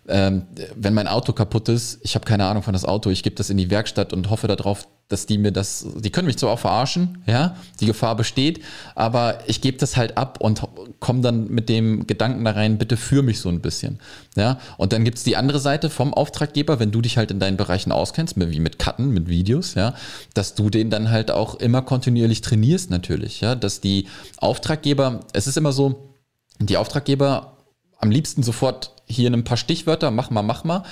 ähm, 0.09 0.47
wenn 0.75 0.95
mein 0.95 1.07
Auto 1.07 1.33
kaputt 1.33 1.69
ist, 1.69 2.01
ich 2.03 2.15
habe 2.15 2.25
keine 2.25 2.47
Ahnung 2.47 2.63
von 2.63 2.73
das 2.73 2.85
Auto, 2.85 3.11
ich 3.11 3.23
gebe 3.23 3.37
das 3.37 3.51
in 3.51 3.57
die 3.57 3.71
Werkstatt 3.71 4.13
und 4.13 4.31
hoffe 4.31 4.49
darauf, 4.49 4.89
dass 5.13 5.27
die 5.27 5.37
mir 5.37 5.53
das, 5.53 5.87
die 5.99 6.11
können 6.11 6.27
mich 6.27 6.39
zwar 6.39 6.51
auch 6.51 6.59
verarschen, 6.59 7.23
ja, 7.27 7.57
die 7.81 7.87
Gefahr 7.87 8.17
besteht, 8.17 8.61
aber 8.95 9.41
ich 9.47 9.61
gebe 9.61 9.77
das 9.77 9.97
halt 9.97 10.17
ab 10.17 10.39
und 10.41 10.63
komme 11.01 11.21
dann 11.21 11.49
mit 11.49 11.69
dem 11.69 12.07
Gedanken 12.07 12.45
da 12.45 12.53
rein, 12.53 12.79
bitte 12.79 12.97
führ 12.97 13.23
mich 13.23 13.41
so 13.41 13.51
ein 13.51 13.61
bisschen, 13.61 14.01
ja. 14.37 14.59
Und 14.79 14.93
dann 14.93 15.05
gibt's 15.05 15.23
die 15.23 15.37
andere 15.37 15.61
Seite 15.61 15.91
vom 15.91 16.15
Auftraggeber, 16.15 16.81
wenn 16.81 16.91
du 16.91 17.03
dich 17.03 17.19
halt 17.19 17.31
in 17.31 17.39
deinen 17.39 17.59
Bereichen 17.59 17.93
auskennst, 17.93 18.35
wie 18.37 18.61
mit 18.61 18.79
Cutten, 18.79 19.11
mit 19.11 19.29
Videos, 19.29 19.75
ja, 19.75 19.95
dass 20.33 20.55
du 20.55 20.71
den 20.71 20.89
dann 20.89 21.11
halt 21.11 21.31
auch 21.31 21.57
immer 21.57 21.83
kontinuierlich 21.83 22.41
trainierst 22.41 22.91
natürlich, 22.91 23.43
ja, 23.43 23.55
dass 23.55 23.81
die 23.81 24.09
Auftraggeber, 24.39 25.21
es 25.35 25.47
ist 25.47 25.59
immer 25.59 25.73
so, 25.73 26.15
die 26.59 26.79
Auftraggeber 26.79 27.59
am 27.99 28.11
liebsten 28.11 28.43
sofort 28.43 28.93
hier 29.07 29.33
ein 29.33 29.45
paar 29.45 29.57
Stichwörter, 29.57 30.11
mach 30.11 30.31
mal, 30.31 30.43
mach 30.43 30.65
mal. 30.65 30.83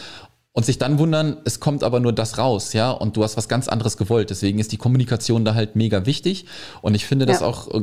Und 0.52 0.66
sich 0.66 0.78
dann 0.78 0.98
wundern, 0.98 1.36
es 1.44 1.60
kommt 1.60 1.84
aber 1.84 2.00
nur 2.00 2.12
das 2.12 2.36
raus, 2.36 2.72
ja, 2.72 2.90
und 2.90 3.16
du 3.16 3.22
hast 3.22 3.36
was 3.36 3.48
ganz 3.48 3.68
anderes 3.68 3.96
gewollt. 3.96 4.30
Deswegen 4.30 4.58
ist 4.58 4.72
die 4.72 4.78
Kommunikation 4.78 5.44
da 5.44 5.54
halt 5.54 5.76
mega 5.76 6.06
wichtig. 6.06 6.46
Und 6.82 6.96
ich 6.96 7.06
finde 7.06 7.24
ja. 7.24 7.32
das 7.32 7.42
auch 7.42 7.72
äh, 7.72 7.82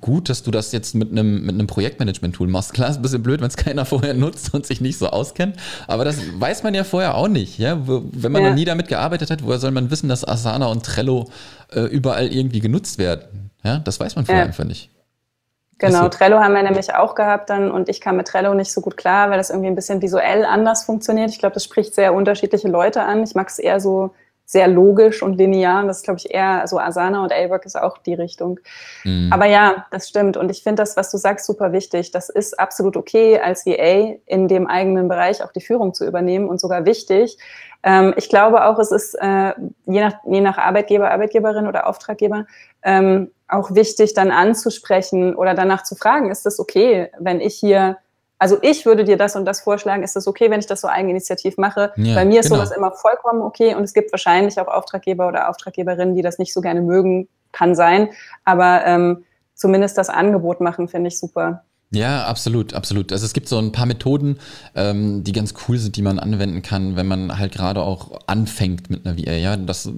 gut, 0.00 0.28
dass 0.28 0.42
du 0.42 0.50
das 0.50 0.72
jetzt 0.72 0.96
mit 0.96 1.12
einem, 1.12 1.42
mit 1.42 1.54
einem 1.54 1.68
Projektmanagement-Tool 1.68 2.48
machst. 2.48 2.72
Klar, 2.72 2.90
ist 2.90 2.96
ein 2.96 3.02
bisschen 3.02 3.22
blöd, 3.22 3.40
wenn 3.40 3.46
es 3.46 3.56
keiner 3.56 3.84
vorher 3.86 4.14
nutzt 4.14 4.52
und 4.52 4.66
sich 4.66 4.80
nicht 4.80 4.98
so 4.98 5.10
auskennt. 5.10 5.56
Aber 5.86 6.04
das 6.04 6.16
weiß 6.40 6.64
man 6.64 6.74
ja 6.74 6.82
vorher 6.82 7.14
auch 7.14 7.28
nicht, 7.28 7.58
ja. 7.58 7.86
Wenn 7.86 8.32
man 8.32 8.42
ja. 8.42 8.48
noch 8.48 8.56
nie 8.56 8.64
damit 8.64 8.88
gearbeitet 8.88 9.30
hat, 9.30 9.44
woher 9.44 9.60
soll 9.60 9.70
man 9.70 9.92
wissen, 9.92 10.08
dass 10.08 10.26
Asana 10.26 10.66
und 10.66 10.84
Trello 10.84 11.30
äh, 11.70 11.82
überall 11.82 12.26
irgendwie 12.32 12.58
genutzt 12.58 12.98
werden? 12.98 13.50
Ja, 13.62 13.78
das 13.78 14.00
weiß 14.00 14.16
man 14.16 14.26
vorher 14.26 14.42
ja. 14.42 14.48
einfach 14.48 14.64
nicht. 14.64 14.90
Genau, 15.78 16.02
so. 16.02 16.08
Trello 16.08 16.40
haben 16.40 16.54
wir 16.54 16.62
nämlich 16.62 16.94
auch 16.94 17.14
gehabt 17.14 17.50
dann 17.50 17.70
und 17.70 17.88
ich 17.88 18.00
kam 18.00 18.16
mit 18.16 18.26
Trello 18.26 18.52
nicht 18.54 18.72
so 18.72 18.80
gut 18.80 18.96
klar, 18.96 19.30
weil 19.30 19.38
das 19.38 19.50
irgendwie 19.50 19.68
ein 19.68 19.76
bisschen 19.76 20.02
visuell 20.02 20.44
anders 20.44 20.84
funktioniert. 20.84 21.30
Ich 21.30 21.38
glaube, 21.38 21.54
das 21.54 21.64
spricht 21.64 21.94
sehr 21.94 22.14
unterschiedliche 22.14 22.68
Leute 22.68 23.02
an. 23.02 23.22
Ich 23.22 23.34
mag 23.34 23.48
es 23.48 23.58
eher 23.60 23.78
so 23.80 24.10
sehr 24.50 24.66
logisch 24.66 25.22
und 25.22 25.34
linear. 25.34 25.84
Das 25.84 25.98
ist, 25.98 26.04
glaube 26.04 26.20
ich, 26.24 26.32
eher, 26.32 26.66
so 26.66 26.78
Asana 26.78 27.22
und 27.22 27.32
A-Work 27.32 27.66
ist 27.66 27.78
auch 27.78 27.98
die 27.98 28.14
Richtung. 28.14 28.58
Mhm. 29.04 29.30
Aber 29.30 29.44
ja, 29.44 29.84
das 29.90 30.08
stimmt. 30.08 30.38
Und 30.38 30.50
ich 30.50 30.62
finde 30.62 30.80
das, 30.80 30.96
was 30.96 31.10
du 31.10 31.18
sagst, 31.18 31.44
super 31.44 31.72
wichtig. 31.72 32.12
Das 32.12 32.30
ist 32.30 32.58
absolut 32.58 32.96
okay, 32.96 33.38
als 33.38 33.66
VA 33.66 34.14
in 34.24 34.48
dem 34.48 34.66
eigenen 34.66 35.06
Bereich 35.06 35.44
auch 35.44 35.52
die 35.52 35.60
Führung 35.60 35.92
zu 35.92 36.06
übernehmen 36.06 36.48
und 36.48 36.62
sogar 36.62 36.86
wichtig. 36.86 37.36
Ähm, 37.82 38.14
ich 38.16 38.30
glaube 38.30 38.64
auch, 38.64 38.78
es 38.78 38.90
ist 38.90 39.14
äh, 39.20 39.52
je, 39.84 40.00
nach, 40.00 40.14
je 40.24 40.40
nach 40.40 40.56
Arbeitgeber, 40.56 41.10
Arbeitgeberin 41.10 41.66
oder 41.66 41.86
Auftraggeber 41.86 42.46
ähm, 42.82 43.30
auch 43.48 43.74
wichtig, 43.74 44.14
dann 44.14 44.30
anzusprechen 44.30 45.34
oder 45.34 45.52
danach 45.52 45.82
zu 45.82 45.94
fragen, 45.94 46.30
ist 46.30 46.46
das 46.46 46.58
okay, 46.58 47.10
wenn 47.18 47.42
ich 47.42 47.54
hier, 47.56 47.98
also 48.38 48.58
ich 48.62 48.86
würde 48.86 49.04
dir 49.04 49.16
das 49.16 49.36
und 49.36 49.44
das 49.44 49.60
vorschlagen, 49.60 50.02
ist 50.02 50.16
das 50.16 50.26
okay, 50.26 50.50
wenn 50.50 50.60
ich 50.60 50.66
das 50.66 50.80
so 50.80 50.88
eigeninitiativ 50.88 51.56
mache? 51.56 51.92
Ja, 51.96 52.14
Bei 52.14 52.24
mir 52.24 52.40
ist 52.40 52.46
genau. 52.46 52.56
sowas 52.56 52.76
immer 52.76 52.92
vollkommen 52.92 53.42
okay 53.42 53.74
und 53.74 53.84
es 53.84 53.94
gibt 53.94 54.12
wahrscheinlich 54.12 54.60
auch 54.60 54.68
Auftraggeber 54.68 55.28
oder 55.28 55.48
Auftraggeberinnen, 55.48 56.14
die 56.14 56.22
das 56.22 56.38
nicht 56.38 56.52
so 56.52 56.60
gerne 56.60 56.80
mögen, 56.80 57.28
kann 57.52 57.74
sein, 57.74 58.10
aber 58.44 58.84
ähm, 58.86 59.24
zumindest 59.54 59.98
das 59.98 60.08
Angebot 60.08 60.60
machen, 60.60 60.88
finde 60.88 61.08
ich 61.08 61.18
super. 61.18 61.64
Ja, 61.90 62.26
absolut, 62.26 62.74
absolut. 62.74 63.12
Also 63.12 63.24
es 63.24 63.32
gibt 63.32 63.48
so 63.48 63.58
ein 63.58 63.72
paar 63.72 63.86
Methoden, 63.86 64.38
ähm, 64.74 65.24
die 65.24 65.32
ganz 65.32 65.54
cool 65.66 65.78
sind, 65.78 65.96
die 65.96 66.02
man 66.02 66.18
anwenden 66.18 66.60
kann, 66.60 66.96
wenn 66.96 67.06
man 67.06 67.38
halt 67.38 67.52
gerade 67.52 67.82
auch 67.82 68.20
anfängt 68.26 68.90
mit 68.90 69.06
einer 69.06 69.16
VA. 69.16 69.32
Ja, 69.32 69.56
das 69.56 69.90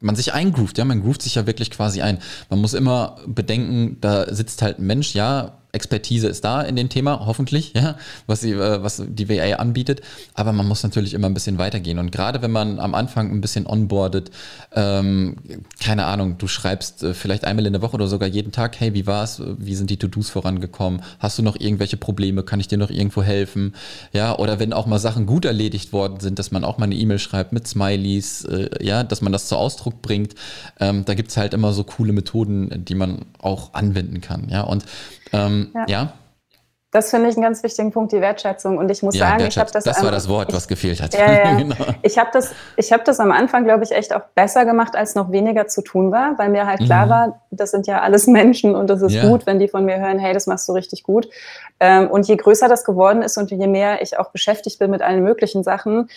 man 0.00 0.16
sich 0.16 0.32
eingroovt, 0.32 0.78
ja, 0.78 0.84
man 0.84 1.02
groovt 1.02 1.22
sich 1.22 1.34
ja 1.34 1.46
wirklich 1.46 1.70
quasi 1.70 2.02
ein. 2.02 2.18
Man 2.50 2.60
muss 2.60 2.72
immer 2.72 3.16
bedenken, 3.26 3.98
da 4.00 4.32
sitzt 4.32 4.62
halt 4.62 4.78
ein 4.78 4.86
Mensch, 4.86 5.14
ja, 5.14 5.58
Expertise 5.78 6.26
ist 6.26 6.44
da 6.44 6.60
in 6.60 6.74
dem 6.74 6.88
Thema, 6.88 7.24
hoffentlich, 7.24 7.72
ja, 7.74 7.96
was, 8.26 8.40
sie, 8.40 8.50
äh, 8.50 8.82
was 8.82 9.00
die 9.06 9.28
VA 9.28 9.56
anbietet. 9.56 10.00
Aber 10.34 10.52
man 10.52 10.66
muss 10.66 10.82
natürlich 10.82 11.14
immer 11.14 11.28
ein 11.28 11.34
bisschen 11.34 11.58
weitergehen. 11.58 12.00
Und 12.00 12.10
gerade 12.10 12.42
wenn 12.42 12.50
man 12.50 12.80
am 12.80 12.96
Anfang 12.96 13.30
ein 13.30 13.40
bisschen 13.40 13.64
onboardet, 13.64 14.32
ähm, 14.74 15.36
keine 15.80 16.06
Ahnung, 16.06 16.36
du 16.36 16.48
schreibst 16.48 17.04
äh, 17.04 17.14
vielleicht 17.14 17.44
einmal 17.44 17.64
in 17.66 17.74
der 17.74 17.82
Woche 17.82 17.94
oder 17.94 18.08
sogar 18.08 18.28
jeden 18.28 18.50
Tag, 18.50 18.80
hey, 18.80 18.92
wie 18.94 19.06
war's? 19.06 19.40
Wie 19.56 19.76
sind 19.76 19.90
die 19.90 19.96
To-Dos 19.96 20.30
vorangekommen? 20.30 21.02
Hast 21.20 21.38
du 21.38 21.42
noch 21.42 21.54
irgendwelche 21.58 21.96
Probleme? 21.96 22.42
Kann 22.42 22.58
ich 22.58 22.66
dir 22.66 22.78
noch 22.78 22.90
irgendwo 22.90 23.22
helfen? 23.22 23.74
Ja, 24.12 24.36
oder 24.36 24.58
wenn 24.58 24.72
auch 24.72 24.86
mal 24.86 24.98
Sachen 24.98 25.26
gut 25.26 25.44
erledigt 25.44 25.92
worden 25.92 26.18
sind, 26.18 26.40
dass 26.40 26.50
man 26.50 26.64
auch 26.64 26.78
mal 26.78 26.86
eine 26.86 26.96
E-Mail 26.96 27.20
schreibt 27.20 27.52
mit 27.52 27.68
Smileys, 27.68 28.44
äh, 28.44 28.68
ja, 28.84 29.04
dass 29.04 29.20
man 29.20 29.32
das 29.32 29.46
zu 29.46 29.56
Ausdruck 29.56 30.02
bringt. 30.02 30.34
Ähm, 30.80 31.04
da 31.04 31.14
gibt's 31.14 31.36
halt 31.36 31.54
immer 31.54 31.72
so 31.72 31.84
coole 31.84 32.12
Methoden, 32.12 32.84
die 32.84 32.94
man 32.96 33.26
auch 33.38 33.74
anwenden 33.74 34.20
kann. 34.20 34.48
Ja, 34.48 34.62
und 34.62 34.84
ähm, 35.32 35.67
ja. 35.74 35.86
ja. 35.88 36.12
Das 36.90 37.10
finde 37.10 37.28
ich 37.28 37.36
einen 37.36 37.42
ganz 37.42 37.62
wichtigen 37.62 37.92
Punkt, 37.92 38.12
die 38.12 38.20
Wertschätzung. 38.22 38.78
Und 38.78 38.90
ich 38.90 39.02
muss 39.02 39.14
ja, 39.14 39.28
sagen, 39.28 39.44
ich 39.44 39.58
habe 39.58 39.70
das. 39.70 39.84
Das 39.84 40.02
war 40.02 40.10
das 40.10 40.26
Wort, 40.26 40.48
ich, 40.48 40.54
was 40.54 40.66
gefehlt 40.66 41.02
hat. 41.02 41.12
Ja, 41.12 41.30
ja. 41.30 41.54
genau. 41.58 41.76
Ich 42.00 42.16
habe 42.16 42.30
das, 42.32 42.54
ich 42.78 42.92
habe 42.92 43.04
das 43.04 43.20
am 43.20 43.30
Anfang, 43.30 43.64
glaube 43.64 43.84
ich, 43.84 43.92
echt 43.92 44.14
auch 44.14 44.22
besser 44.34 44.64
gemacht, 44.64 44.96
als 44.96 45.14
noch 45.14 45.30
weniger 45.30 45.66
zu 45.66 45.82
tun 45.82 46.10
war, 46.10 46.38
weil 46.38 46.48
mir 46.48 46.66
halt 46.66 46.80
klar 46.80 47.04
mhm. 47.04 47.10
war, 47.10 47.42
das 47.50 47.72
sind 47.72 47.86
ja 47.86 48.00
alles 48.00 48.26
Menschen 48.26 48.74
und 48.74 48.88
das 48.88 49.02
ist 49.02 49.12
ja. 49.12 49.28
gut, 49.28 49.44
wenn 49.44 49.58
die 49.58 49.68
von 49.68 49.84
mir 49.84 49.98
hören, 49.98 50.18
hey, 50.18 50.32
das 50.32 50.46
machst 50.46 50.66
du 50.66 50.72
richtig 50.72 51.02
gut. 51.02 51.28
Ähm, 51.78 52.08
und 52.08 52.26
je 52.26 52.36
größer 52.36 52.68
das 52.68 52.84
geworden 52.84 53.20
ist 53.20 53.36
und 53.36 53.50
je 53.50 53.66
mehr 53.66 54.00
ich 54.00 54.18
auch 54.18 54.30
beschäftigt 54.30 54.78
bin 54.78 54.90
mit 54.90 55.02
allen 55.02 55.22
möglichen 55.22 55.62
Sachen, 55.62 56.08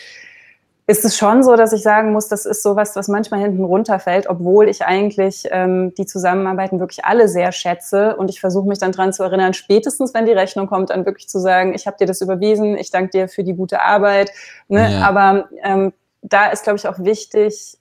ist 0.88 1.06
es 1.06 1.16
schon 1.16 1.44
so, 1.44 1.56
dass 1.56 1.74
ich 1.74 1.84
sagen 1.84 2.12
muss, 2.12 2.28
das 2.28 2.46
ist 2.46 2.64
sowas, 2.64 2.96
was 2.96 3.08
manchmal 3.08 3.40
hinten 3.40 3.64
runterfällt, 3.64 4.28
obwohl 4.28 4.68
ich 4.68 4.84
eigentlich 4.84 5.48
ähm, 5.52 5.94
die 5.96 6.06
Zusammenarbeiten 6.06 6.80
wirklich 6.80 7.06
alle 7.06 7.28
sehr 7.28 7.52
schätze 7.52 8.16
und 8.18 8.30
ich 8.30 8.40
versuche 8.40 8.68
mich 8.68 8.80
dann 8.80 8.92
dran 8.92 9.14
zu 9.14 9.24
erinnern, 9.24 9.54
spätestens 9.54 10.14
wenn 10.14 10.26
die 10.26 10.32
Rechnung 10.32 10.68
kommt, 10.68 10.90
dann 10.90 11.06
wirklich 11.06 11.30
zu 11.30 11.40
sagen, 11.40 11.74
ich 11.74 11.88
habe 11.88 11.98
dir 11.98 12.08
das 12.08 12.22
überwiesen, 12.22 12.78
ich 12.78 12.92
danke 12.92 13.12
dir 13.12 13.30
für 13.30 13.44
die 13.44 13.54
gute 13.54 13.82
Arbeit. 13.82 14.32
Ne? 14.68 14.92
Ja. 14.92 15.08
Aber 15.08 15.50
ähm, 15.64 15.94
da 16.22 16.48
ist, 16.48 16.64
glaube 16.64 16.78
ich, 16.78 16.88
auch 16.88 17.00
wichtig, 17.00 17.78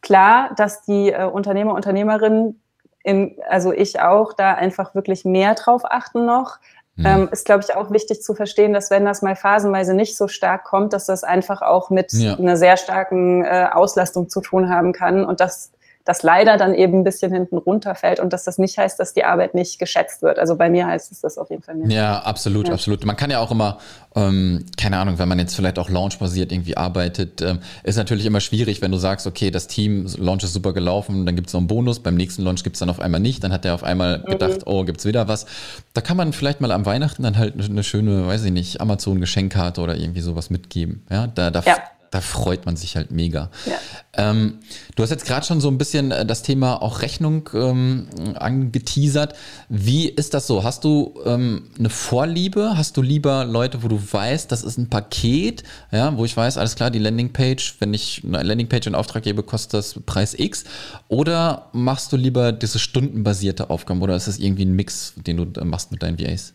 klar, 0.00 0.50
dass 0.56 0.82
die 0.82 1.10
äh, 1.10 1.24
Unternehmer, 1.24 1.74
Unternehmerinnen, 1.74 2.60
in, 3.02 3.36
also 3.48 3.72
ich 3.72 4.00
auch, 4.00 4.32
da 4.32 4.54
einfach 4.54 4.94
wirklich 4.94 5.24
mehr 5.24 5.54
drauf 5.54 5.82
achten 5.84 6.24
noch. 6.24 6.58
Mhm. 6.96 7.06
Ähm, 7.06 7.28
ist, 7.32 7.44
glaube 7.44 7.64
ich, 7.66 7.74
auch 7.74 7.90
wichtig 7.90 8.22
zu 8.22 8.34
verstehen, 8.34 8.72
dass 8.72 8.90
wenn 8.90 9.04
das 9.04 9.20
mal 9.20 9.34
phasenweise 9.34 9.94
nicht 9.94 10.16
so 10.16 10.28
stark 10.28 10.64
kommt, 10.64 10.92
dass 10.92 11.06
das 11.06 11.24
einfach 11.24 11.60
auch 11.60 11.90
mit 11.90 12.12
ja. 12.12 12.36
einer 12.36 12.56
sehr 12.56 12.76
starken 12.76 13.44
äh, 13.44 13.68
Auslastung 13.72 14.28
zu 14.28 14.40
tun 14.40 14.68
haben 14.68 14.92
kann 14.92 15.24
und 15.24 15.40
dass 15.40 15.72
das 16.04 16.22
leider 16.22 16.58
dann 16.58 16.74
eben 16.74 16.98
ein 16.98 17.04
bisschen 17.04 17.32
hinten 17.32 17.56
runterfällt 17.56 18.20
und 18.20 18.32
dass 18.34 18.44
das 18.44 18.58
nicht 18.58 18.76
heißt, 18.76 19.00
dass 19.00 19.14
die 19.14 19.24
Arbeit 19.24 19.54
nicht 19.54 19.78
geschätzt 19.78 20.20
wird. 20.20 20.38
Also 20.38 20.56
bei 20.56 20.68
mir 20.68 20.86
heißt 20.86 21.10
es 21.10 21.22
das 21.22 21.38
auf 21.38 21.48
jeden 21.48 21.62
Fall 21.62 21.76
nicht. 21.76 21.92
Ja, 21.92 22.18
absolut, 22.18 22.68
ja. 22.68 22.74
absolut. 22.74 23.06
Man 23.06 23.16
kann 23.16 23.30
ja 23.30 23.40
auch 23.40 23.50
immer, 23.50 23.78
ähm, 24.14 24.66
keine 24.76 24.98
Ahnung, 24.98 25.18
wenn 25.18 25.28
man 25.28 25.38
jetzt 25.38 25.56
vielleicht 25.56 25.78
auch 25.78 25.88
launchbasiert 25.88 26.52
irgendwie 26.52 26.76
arbeitet, 26.76 27.40
ähm, 27.40 27.60
ist 27.84 27.96
natürlich 27.96 28.26
immer 28.26 28.40
schwierig, 28.40 28.82
wenn 28.82 28.90
du 28.90 28.98
sagst, 28.98 29.26
okay, 29.26 29.50
das 29.50 29.66
Team, 29.66 30.06
Launch 30.18 30.44
ist 30.44 30.52
super 30.52 30.74
gelaufen, 30.74 31.24
dann 31.24 31.36
gibt 31.36 31.48
es 31.48 31.54
noch 31.54 31.60
einen 31.60 31.68
Bonus, 31.68 32.00
beim 32.00 32.16
nächsten 32.16 32.42
Launch 32.42 32.64
gibt 32.64 32.76
es 32.76 32.80
dann 32.80 32.90
auf 32.90 33.00
einmal 33.00 33.20
nicht, 33.20 33.42
dann 33.42 33.52
hat 33.52 33.64
der 33.64 33.72
auf 33.72 33.82
einmal 33.82 34.18
mhm. 34.18 34.24
gedacht, 34.32 34.66
oh, 34.66 34.84
gibt 34.84 34.98
es 35.00 35.06
wieder 35.06 35.26
was. 35.26 35.46
Da 35.94 36.02
kann 36.02 36.18
man 36.18 36.34
vielleicht 36.34 36.60
mal 36.60 36.70
am 36.70 36.84
Weihnachten 36.84 37.22
dann 37.22 37.38
halt 37.38 37.54
eine 37.58 37.82
schöne, 37.82 38.26
weiß 38.26 38.44
ich 38.44 38.52
nicht, 38.52 38.78
Amazon-Geschenkkarte 38.82 39.80
oder 39.80 39.96
irgendwie 39.96 40.20
sowas 40.20 40.50
mitgeben. 40.50 41.06
Ja, 41.10 41.28
da, 41.28 41.50
da 41.50 41.60
ja 41.60 41.78
da 42.14 42.20
freut 42.20 42.64
man 42.64 42.76
sich 42.76 42.94
halt 42.94 43.10
mega. 43.10 43.50
Ja. 43.66 43.72
Ähm, 44.16 44.60
du 44.94 45.02
hast 45.02 45.10
jetzt 45.10 45.26
gerade 45.26 45.44
schon 45.44 45.60
so 45.60 45.66
ein 45.66 45.78
bisschen 45.78 46.12
äh, 46.12 46.24
das 46.24 46.42
Thema 46.42 46.80
auch 46.80 47.02
Rechnung 47.02 47.50
ähm, 47.54 48.06
angeteasert. 48.36 49.34
Wie 49.68 50.08
ist 50.08 50.32
das 50.32 50.46
so? 50.46 50.62
Hast 50.62 50.84
du 50.84 51.20
ähm, 51.26 51.70
eine 51.76 51.90
Vorliebe? 51.90 52.76
Hast 52.76 52.96
du 52.96 53.02
lieber 53.02 53.44
Leute, 53.44 53.82
wo 53.82 53.88
du 53.88 54.00
weißt, 54.00 54.52
das 54.52 54.62
ist 54.62 54.78
ein 54.78 54.88
Paket, 54.88 55.64
ja, 55.90 56.16
wo 56.16 56.24
ich 56.24 56.36
weiß, 56.36 56.56
alles 56.56 56.76
klar, 56.76 56.92
die 56.92 57.00
Landingpage, 57.00 57.80
wenn 57.80 57.92
ich 57.92 58.22
eine 58.24 58.44
Landingpage 58.44 58.86
in 58.86 58.94
Auftrag 58.94 59.24
gebe, 59.24 59.42
kostet 59.42 59.74
das 59.74 59.98
Preis 60.06 60.38
X? 60.38 60.62
Oder 61.08 61.68
machst 61.72 62.12
du 62.12 62.16
lieber 62.16 62.52
diese 62.52 62.78
stundenbasierte 62.78 63.70
Aufgaben 63.70 64.00
oder 64.02 64.14
ist 64.14 64.28
das 64.28 64.38
irgendwie 64.38 64.66
ein 64.66 64.76
Mix, 64.76 65.14
den 65.16 65.36
du 65.36 65.60
äh, 65.60 65.64
machst 65.64 65.90
mit 65.90 66.04
deinen 66.04 66.20
VAs? 66.20 66.54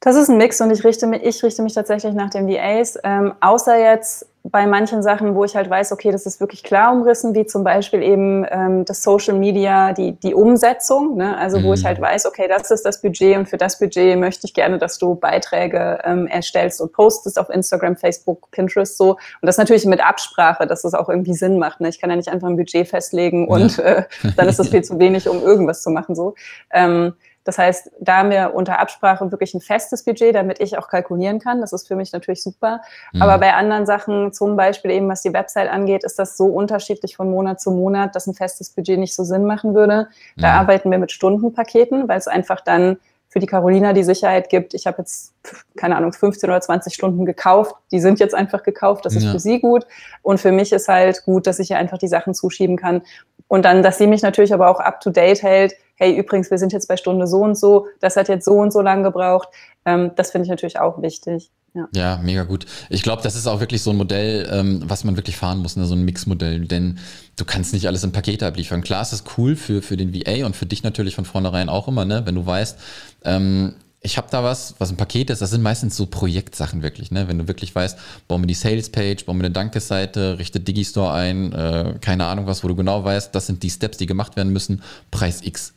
Das 0.00 0.16
ist 0.16 0.28
ein 0.28 0.36
Mix 0.36 0.60
und 0.60 0.72
ich 0.72 0.82
richte 0.82 1.06
mich, 1.06 1.22
ich 1.22 1.40
richte 1.44 1.62
mich 1.62 1.74
tatsächlich 1.74 2.12
nach 2.12 2.30
den 2.30 2.48
VAs, 2.48 2.98
ähm, 3.04 3.34
außer 3.40 3.78
jetzt 3.78 4.26
bei 4.46 4.66
manchen 4.66 5.02
Sachen, 5.02 5.34
wo 5.34 5.44
ich 5.44 5.56
halt 5.56 5.70
weiß, 5.70 5.90
okay, 5.92 6.12
das 6.12 6.26
ist 6.26 6.38
wirklich 6.38 6.62
klar 6.62 6.92
umrissen, 6.92 7.34
wie 7.34 7.46
zum 7.46 7.64
Beispiel 7.64 8.02
eben 8.02 8.46
ähm, 8.50 8.84
das 8.84 9.02
Social 9.02 9.38
Media, 9.38 9.94
die, 9.94 10.12
die 10.12 10.34
Umsetzung, 10.34 11.16
ne? 11.16 11.38
also 11.38 11.62
wo 11.62 11.68
mhm. 11.68 11.74
ich 11.74 11.84
halt 11.86 11.98
weiß, 11.98 12.26
okay, 12.26 12.46
das 12.46 12.70
ist 12.70 12.84
das 12.84 13.00
Budget 13.00 13.38
und 13.38 13.48
für 13.48 13.56
das 13.56 13.78
Budget 13.78 14.18
möchte 14.18 14.46
ich 14.46 14.52
gerne, 14.52 14.76
dass 14.76 14.98
du 14.98 15.14
Beiträge 15.14 15.98
ähm, 16.04 16.26
erstellst 16.26 16.82
und 16.82 16.92
postest 16.92 17.38
auf 17.38 17.48
Instagram, 17.48 17.96
Facebook, 17.96 18.50
Pinterest 18.50 18.98
so. 18.98 19.12
Und 19.12 19.46
das 19.46 19.56
natürlich 19.56 19.86
mit 19.86 20.04
Absprache, 20.06 20.66
dass 20.66 20.82
das 20.82 20.92
auch 20.92 21.08
irgendwie 21.08 21.34
Sinn 21.34 21.58
macht. 21.58 21.80
Ne? 21.80 21.88
Ich 21.88 21.98
kann 21.98 22.10
ja 22.10 22.16
nicht 22.16 22.28
einfach 22.28 22.48
ein 22.48 22.56
Budget 22.58 22.86
festlegen 22.86 23.48
und 23.48 23.78
ja. 23.78 23.84
äh, 23.84 24.02
dann 24.36 24.46
ist 24.46 24.58
das 24.58 24.68
viel 24.74 24.84
zu 24.84 24.98
wenig, 24.98 25.26
um 25.26 25.42
irgendwas 25.42 25.82
zu 25.82 25.88
machen 25.88 26.14
so. 26.14 26.34
Ähm, 26.70 27.14
das 27.44 27.58
heißt, 27.58 27.90
da 28.00 28.18
haben 28.18 28.30
wir 28.30 28.54
unter 28.54 28.78
Absprache 28.80 29.30
wirklich 29.30 29.54
ein 29.54 29.60
festes 29.60 30.02
Budget, 30.02 30.34
damit 30.34 30.60
ich 30.60 30.78
auch 30.78 30.88
kalkulieren 30.88 31.38
kann. 31.38 31.60
Das 31.60 31.74
ist 31.74 31.86
für 31.86 31.94
mich 31.94 32.12
natürlich 32.12 32.42
super. 32.42 32.80
Mhm. 33.12 33.22
Aber 33.22 33.38
bei 33.38 33.52
anderen 33.52 33.84
Sachen, 33.84 34.32
zum 34.32 34.56
Beispiel 34.56 34.90
eben 34.90 35.08
was 35.08 35.22
die 35.22 35.32
Website 35.32 35.70
angeht, 35.70 36.04
ist 36.04 36.18
das 36.18 36.38
so 36.38 36.46
unterschiedlich 36.46 37.16
von 37.16 37.30
Monat 37.30 37.60
zu 37.60 37.70
Monat, 37.70 38.16
dass 38.16 38.26
ein 38.26 38.34
festes 38.34 38.70
Budget 38.70 38.98
nicht 38.98 39.14
so 39.14 39.24
Sinn 39.24 39.44
machen 39.44 39.74
würde. 39.74 40.08
Da 40.36 40.52
mhm. 40.52 40.58
arbeiten 40.60 40.90
wir 40.90 40.98
mit 40.98 41.12
Stundenpaketen, 41.12 42.08
weil 42.08 42.18
es 42.18 42.28
einfach 42.28 42.62
dann 42.62 42.96
für 43.34 43.40
die 43.40 43.46
Carolina 43.46 43.92
die 43.92 44.04
Sicherheit 44.04 44.48
gibt, 44.48 44.74
ich 44.74 44.86
habe 44.86 44.98
jetzt, 44.98 45.34
keine 45.76 45.96
Ahnung, 45.96 46.12
15 46.12 46.48
oder 46.48 46.60
20 46.60 46.94
Stunden 46.94 47.26
gekauft, 47.26 47.74
die 47.90 47.98
sind 47.98 48.20
jetzt 48.20 48.32
einfach 48.32 48.62
gekauft, 48.62 49.04
das 49.04 49.16
ist 49.16 49.24
ja. 49.24 49.32
für 49.32 49.40
sie 49.40 49.58
gut. 49.58 49.88
Und 50.22 50.38
für 50.38 50.52
mich 50.52 50.70
ist 50.70 50.86
halt 50.86 51.24
gut, 51.24 51.48
dass 51.48 51.58
ich 51.58 51.72
ihr 51.72 51.76
einfach 51.76 51.98
die 51.98 52.06
Sachen 52.06 52.32
zuschieben 52.32 52.76
kann. 52.76 53.02
Und 53.48 53.64
dann, 53.64 53.82
dass 53.82 53.98
sie 53.98 54.06
mich 54.06 54.22
natürlich 54.22 54.54
aber 54.54 54.68
auch 54.68 54.78
up 54.78 55.00
to 55.00 55.10
date 55.10 55.42
hält, 55.42 55.74
hey, 55.96 56.16
übrigens, 56.16 56.52
wir 56.52 56.58
sind 56.58 56.72
jetzt 56.72 56.86
bei 56.86 56.96
Stunde 56.96 57.26
so 57.26 57.40
und 57.40 57.56
so, 57.56 57.88
das 57.98 58.14
hat 58.14 58.28
jetzt 58.28 58.44
so 58.44 58.54
und 58.54 58.72
so 58.72 58.80
lang 58.80 59.02
gebraucht. 59.02 59.48
Ähm, 59.84 60.12
das 60.14 60.30
finde 60.30 60.44
ich 60.44 60.50
natürlich 60.50 60.78
auch 60.78 61.02
wichtig. 61.02 61.50
Ja. 61.74 61.88
ja, 61.92 62.20
mega 62.22 62.44
gut. 62.44 62.66
Ich 62.88 63.02
glaube, 63.02 63.22
das 63.22 63.34
ist 63.34 63.48
auch 63.48 63.58
wirklich 63.58 63.82
so 63.82 63.90
ein 63.90 63.96
Modell, 63.96 64.48
ähm, 64.50 64.82
was 64.86 65.02
man 65.02 65.16
wirklich 65.16 65.36
fahren 65.36 65.58
muss, 65.58 65.74
ne? 65.74 65.86
so 65.86 65.94
ein 65.94 66.04
Mixmodell, 66.04 66.66
denn 66.66 66.98
du 67.34 67.44
kannst 67.44 67.72
nicht 67.72 67.88
alles 67.88 68.04
in 68.04 68.12
Pakete 68.12 68.46
abliefern. 68.46 68.82
Klar, 68.82 69.02
es 69.02 69.12
ist 69.12 69.36
cool 69.36 69.56
für, 69.56 69.82
für 69.82 69.96
den 69.96 70.14
VA 70.14 70.46
und 70.46 70.54
für 70.54 70.66
dich 70.66 70.84
natürlich 70.84 71.16
von 71.16 71.24
vornherein 71.24 71.68
auch 71.68 71.88
immer, 71.88 72.04
ne? 72.04 72.22
wenn 72.26 72.36
du 72.36 72.46
weißt, 72.46 72.78
ähm, 73.24 73.74
ich 74.04 74.18
habe 74.18 74.28
da 74.30 74.44
was, 74.44 74.74
was 74.78 74.90
ein 74.90 74.98
Paket 74.98 75.30
ist, 75.30 75.40
das 75.40 75.50
sind 75.50 75.62
meistens 75.62 75.96
so 75.96 76.04
Projektsachen 76.04 76.82
wirklich, 76.82 77.10
ne? 77.10 77.26
Wenn 77.26 77.38
du 77.38 77.48
wirklich 77.48 77.74
weißt, 77.74 77.98
bauen 78.28 78.42
wir 78.42 78.46
die 78.46 78.52
Sales-Page, 78.52 79.24
bauen 79.24 79.38
wir 79.38 79.46
eine 79.46 79.54
Dankesseite, 79.54 80.38
richte 80.38 80.60
Digistore 80.60 81.12
ein, 81.12 81.52
äh, 81.52 81.94
keine 82.02 82.26
Ahnung 82.26 82.46
was, 82.46 82.62
wo 82.62 82.68
du 82.68 82.76
genau 82.76 83.02
weißt, 83.02 83.34
das 83.34 83.46
sind 83.46 83.62
die 83.62 83.70
Steps, 83.70 83.96
die 83.96 84.04
gemacht 84.04 84.36
werden 84.36 84.52
müssen, 84.52 84.82
Preis 85.10 85.40
X. 85.42 85.72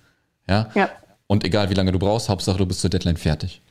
Ja? 0.45 0.69
ja. 0.75 0.89
Und 1.27 1.45
egal 1.45 1.69
wie 1.69 1.73
lange 1.73 1.93
du 1.93 1.99
brauchst, 1.99 2.27
Hauptsache 2.27 2.57
du 2.57 2.65
bist 2.65 2.81
zur 2.81 2.89
Deadline 2.89 3.15
fertig. 3.15 3.61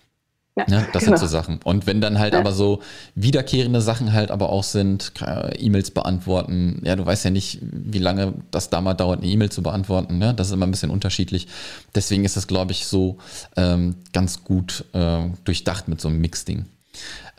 Ja, 0.58 0.64
ja, 0.68 0.86
das 0.92 1.04
genau. 1.04 1.16
sind 1.16 1.18
so 1.18 1.26
Sachen. 1.26 1.60
Und 1.64 1.86
wenn 1.86 2.00
dann 2.00 2.18
halt 2.18 2.32
ja. 2.32 2.40
aber 2.40 2.52
so 2.52 2.80
wiederkehrende 3.14 3.82
Sachen 3.82 4.14
halt 4.14 4.30
aber 4.30 4.48
auch 4.48 4.64
sind, 4.64 5.12
E-Mails 5.58 5.90
beantworten, 5.90 6.80
ja, 6.82 6.96
du 6.96 7.04
weißt 7.04 7.26
ja 7.26 7.30
nicht, 7.30 7.58
wie 7.60 7.98
lange 7.98 8.32
das 8.50 8.70
da 8.70 8.80
mal 8.80 8.94
dauert, 8.94 9.20
eine 9.20 9.30
E-Mail 9.30 9.50
zu 9.50 9.62
beantworten, 9.62 10.16
ne? 10.16 10.32
Das 10.32 10.46
ist 10.46 10.54
immer 10.54 10.66
ein 10.66 10.70
bisschen 10.70 10.90
unterschiedlich. 10.90 11.46
Deswegen 11.94 12.24
ist 12.24 12.38
das, 12.38 12.46
glaube 12.46 12.72
ich, 12.72 12.86
so 12.86 13.18
ähm, 13.56 13.96
ganz 14.14 14.44
gut 14.44 14.86
äh, 14.94 15.28
durchdacht 15.44 15.88
mit 15.88 16.00
so 16.00 16.08
einem 16.08 16.22
Mix-Ding. 16.22 16.64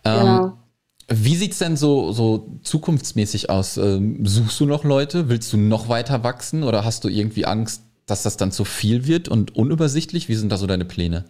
Ähm, 0.06 0.20
genau. 0.20 0.58
Wie 1.10 1.36
sieht's 1.38 1.58
denn 1.58 1.76
so, 1.76 2.12
so 2.12 2.60
zukunftsmäßig 2.62 3.50
aus? 3.50 3.78
Ähm, 3.78 4.26
suchst 4.26 4.60
du 4.60 4.66
noch 4.66 4.84
Leute? 4.84 5.30
Willst 5.30 5.52
du 5.54 5.58
noch 5.58 5.90
weiter 5.90 6.24
wachsen 6.24 6.64
oder 6.64 6.84
hast 6.84 7.04
du 7.04 7.08
irgendwie 7.08 7.46
Angst, 7.46 7.82
dass 8.06 8.24
das 8.24 8.38
dann 8.38 8.52
zu 8.52 8.64
viel 8.64 9.08
wird 9.08 9.28
und 9.28 9.56
unübersichtlich? 9.56 10.30
Wie 10.30 10.36
sind 10.36 10.52
da 10.52 10.58
so 10.58 10.68
deine 10.68 10.86
Pläne? 10.86 11.26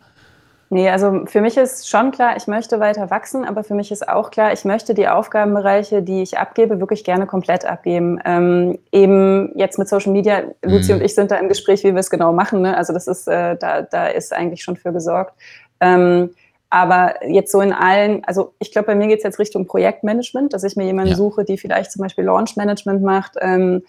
Nee, 0.69 0.89
also 0.89 1.25
für 1.25 1.39
mich 1.39 1.55
ist 1.55 1.87
schon 1.87 2.11
klar, 2.11 2.35
ich 2.35 2.45
möchte 2.47 2.81
weiter 2.81 3.09
wachsen, 3.09 3.45
aber 3.45 3.63
für 3.63 3.73
mich 3.73 3.89
ist 3.89 4.07
auch 4.07 4.31
klar, 4.31 4.51
ich 4.51 4.65
möchte 4.65 4.93
die 4.93 5.07
Aufgabenbereiche, 5.07 6.03
die 6.03 6.21
ich 6.21 6.37
abgebe, 6.37 6.81
wirklich 6.81 7.05
gerne 7.05 7.25
komplett 7.25 7.63
abgeben. 7.65 8.19
Ähm, 8.25 8.77
eben 8.91 9.51
jetzt 9.55 9.79
mit 9.79 9.87
Social 9.87 10.11
Media, 10.11 10.43
Luzi 10.63 10.91
mhm. 10.91 10.99
und 10.99 11.05
ich 11.05 11.15
sind 11.15 11.31
da 11.31 11.37
im 11.37 11.47
Gespräch, 11.47 11.85
wie 11.85 11.93
wir 11.93 11.99
es 11.99 12.09
genau 12.09 12.33
machen. 12.33 12.61
Ne? 12.61 12.75
Also 12.75 12.91
das 12.91 13.07
ist, 13.07 13.29
äh, 13.29 13.55
da, 13.55 13.81
da 13.81 14.07
ist 14.07 14.33
eigentlich 14.33 14.61
schon 14.61 14.75
für 14.75 14.91
gesorgt. 14.91 15.33
Ähm, 15.79 16.31
aber 16.69 17.25
jetzt 17.25 17.53
so 17.53 17.61
in 17.61 17.71
allen, 17.71 18.25
also 18.25 18.53
ich 18.59 18.73
glaube, 18.73 18.87
bei 18.87 18.95
mir 18.95 19.07
geht 19.07 19.19
es 19.19 19.23
jetzt 19.23 19.39
Richtung 19.39 19.67
Projektmanagement, 19.67 20.53
dass 20.53 20.65
ich 20.65 20.75
mir 20.75 20.83
jemanden 20.83 21.11
ja. 21.11 21.15
suche, 21.15 21.45
die 21.45 21.57
vielleicht 21.57 21.93
zum 21.93 22.01
Beispiel 22.01 22.25
Launch 22.25 22.57
Management 22.57 23.01
macht. 23.01 23.35
Ähm, 23.39 23.83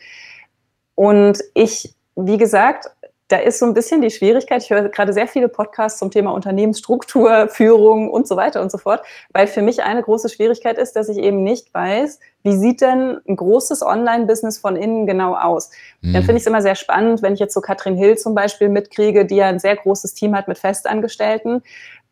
und 0.94 1.38
ich 1.54 1.92
wie 2.20 2.36
gesagt, 2.36 2.90
da 3.28 3.36
ist 3.36 3.58
so 3.58 3.66
ein 3.66 3.74
bisschen 3.74 4.00
die 4.00 4.10
Schwierigkeit, 4.10 4.62
ich 4.62 4.70
höre 4.70 4.88
gerade 4.88 5.12
sehr 5.12 5.28
viele 5.28 5.48
Podcasts 5.48 5.98
zum 5.98 6.10
Thema 6.10 6.32
Unternehmensstruktur, 6.32 7.48
Führung 7.50 8.10
und 8.10 8.26
so 8.26 8.36
weiter 8.36 8.62
und 8.62 8.72
so 8.72 8.78
fort, 8.78 9.02
weil 9.32 9.46
für 9.46 9.62
mich 9.62 9.82
eine 9.82 10.02
große 10.02 10.30
Schwierigkeit 10.30 10.78
ist, 10.78 10.94
dass 10.96 11.08
ich 11.08 11.18
eben 11.18 11.42
nicht 11.42 11.72
weiß, 11.72 12.20
wie 12.42 12.56
sieht 12.56 12.80
denn 12.80 13.18
ein 13.28 13.36
großes 13.36 13.83
Online-Business 13.83 14.58
von 14.58 14.76
innen 14.76 15.06
genau 15.06 15.35
aus? 15.35 15.70
Mhm. 16.00 16.14
Dann 16.14 16.22
finde 16.22 16.37
ich 16.37 16.42
es 16.42 16.46
immer 16.46 16.62
sehr 16.62 16.74
spannend, 16.74 17.22
wenn 17.22 17.35
ich 17.35 17.40
jetzt 17.40 17.54
so 17.54 17.60
Katrin 17.60 17.96
Hill 17.96 18.16
zum 18.16 18.35
Beispiel 18.35 18.70
mitkriege, 18.70 19.26
die 19.26 19.37
ja 19.37 19.48
ein 19.48 19.58
sehr 19.58 19.76
großes 19.76 20.14
Team 20.14 20.35
hat 20.35 20.48
mit 20.48 20.58
Festangestellten 20.58 21.62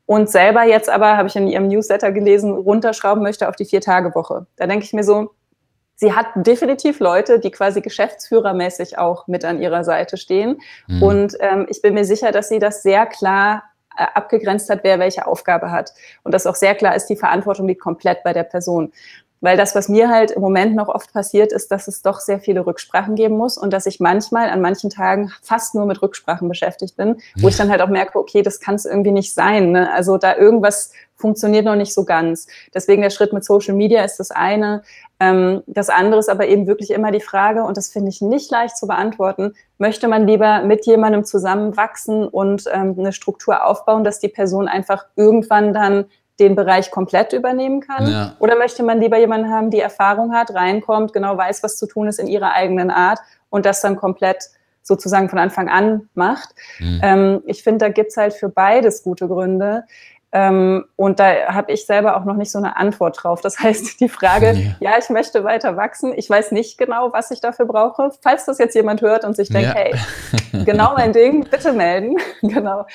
und 0.04 0.30
selber 0.30 0.64
jetzt 0.64 0.88
aber, 0.88 1.16
habe 1.16 1.28
ich 1.28 1.36
in 1.36 1.48
ihrem 1.48 1.68
Newsletter 1.68 2.12
gelesen, 2.12 2.52
runterschrauben 2.52 3.22
möchte 3.22 3.48
auf 3.48 3.56
die 3.56 3.64
Vier-Tage-Woche. 3.64 4.46
Da 4.56 4.66
denke 4.66 4.84
ich 4.84 4.92
mir 4.92 5.02
so, 5.02 5.30
sie 5.96 6.12
hat 6.12 6.26
definitiv 6.36 7.00
Leute, 7.00 7.40
die 7.40 7.50
quasi 7.50 7.80
geschäftsführermäßig 7.80 8.98
auch 8.98 9.26
mit 9.26 9.44
an 9.44 9.60
ihrer 9.60 9.82
Seite 9.82 10.16
stehen. 10.16 10.60
Mhm. 10.86 11.02
Und 11.02 11.36
ähm, 11.40 11.66
ich 11.68 11.82
bin 11.82 11.94
mir 11.94 12.04
sicher, 12.04 12.30
dass 12.32 12.48
sie 12.48 12.58
das 12.58 12.82
sehr 12.82 13.06
klar 13.06 13.64
äh, 13.96 14.04
abgegrenzt 14.14 14.68
hat, 14.68 14.80
wer 14.82 14.98
welche 14.98 15.26
Aufgabe 15.26 15.70
hat. 15.70 15.92
Und 16.22 16.32
dass 16.32 16.46
auch 16.46 16.54
sehr 16.54 16.74
klar 16.74 16.94
ist, 16.94 17.06
die 17.06 17.16
Verantwortung 17.16 17.66
liegt 17.66 17.80
komplett 17.80 18.22
bei 18.22 18.32
der 18.32 18.44
Person. 18.44 18.92
Weil 19.40 19.56
das, 19.56 19.74
was 19.74 19.88
mir 19.88 20.08
halt 20.08 20.30
im 20.30 20.40
Moment 20.40 20.74
noch 20.74 20.88
oft 20.88 21.12
passiert, 21.12 21.52
ist, 21.52 21.70
dass 21.70 21.88
es 21.88 22.02
doch 22.02 22.20
sehr 22.20 22.40
viele 22.40 22.66
Rücksprachen 22.66 23.14
geben 23.16 23.36
muss 23.36 23.58
und 23.58 23.72
dass 23.72 23.86
ich 23.86 24.00
manchmal 24.00 24.48
an 24.48 24.60
manchen 24.60 24.88
Tagen 24.90 25.30
fast 25.42 25.74
nur 25.74 25.86
mit 25.86 26.00
Rücksprachen 26.00 26.48
beschäftigt 26.48 26.96
bin, 26.96 27.16
wo 27.38 27.48
ich 27.48 27.56
dann 27.56 27.70
halt 27.70 27.82
auch 27.82 27.88
merke, 27.88 28.18
okay, 28.18 28.42
das 28.42 28.60
kann 28.60 28.76
es 28.76 28.86
irgendwie 28.86 29.12
nicht 29.12 29.34
sein. 29.34 29.72
Ne? 29.72 29.92
Also 29.92 30.16
da 30.16 30.36
irgendwas 30.36 30.92
funktioniert 31.16 31.64
noch 31.64 31.76
nicht 31.76 31.94
so 31.94 32.04
ganz. 32.04 32.46
Deswegen 32.74 33.02
der 33.02 33.10
Schritt 33.10 33.32
mit 33.32 33.44
Social 33.44 33.74
Media 33.74 34.04
ist 34.04 34.18
das 34.18 34.30
eine. 34.30 34.82
Ähm, 35.18 35.62
das 35.66 35.88
andere 35.88 36.20
ist 36.20 36.28
aber 36.28 36.46
eben 36.46 36.66
wirklich 36.66 36.90
immer 36.90 37.10
die 37.10 37.20
Frage, 37.20 37.64
und 37.64 37.76
das 37.76 37.88
finde 37.88 38.10
ich 38.10 38.20
nicht 38.20 38.50
leicht 38.50 38.76
zu 38.76 38.86
beantworten, 38.86 39.54
möchte 39.78 40.08
man 40.08 40.26
lieber 40.26 40.62
mit 40.62 40.86
jemandem 40.86 41.24
zusammenwachsen 41.24 42.28
und 42.28 42.64
ähm, 42.72 42.94
eine 42.98 43.12
Struktur 43.12 43.64
aufbauen, 43.64 44.04
dass 44.04 44.20
die 44.20 44.28
Person 44.28 44.68
einfach 44.68 45.06
irgendwann 45.16 45.72
dann 45.72 46.06
den 46.38 46.54
Bereich 46.54 46.90
komplett 46.90 47.32
übernehmen 47.32 47.80
kann? 47.80 48.10
Ja. 48.10 48.36
Oder 48.38 48.56
möchte 48.56 48.82
man 48.82 49.00
lieber 49.00 49.18
jemanden 49.18 49.50
haben, 49.50 49.70
die 49.70 49.80
Erfahrung 49.80 50.32
hat, 50.32 50.54
reinkommt, 50.54 51.12
genau 51.12 51.36
weiß, 51.36 51.62
was 51.62 51.76
zu 51.76 51.86
tun 51.86 52.08
ist 52.08 52.18
in 52.18 52.26
ihrer 52.26 52.52
eigenen 52.52 52.90
Art 52.90 53.20
und 53.50 53.66
das 53.66 53.80
dann 53.80 53.96
komplett 53.96 54.50
sozusagen 54.82 55.28
von 55.28 55.38
Anfang 55.38 55.68
an 55.68 56.08
macht? 56.14 56.50
Mhm. 56.78 57.00
Ähm, 57.02 57.42
ich 57.46 57.62
finde, 57.62 57.86
da 57.86 57.88
gibt's 57.88 58.16
halt 58.16 58.34
für 58.34 58.48
beides 58.48 59.02
gute 59.02 59.28
Gründe. 59.28 59.84
Ähm, 60.32 60.84
und 60.96 61.18
da 61.18 61.54
habe 61.54 61.72
ich 61.72 61.86
selber 61.86 62.16
auch 62.16 62.24
noch 62.24 62.34
nicht 62.34 62.50
so 62.50 62.58
eine 62.58 62.76
Antwort 62.76 63.22
drauf. 63.22 63.40
Das 63.40 63.58
heißt, 63.60 64.00
die 64.00 64.08
Frage, 64.08 64.52
ja. 64.52 64.90
ja. 64.90 64.98
ich 64.98 65.08
möchte 65.08 65.44
weiter 65.44 65.76
wachsen. 65.76 66.12
Ich 66.16 66.28
weiß 66.28 66.52
nicht 66.52 66.76
genau, 66.76 67.12
was 67.12 67.30
ich 67.30 67.40
dafür 67.40 67.64
brauche. 67.64 68.10
Falls 68.22 68.44
das 68.44 68.58
jetzt 68.58 68.74
jemand 68.74 69.00
hört 69.00 69.24
und 69.24 69.34
sich 69.36 69.48
denkt, 69.48 69.68
ja. 69.68 69.74
hey, 69.74 69.94
genau 70.64 70.94
mein 70.94 71.12
Ding, 71.12 71.44
bitte 71.48 71.72
melden. 71.72 72.16
genau. 72.42 72.86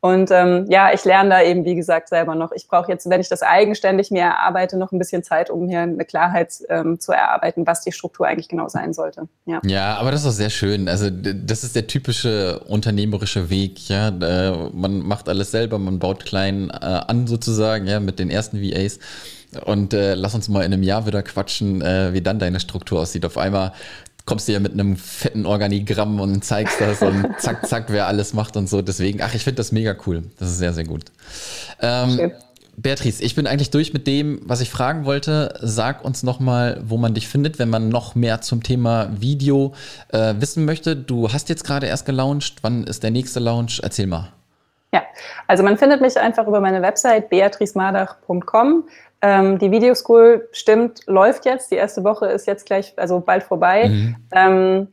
Und 0.00 0.30
ähm, 0.30 0.66
ja, 0.68 0.92
ich 0.92 1.04
lerne 1.04 1.30
da 1.30 1.42
eben, 1.42 1.64
wie 1.64 1.74
gesagt, 1.74 2.08
selber 2.08 2.36
noch. 2.36 2.52
Ich 2.52 2.68
brauche 2.68 2.90
jetzt, 2.90 3.10
wenn 3.10 3.20
ich 3.20 3.28
das 3.28 3.42
eigenständig 3.42 4.12
mir 4.12 4.22
erarbeite, 4.22 4.78
noch 4.78 4.92
ein 4.92 4.98
bisschen 4.98 5.24
Zeit, 5.24 5.50
um 5.50 5.68
hier 5.68 5.80
eine 5.80 6.04
Klarheit 6.04 6.52
ähm, 6.68 7.00
zu 7.00 7.10
erarbeiten, 7.10 7.66
was 7.66 7.80
die 7.80 7.90
Struktur 7.90 8.26
eigentlich 8.28 8.48
genau 8.48 8.68
sein 8.68 8.92
sollte. 8.92 9.28
Ja. 9.44 9.60
ja, 9.64 9.96
aber 9.96 10.12
das 10.12 10.20
ist 10.20 10.26
auch 10.28 10.32
sehr 10.32 10.50
schön. 10.50 10.88
Also 10.88 11.10
das 11.10 11.64
ist 11.64 11.74
der 11.74 11.88
typische 11.88 12.60
unternehmerische 12.68 13.50
Weg. 13.50 13.88
Ja, 13.88 14.12
man 14.72 15.00
macht 15.00 15.28
alles 15.28 15.50
selber, 15.50 15.78
man 15.80 15.98
baut 15.98 16.24
klein 16.24 16.70
äh, 16.70 16.84
an 16.84 17.26
sozusagen, 17.26 17.88
ja, 17.88 17.98
mit 17.98 18.20
den 18.20 18.30
ersten 18.30 18.62
VAs. 18.62 19.00
Und 19.64 19.94
äh, 19.94 20.14
lass 20.14 20.34
uns 20.34 20.48
mal 20.48 20.60
in 20.60 20.72
einem 20.72 20.82
Jahr 20.82 21.06
wieder 21.06 21.22
quatschen, 21.22 21.80
äh, 21.80 22.12
wie 22.12 22.20
dann 22.20 22.38
deine 22.38 22.60
Struktur 22.60 23.00
aussieht. 23.00 23.24
Auf 23.24 23.38
einmal 23.38 23.72
kommst 24.28 24.46
du 24.46 24.52
ja 24.52 24.60
mit 24.60 24.74
einem 24.74 24.96
fetten 24.96 25.46
Organigramm 25.46 26.20
und 26.20 26.44
zeigst 26.44 26.82
das 26.82 27.00
und 27.00 27.26
zack, 27.38 27.66
zack, 27.66 27.86
wer 27.88 28.06
alles 28.06 28.34
macht 28.34 28.58
und 28.58 28.68
so. 28.68 28.82
Deswegen, 28.82 29.22
ach, 29.22 29.34
ich 29.34 29.42
finde 29.42 29.56
das 29.56 29.72
mega 29.72 29.96
cool. 30.06 30.24
Das 30.38 30.50
ist 30.50 30.58
sehr, 30.58 30.74
sehr 30.74 30.84
gut. 30.84 31.06
Ähm, 31.80 32.32
Beatrice, 32.76 33.22
ich 33.24 33.34
bin 33.34 33.46
eigentlich 33.46 33.70
durch 33.70 33.94
mit 33.94 34.06
dem, 34.06 34.42
was 34.44 34.60
ich 34.60 34.68
fragen 34.68 35.06
wollte. 35.06 35.58
Sag 35.62 36.04
uns 36.04 36.22
nochmal, 36.22 36.78
wo 36.84 36.98
man 36.98 37.14
dich 37.14 37.26
findet, 37.26 37.58
wenn 37.58 37.70
man 37.70 37.88
noch 37.88 38.14
mehr 38.14 38.42
zum 38.42 38.62
Thema 38.62 39.08
Video 39.18 39.72
äh, 40.12 40.34
wissen 40.38 40.66
möchte. 40.66 40.94
Du 40.94 41.32
hast 41.32 41.48
jetzt 41.48 41.64
gerade 41.64 41.86
erst 41.86 42.04
gelauncht. 42.04 42.56
Wann 42.60 42.84
ist 42.84 43.02
der 43.02 43.10
nächste 43.10 43.40
Launch? 43.40 43.80
Erzähl 43.82 44.06
mal. 44.06 44.28
Ja, 44.92 45.02
also 45.46 45.62
man 45.62 45.78
findet 45.78 46.02
mich 46.02 46.18
einfach 46.18 46.46
über 46.46 46.60
meine 46.60 46.82
Website 46.82 47.30
beatricemadach.com. 47.30 48.84
Ähm, 49.20 49.58
die 49.58 49.70
Videoschool 49.70 50.48
stimmt, 50.52 51.02
läuft 51.06 51.44
jetzt. 51.44 51.70
Die 51.70 51.76
erste 51.76 52.04
Woche 52.04 52.26
ist 52.26 52.46
jetzt 52.46 52.66
gleich, 52.66 52.94
also 52.96 53.20
bald 53.20 53.42
vorbei. 53.42 53.88
Mhm. 53.88 54.16
Ähm, 54.32 54.88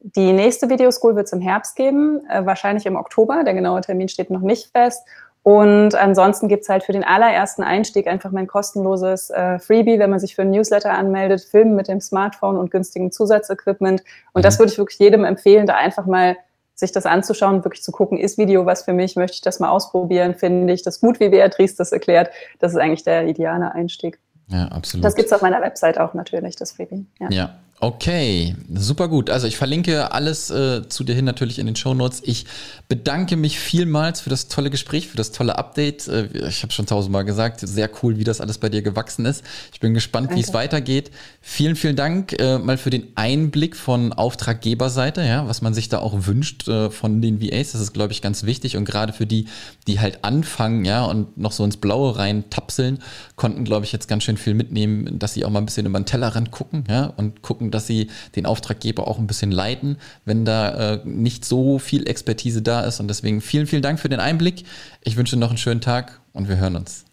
die 0.00 0.32
nächste 0.32 0.68
Videoschool 0.68 1.16
wird 1.16 1.26
es 1.26 1.32
im 1.32 1.40
Herbst 1.40 1.76
geben, 1.76 2.20
äh, 2.28 2.44
wahrscheinlich 2.44 2.86
im 2.86 2.96
Oktober. 2.96 3.42
Der 3.44 3.54
genaue 3.54 3.80
Termin 3.80 4.08
steht 4.08 4.30
noch 4.30 4.40
nicht 4.40 4.70
fest. 4.72 5.06
Und 5.42 5.94
ansonsten 5.94 6.48
gibt's 6.48 6.68
halt 6.68 6.84
für 6.84 6.92
den 6.92 7.04
allerersten 7.04 7.62
Einstieg 7.62 8.06
einfach 8.06 8.30
mein 8.30 8.46
kostenloses 8.46 9.30
äh, 9.30 9.58
Freebie, 9.58 9.98
wenn 9.98 10.10
man 10.10 10.18
sich 10.18 10.34
für 10.34 10.42
ein 10.42 10.50
Newsletter 10.50 10.92
anmeldet, 10.92 11.40
Filmen 11.40 11.74
mit 11.74 11.88
dem 11.88 12.00
Smartphone 12.00 12.58
und 12.58 12.70
günstigem 12.70 13.10
Zusatzequipment. 13.10 14.02
Und 14.32 14.40
mhm. 14.40 14.42
das 14.42 14.58
würde 14.58 14.72
ich 14.72 14.78
wirklich 14.78 14.98
jedem 14.98 15.24
empfehlen, 15.24 15.66
da 15.66 15.76
einfach 15.76 16.04
mal 16.04 16.36
sich 16.80 16.92
das 16.92 17.06
anzuschauen, 17.06 17.64
wirklich 17.64 17.82
zu 17.82 17.92
gucken, 17.92 18.18
ist 18.18 18.38
Video 18.38 18.66
was 18.66 18.82
für 18.82 18.92
mich, 18.92 19.16
möchte 19.16 19.36
ich 19.36 19.40
das 19.40 19.60
mal 19.60 19.70
ausprobieren, 19.70 20.34
finde 20.34 20.72
ich 20.72 20.82
das 20.82 21.00
gut, 21.00 21.20
wie 21.20 21.28
Beatrice 21.28 21.76
das 21.76 21.92
erklärt. 21.92 22.30
Das 22.58 22.72
ist 22.72 22.78
eigentlich 22.78 23.04
der 23.04 23.28
ideale 23.28 23.72
Einstieg. 23.72 24.18
Ja, 24.48 24.66
absolut. 24.66 25.04
Das 25.04 25.14
gibt's 25.14 25.32
auf 25.32 25.42
meiner 25.42 25.60
Website 25.60 25.98
auch 25.98 26.14
natürlich, 26.14 26.56
das 26.56 26.72
Freebie. 26.72 27.06
Ja. 27.20 27.30
ja. 27.30 27.54
Okay, 27.82 28.54
super 28.74 29.08
gut. 29.08 29.30
Also 29.30 29.46
ich 29.46 29.56
verlinke 29.56 30.12
alles 30.12 30.50
äh, 30.50 30.86
zu 30.86 31.02
dir 31.02 31.14
hin 31.14 31.24
natürlich 31.24 31.58
in 31.58 31.64
den 31.64 31.76
Show 31.76 31.94
Notes. 31.94 32.20
Ich 32.26 32.44
bedanke 32.88 33.38
mich 33.38 33.58
vielmals 33.58 34.20
für 34.20 34.28
das 34.28 34.48
tolle 34.48 34.68
Gespräch, 34.68 35.08
für 35.08 35.16
das 35.16 35.32
tolle 35.32 35.56
Update. 35.56 36.06
Äh, 36.06 36.26
ich 36.46 36.62
habe 36.62 36.74
schon 36.74 36.84
tausendmal 36.84 37.24
gesagt, 37.24 37.60
sehr 37.60 37.88
cool, 38.02 38.18
wie 38.18 38.24
das 38.24 38.42
alles 38.42 38.58
bei 38.58 38.68
dir 38.68 38.82
gewachsen 38.82 39.24
ist. 39.24 39.42
Ich 39.72 39.80
bin 39.80 39.94
gespannt, 39.94 40.34
wie 40.34 40.40
es 40.40 40.52
weitergeht. 40.52 41.10
Vielen, 41.40 41.74
vielen 41.74 41.96
Dank 41.96 42.38
äh, 42.38 42.58
mal 42.58 42.76
für 42.76 42.90
den 42.90 43.08
Einblick 43.14 43.74
von 43.74 44.12
Auftraggeberseite, 44.12 45.22
ja, 45.22 45.48
was 45.48 45.62
man 45.62 45.72
sich 45.72 45.88
da 45.88 46.00
auch 46.00 46.26
wünscht 46.26 46.68
äh, 46.68 46.90
von 46.90 47.22
den 47.22 47.40
VAs. 47.40 47.72
Das 47.72 47.80
ist, 47.80 47.94
glaube 47.94 48.12
ich, 48.12 48.20
ganz 48.20 48.42
wichtig 48.42 48.76
und 48.76 48.84
gerade 48.84 49.14
für 49.14 49.24
die, 49.24 49.46
die 49.86 50.00
halt 50.00 50.22
anfangen, 50.22 50.84
ja, 50.84 51.06
und 51.06 51.38
noch 51.38 51.52
so 51.52 51.64
ins 51.64 51.78
Blaue 51.78 52.18
rein 52.18 52.44
tapseln, 52.50 52.98
konnten, 53.36 53.64
glaube 53.64 53.86
ich, 53.86 53.92
jetzt 53.92 54.06
ganz 54.06 54.24
schön 54.24 54.36
viel 54.36 54.52
mitnehmen, 54.52 55.18
dass 55.18 55.32
sie 55.32 55.46
auch 55.46 55.50
mal 55.50 55.60
ein 55.60 55.64
bisschen 55.64 55.86
über 55.86 55.98
den 55.98 56.04
Tellerrand 56.04 56.50
gucken, 56.50 56.84
ja, 56.86 57.06
und 57.06 57.40
gucken, 57.40 57.69
dass 57.70 57.86
sie 57.86 58.10
den 58.36 58.46
Auftraggeber 58.46 59.08
auch 59.08 59.18
ein 59.18 59.26
bisschen 59.26 59.50
leiten, 59.50 59.98
wenn 60.24 60.44
da 60.44 60.94
äh, 60.94 61.00
nicht 61.04 61.44
so 61.44 61.78
viel 61.78 62.08
Expertise 62.08 62.62
da 62.62 62.82
ist. 62.82 63.00
Und 63.00 63.08
deswegen 63.08 63.40
vielen, 63.40 63.66
vielen 63.66 63.82
Dank 63.82 64.00
für 64.00 64.08
den 64.08 64.20
Einblick. 64.20 64.64
Ich 65.02 65.16
wünsche 65.16 65.36
noch 65.36 65.48
einen 65.48 65.58
schönen 65.58 65.80
Tag 65.80 66.20
und 66.32 66.48
wir 66.48 66.56
hören 66.56 66.76
uns. 66.76 67.04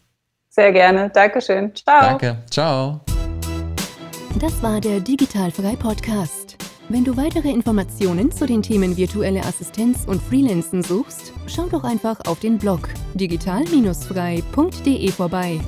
Sehr 0.49 0.71
gerne. 0.71 1.09
Dankeschön. 1.09 1.75
Ciao. 1.75 2.01
Danke. 2.01 2.37
Ciao. 2.49 3.01
Das 4.39 4.61
war 4.61 4.81
der 4.81 4.99
Digitalfrei 4.99 5.75
Podcast. 5.75 6.57
Wenn 6.89 7.03
du 7.03 7.17
weitere 7.17 7.49
Informationen 7.49 8.31
zu 8.31 8.45
den 8.45 8.61
Themen 8.61 8.95
virtuelle 8.95 9.43
Assistenz 9.43 10.05
und 10.05 10.21
Freelancen 10.21 10.83
suchst, 10.83 11.33
schau 11.47 11.65
doch 11.67 11.83
einfach 11.83 12.21
auf 12.27 12.39
den 12.39 12.57
Blog 12.57 12.87
digital-frei.de 13.15 15.11
vorbei. 15.11 15.59